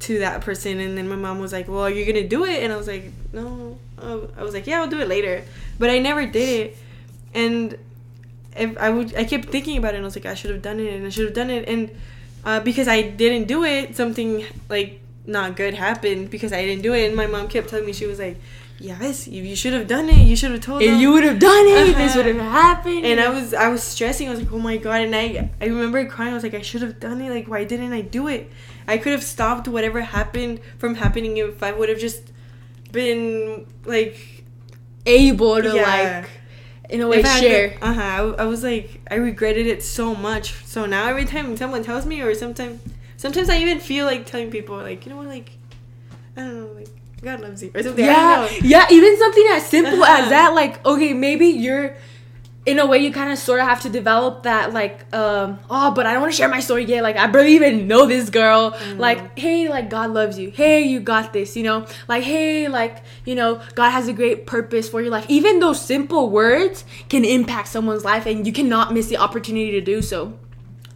to 0.00 0.18
that 0.20 0.40
person, 0.40 0.80
and 0.80 0.96
then 0.96 1.08
my 1.08 1.16
mom 1.16 1.38
was 1.40 1.52
like, 1.52 1.68
well, 1.68 1.88
you're 1.88 2.04
you 2.06 2.12
gonna 2.12 2.26
do 2.28 2.44
it? 2.44 2.62
And 2.62 2.72
I 2.72 2.76
was 2.76 2.86
like, 2.88 3.04
no. 3.32 3.78
I 4.02 4.42
was 4.42 4.54
like, 4.54 4.66
yeah, 4.66 4.80
I'll 4.80 4.88
do 4.88 4.98
it 5.00 5.08
later, 5.08 5.44
but 5.78 5.90
I 5.90 5.98
never 5.98 6.24
did 6.24 6.48
it, 6.60 6.76
and 7.34 7.76
if 8.56 8.76
I 8.78 8.88
would, 8.90 9.14
I 9.14 9.24
kept 9.24 9.50
thinking 9.50 9.76
about 9.76 9.92
it, 9.92 9.98
and 9.98 10.04
I 10.04 10.08
was 10.08 10.16
like, 10.16 10.24
I 10.26 10.34
should 10.34 10.50
have 10.50 10.62
done 10.62 10.80
it, 10.80 10.94
and 10.94 11.06
I 11.06 11.10
should 11.10 11.26
have 11.26 11.34
done 11.34 11.50
it, 11.50 11.68
and 11.68 11.90
uh, 12.44 12.60
because 12.60 12.88
I 12.88 13.02
didn't 13.02 13.46
do 13.46 13.62
it, 13.64 13.94
something 13.96 14.44
like 14.70 15.00
not 15.26 15.54
good 15.54 15.74
happened 15.74 16.30
because 16.30 16.52
I 16.52 16.64
didn't 16.64 16.82
do 16.82 16.94
it, 16.94 17.06
and 17.06 17.14
my 17.14 17.26
mom 17.26 17.46
kept 17.48 17.68
telling 17.68 17.84
me 17.86 17.92
she 17.92 18.06
was 18.06 18.18
like. 18.18 18.36
Yes, 18.82 19.28
you, 19.28 19.42
you 19.42 19.54
should 19.56 19.74
have 19.74 19.86
done 19.86 20.08
it. 20.08 20.26
You 20.26 20.34
should 20.34 20.52
have 20.52 20.62
told 20.62 20.80
If 20.80 20.88
them 20.90 21.00
you 21.02 21.12
would 21.12 21.22
have 21.24 21.38
done 21.38 21.66
it, 21.66 21.94
this 21.98 22.16
Uh-huh. 22.16 22.22
would 22.24 22.34
have 22.34 22.44
happened. 22.50 23.04
and 23.04 23.20
I 23.20 23.28
was 23.28 23.52
I 23.52 23.68
was 23.68 23.82
stressing. 23.82 24.26
I 24.26 24.30
was 24.30 24.40
like, 24.40 24.50
oh 24.54 24.58
my 24.58 24.78
god! 24.78 25.02
And 25.02 25.14
I 25.14 25.50
I 25.60 25.66
remember 25.66 26.02
crying. 26.06 26.30
I 26.32 26.34
was 26.34 26.42
like, 26.42 26.54
I 26.54 26.62
should 26.62 26.80
have 26.80 26.98
done 26.98 27.20
it. 27.20 27.28
Like, 27.28 27.46
why 27.46 27.64
didn't 27.64 27.92
I 27.92 28.00
do 28.00 28.26
it? 28.28 28.50
I 28.92 28.94
could 29.02 29.12
have 29.16 29.22
stopped 29.34 29.66
whatever 29.76 30.00
happened 30.18 30.60
from 30.80 30.92
happening 31.04 31.32
if 31.36 31.62
I 31.62 31.70
would 31.78 31.88
have 31.92 32.00
just 32.08 32.22
been 32.92 33.66
like 33.84 34.16
able 35.06 35.56
to 35.62 35.72
Yeah. 35.74 35.82
like, 36.22 36.30
in 36.90 37.00
a 37.00 37.08
way, 37.08 37.22
share. 37.22 37.66
Uh 37.80 37.92
huh. 37.94 38.02
I, 38.38 38.42
I 38.42 38.46
was 38.52 38.62
like, 38.70 39.00
I 39.10 39.14
regretted 39.30 39.66
it 39.74 39.82
so 39.82 40.14
much. 40.14 40.46
So 40.64 40.86
now 40.86 41.06
every 41.12 41.24
time 41.24 41.56
someone 41.56 41.82
tells 41.84 42.04
me, 42.04 42.20
or 42.20 42.34
sometimes 42.34 42.80
sometimes 43.16 43.48
I 43.48 43.58
even 43.58 43.78
feel 43.80 44.04
like 44.06 44.26
telling 44.26 44.50
people, 44.50 44.76
like, 44.76 45.04
you 45.06 45.10
know 45.12 45.18
what, 45.18 45.28
like, 45.28 45.50
I 46.36 46.40
don't 46.42 46.56
know, 46.60 46.72
like. 46.80 46.88
God 47.22 47.40
loves 47.40 47.62
you, 47.62 47.70
or 47.74 47.82
something. 47.82 48.02
I 48.02 48.08
yeah, 48.08 48.36
don't 48.48 48.62
know. 48.62 48.68
yeah. 48.68 48.86
Even 48.90 49.18
something 49.18 49.46
as 49.52 49.66
simple 49.66 50.02
Uh-huh. 50.02 50.22
as 50.22 50.30
that, 50.30 50.54
like, 50.54 50.84
okay, 50.86 51.12
maybe 51.12 51.46
you're. 51.48 51.94
In 52.66 52.78
a 52.78 52.84
way, 52.84 52.98
you 52.98 53.10
kind 53.10 53.32
of 53.32 53.38
sort 53.38 53.58
of 53.60 53.66
have 53.66 53.80
to 53.82 53.88
develop 53.88 54.42
that, 54.42 54.74
like, 54.74 55.12
um, 55.14 55.58
oh, 55.70 55.92
but 55.92 56.04
I 56.04 56.12
don't 56.12 56.20
want 56.20 56.34
to 56.34 56.36
share 56.36 56.48
my 56.48 56.60
story 56.60 56.84
yet. 56.84 57.02
Like, 57.02 57.16
I 57.16 57.26
barely 57.26 57.54
even 57.54 57.88
know 57.88 58.04
this 58.04 58.28
girl. 58.28 58.72
Mm. 58.72 58.98
Like, 58.98 59.38
hey, 59.38 59.70
like, 59.70 59.88
God 59.88 60.10
loves 60.10 60.38
you. 60.38 60.50
Hey, 60.50 60.82
you 60.82 61.00
got 61.00 61.32
this, 61.32 61.56
you 61.56 61.62
know? 61.62 61.86
Like, 62.06 62.22
hey, 62.22 62.68
like, 62.68 62.98
you 63.24 63.34
know, 63.34 63.62
God 63.76 63.90
has 63.90 64.08
a 64.08 64.12
great 64.12 64.46
purpose 64.46 64.90
for 64.90 65.00
your 65.00 65.10
life. 65.10 65.24
Even 65.30 65.58
those 65.58 65.80
simple 65.80 66.28
words 66.28 66.84
can 67.08 67.24
impact 67.24 67.68
someone's 67.68 68.04
life, 68.04 68.26
and 68.26 68.46
you 68.46 68.52
cannot 68.52 68.92
miss 68.92 69.06
the 69.06 69.16
opportunity 69.16 69.70
to 69.72 69.80
do 69.80 70.02
so. 70.02 70.38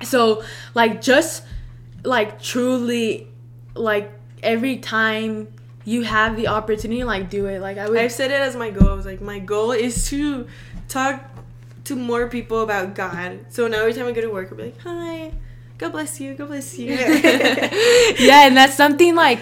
So, 0.02 0.44
like, 0.74 1.00
just, 1.00 1.44
like, 2.04 2.42
truly, 2.42 3.26
like, 3.74 4.12
every 4.42 4.76
time 4.76 5.48
you 5.86 6.02
have 6.02 6.36
the 6.36 6.48
opportunity, 6.48 7.04
like, 7.04 7.30
do 7.30 7.46
it. 7.46 7.60
Like, 7.60 7.78
I 7.78 7.88
would. 7.88 7.98
I've 7.98 8.12
said 8.12 8.30
it 8.30 8.40
as 8.40 8.54
my 8.54 8.68
goal. 8.68 8.90
I 8.90 8.94
was 8.94 9.06
like, 9.06 9.22
my 9.22 9.38
goal 9.38 9.72
is 9.72 10.08
to 10.10 10.46
talk 10.88 11.22
to 11.84 11.96
more 11.96 12.28
people 12.28 12.62
about 12.62 12.94
God. 12.94 13.46
So 13.50 13.68
now 13.68 13.80
every 13.80 13.92
time 13.92 14.06
I 14.06 14.12
go 14.12 14.20
to 14.20 14.30
work, 14.30 14.48
I'll 14.50 14.56
be 14.56 14.64
like, 14.64 14.80
hi, 14.80 15.32
God 15.78 15.92
bless 15.92 16.20
you, 16.20 16.34
God 16.34 16.48
bless 16.48 16.78
you. 16.78 16.94
yeah, 16.94 18.46
and 18.46 18.56
that's 18.56 18.74
something 18.74 19.14
like, 19.14 19.40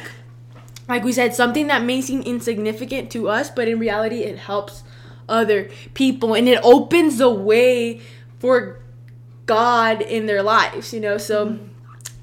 like 0.88 1.04
we 1.04 1.12
said, 1.12 1.34
something 1.34 1.68
that 1.68 1.82
may 1.82 2.00
seem 2.00 2.22
insignificant 2.22 3.10
to 3.12 3.28
us, 3.28 3.50
but 3.50 3.68
in 3.68 3.78
reality, 3.78 4.20
it 4.20 4.38
helps 4.38 4.82
other 5.28 5.70
people 5.94 6.34
and 6.34 6.48
it 6.48 6.58
opens 6.64 7.18
the 7.18 7.30
way 7.30 8.00
for 8.38 8.80
God 9.46 10.02
in 10.02 10.26
their 10.26 10.42
lives, 10.42 10.92
you 10.92 11.00
know? 11.00 11.18
So 11.18 11.46
mm-hmm. 11.46 11.64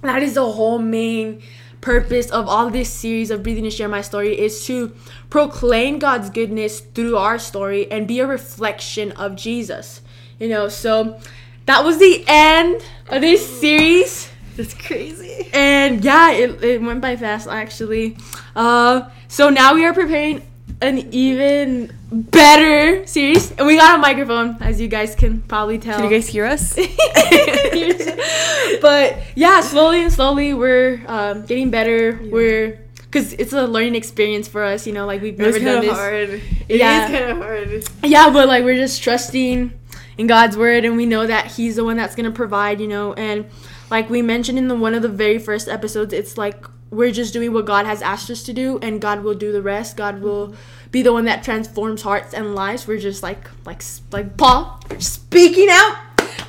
that 0.02 0.22
is 0.22 0.34
the 0.34 0.52
whole 0.52 0.80
main 0.80 1.42
purpose 1.82 2.30
of 2.30 2.48
all 2.48 2.70
this 2.70 2.92
series 2.92 3.32
of 3.32 3.42
breathing 3.42 3.64
to 3.64 3.72
share 3.72 3.88
my 3.88 4.02
story 4.02 4.38
is 4.38 4.66
to 4.66 4.94
proclaim 5.30 5.98
God's 6.00 6.30
goodness 6.30 6.82
through 6.82 7.16
our 7.16 7.40
story 7.40 7.90
and 7.90 8.08
be 8.08 8.20
a 8.20 8.28
reflection 8.28 9.12
of 9.14 9.36
Jesus. 9.36 10.02
You 10.40 10.50
know, 10.50 10.70
so 10.70 11.20
that 11.66 11.84
was 11.84 11.98
the 12.00 12.24
end 12.28 12.82
of 13.10 13.22
this 13.22 13.60
series 13.60 14.30
That's 14.56 14.74
crazy. 14.74 15.50
and 15.54 16.04
yeah 16.04 16.32
it, 16.32 16.64
it 16.64 16.82
went 16.82 17.02
by 17.02 17.16
fast 17.16 17.48
actually 17.48 18.18
uh 18.56 19.10
so 19.28 19.50
now 19.50 19.74
we 19.76 19.86
are 19.86 19.94
preparing 19.94 20.42
an 20.82 20.98
even 21.14 21.94
better 22.12 23.06
series 23.06 23.52
and 23.58 23.68
we 23.68 23.76
got 23.78 23.96
a 23.96 24.02
microphone 24.02 24.58
as 24.62 24.80
you 24.82 24.88
guys 24.88 25.14
can 25.16 25.42
probably 25.44 25.78
tell 25.78 26.00
Can 26.00 26.10
you 26.10 26.18
guys 26.18 26.28
hear 26.28 26.46
us? 26.46 26.76
but 28.82 29.18
yeah 29.36 29.62
slowly 29.62 30.04
and 30.04 30.12
slowly 30.14 30.54
we're 30.54 31.02
um, 31.08 31.46
getting 31.46 31.70
better 31.70 32.20
we're 32.32 32.80
because 33.02 33.34
it's 33.34 33.54
a 33.54 33.66
learning 33.66 33.96
experience 33.96 34.48
for 34.48 34.64
us 34.64 34.88
you 34.88 34.94
know 34.94 35.06
like 35.06 35.22
we've 35.22 35.38
never 35.38 35.60
done 35.60 35.66
kind 35.66 35.78
of 35.78 35.84
this 35.84 35.98
hard. 35.98 36.14
It 36.30 36.42
is 36.70 36.80
Yeah. 36.80 37.08
kind 37.12 37.32
of 37.32 37.38
hard. 37.38 37.84
yeah 38.04 38.30
but 38.30 38.48
like 38.48 38.64
we're 38.64 38.76
just 38.78 39.04
trusting 39.04 39.74
in 40.20 40.28
god's 40.28 40.58
word 40.58 40.84
and 40.84 40.98
we 40.98 41.06
know 41.06 41.26
that 41.26 41.48
he's 41.54 41.78
the 41.78 41.84
one 41.84 41.96
that's 41.96 42.14
gonna 42.14 42.30
provide 42.30 42.82
you 42.82 42.88
know 42.88 43.14
and 43.14 43.50
like 43.90 44.10
we 44.10 44.22
mentioned 44.22 44.58
in 44.58 44.68
the 44.68 44.76
one 44.76 44.94
of 44.94 45.02
the 45.02 45.10
very 45.10 45.40
first 45.40 45.70
episodes 45.70 46.14
it's 46.14 46.38
like 46.38 46.66
we're 46.92 47.12
just 47.12 47.32
doing 47.32 47.54
what 47.54 47.66
god 47.66 47.86
has 47.86 48.02
asked 48.02 48.30
us 48.30 48.44
to 48.44 48.52
do 48.52 48.78
and 48.82 49.00
god 49.00 49.24
will 49.24 49.34
do 49.34 49.52
the 49.52 49.62
rest. 49.62 49.96
God 49.96 50.22
will 50.22 50.54
be 50.92 51.02
the 51.02 51.14
one 51.14 51.26
that 51.26 51.44
transforms 51.44 52.02
hearts 52.02 52.34
and 52.34 52.56
lives. 52.56 52.88
We're 52.88 53.00
just 53.00 53.24
like 53.24 53.50
like 53.66 53.82
like 54.12 54.36
paul 54.38 54.82
speaking 54.98 55.68
out. 55.70 55.98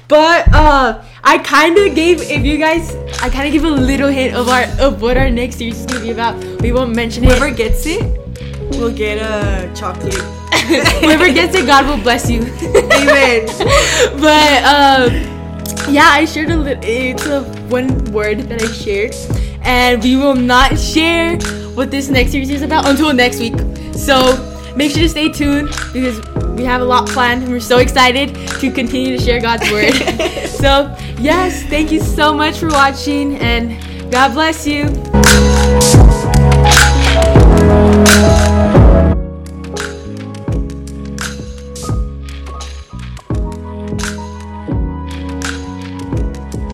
But 0.09 0.53
uh 0.53 1.05
i 1.23 1.39
kind 1.39 1.79
of 1.79 1.95
gave 1.95 2.21
if 2.23 2.45
you 2.45 2.59
guys 2.59 2.95
i 3.23 3.29
kind 3.29 3.47
of 3.47 3.53
give 3.53 3.65
a 3.65 3.71
little 3.71 4.09
hint 4.09 4.35
of 4.35 4.49
our 4.49 4.65
of 4.81 5.03
what 5.03 5.17
our 5.17 5.31
next 5.31 5.57
series 5.57 5.81
is 5.81 5.87
gonna 5.87 6.01
be 6.01 6.11
about. 6.11 6.43
We 6.61 6.73
won't 6.73 6.97
mention 6.97 7.25
it. 7.25 7.29
Whoever 7.29 7.55
gets 7.55 7.87
it 7.87 8.30
will 8.79 8.93
get 8.93 9.19
a 9.19 9.73
chocolate. 9.75 10.15
Whoever 11.01 11.33
gets 11.33 11.57
it, 11.57 11.67
God 11.67 11.87
will 11.87 12.03
bless 12.03 12.31
you. 12.31 12.43
Amen. 12.43 13.47
but 14.21 14.63
um, 14.65 15.31
yeah, 15.93 16.09
I 16.09 16.25
shared 16.25 16.51
a 16.51 16.57
little. 16.57 16.83
It's 16.85 17.27
a 17.27 17.43
one 17.69 18.05
word 18.13 18.41
that 18.41 18.63
I 18.63 18.67
shared, 18.67 19.15
and 19.63 20.03
we 20.03 20.17
will 20.17 20.35
not 20.35 20.79
share 20.79 21.39
what 21.75 21.91
this 21.91 22.09
next 22.09 22.33
series 22.33 22.51
is 22.51 22.63
about 22.63 22.89
until 22.89 23.13
next 23.13 23.41
week. 23.41 23.55
So 23.95 24.47
make 24.77 24.93
sure 24.93 25.03
to 25.03 25.09
stay 25.09 25.29
tuned 25.31 25.69
because 25.93 26.21
we 26.57 26.65
have 26.65 26.81
a 26.81 26.85
lot 26.85 27.09
planned, 27.09 27.43
and 27.43 27.53
we're 27.53 27.61
so 27.61 27.79
excited 27.79 28.35
to 28.61 28.71
continue 28.71 29.17
to 29.17 29.23
share 29.23 29.41
God's 29.41 29.71
word. 29.71 29.95
so 30.47 30.95
yes, 31.19 31.63
thank 31.65 31.91
you 31.91 32.01
so 32.01 32.33
much 32.35 32.59
for 32.59 32.69
watching, 32.69 33.37
and 33.37 33.81
God 34.13 34.35
bless 34.35 34.67
you. 34.67 34.89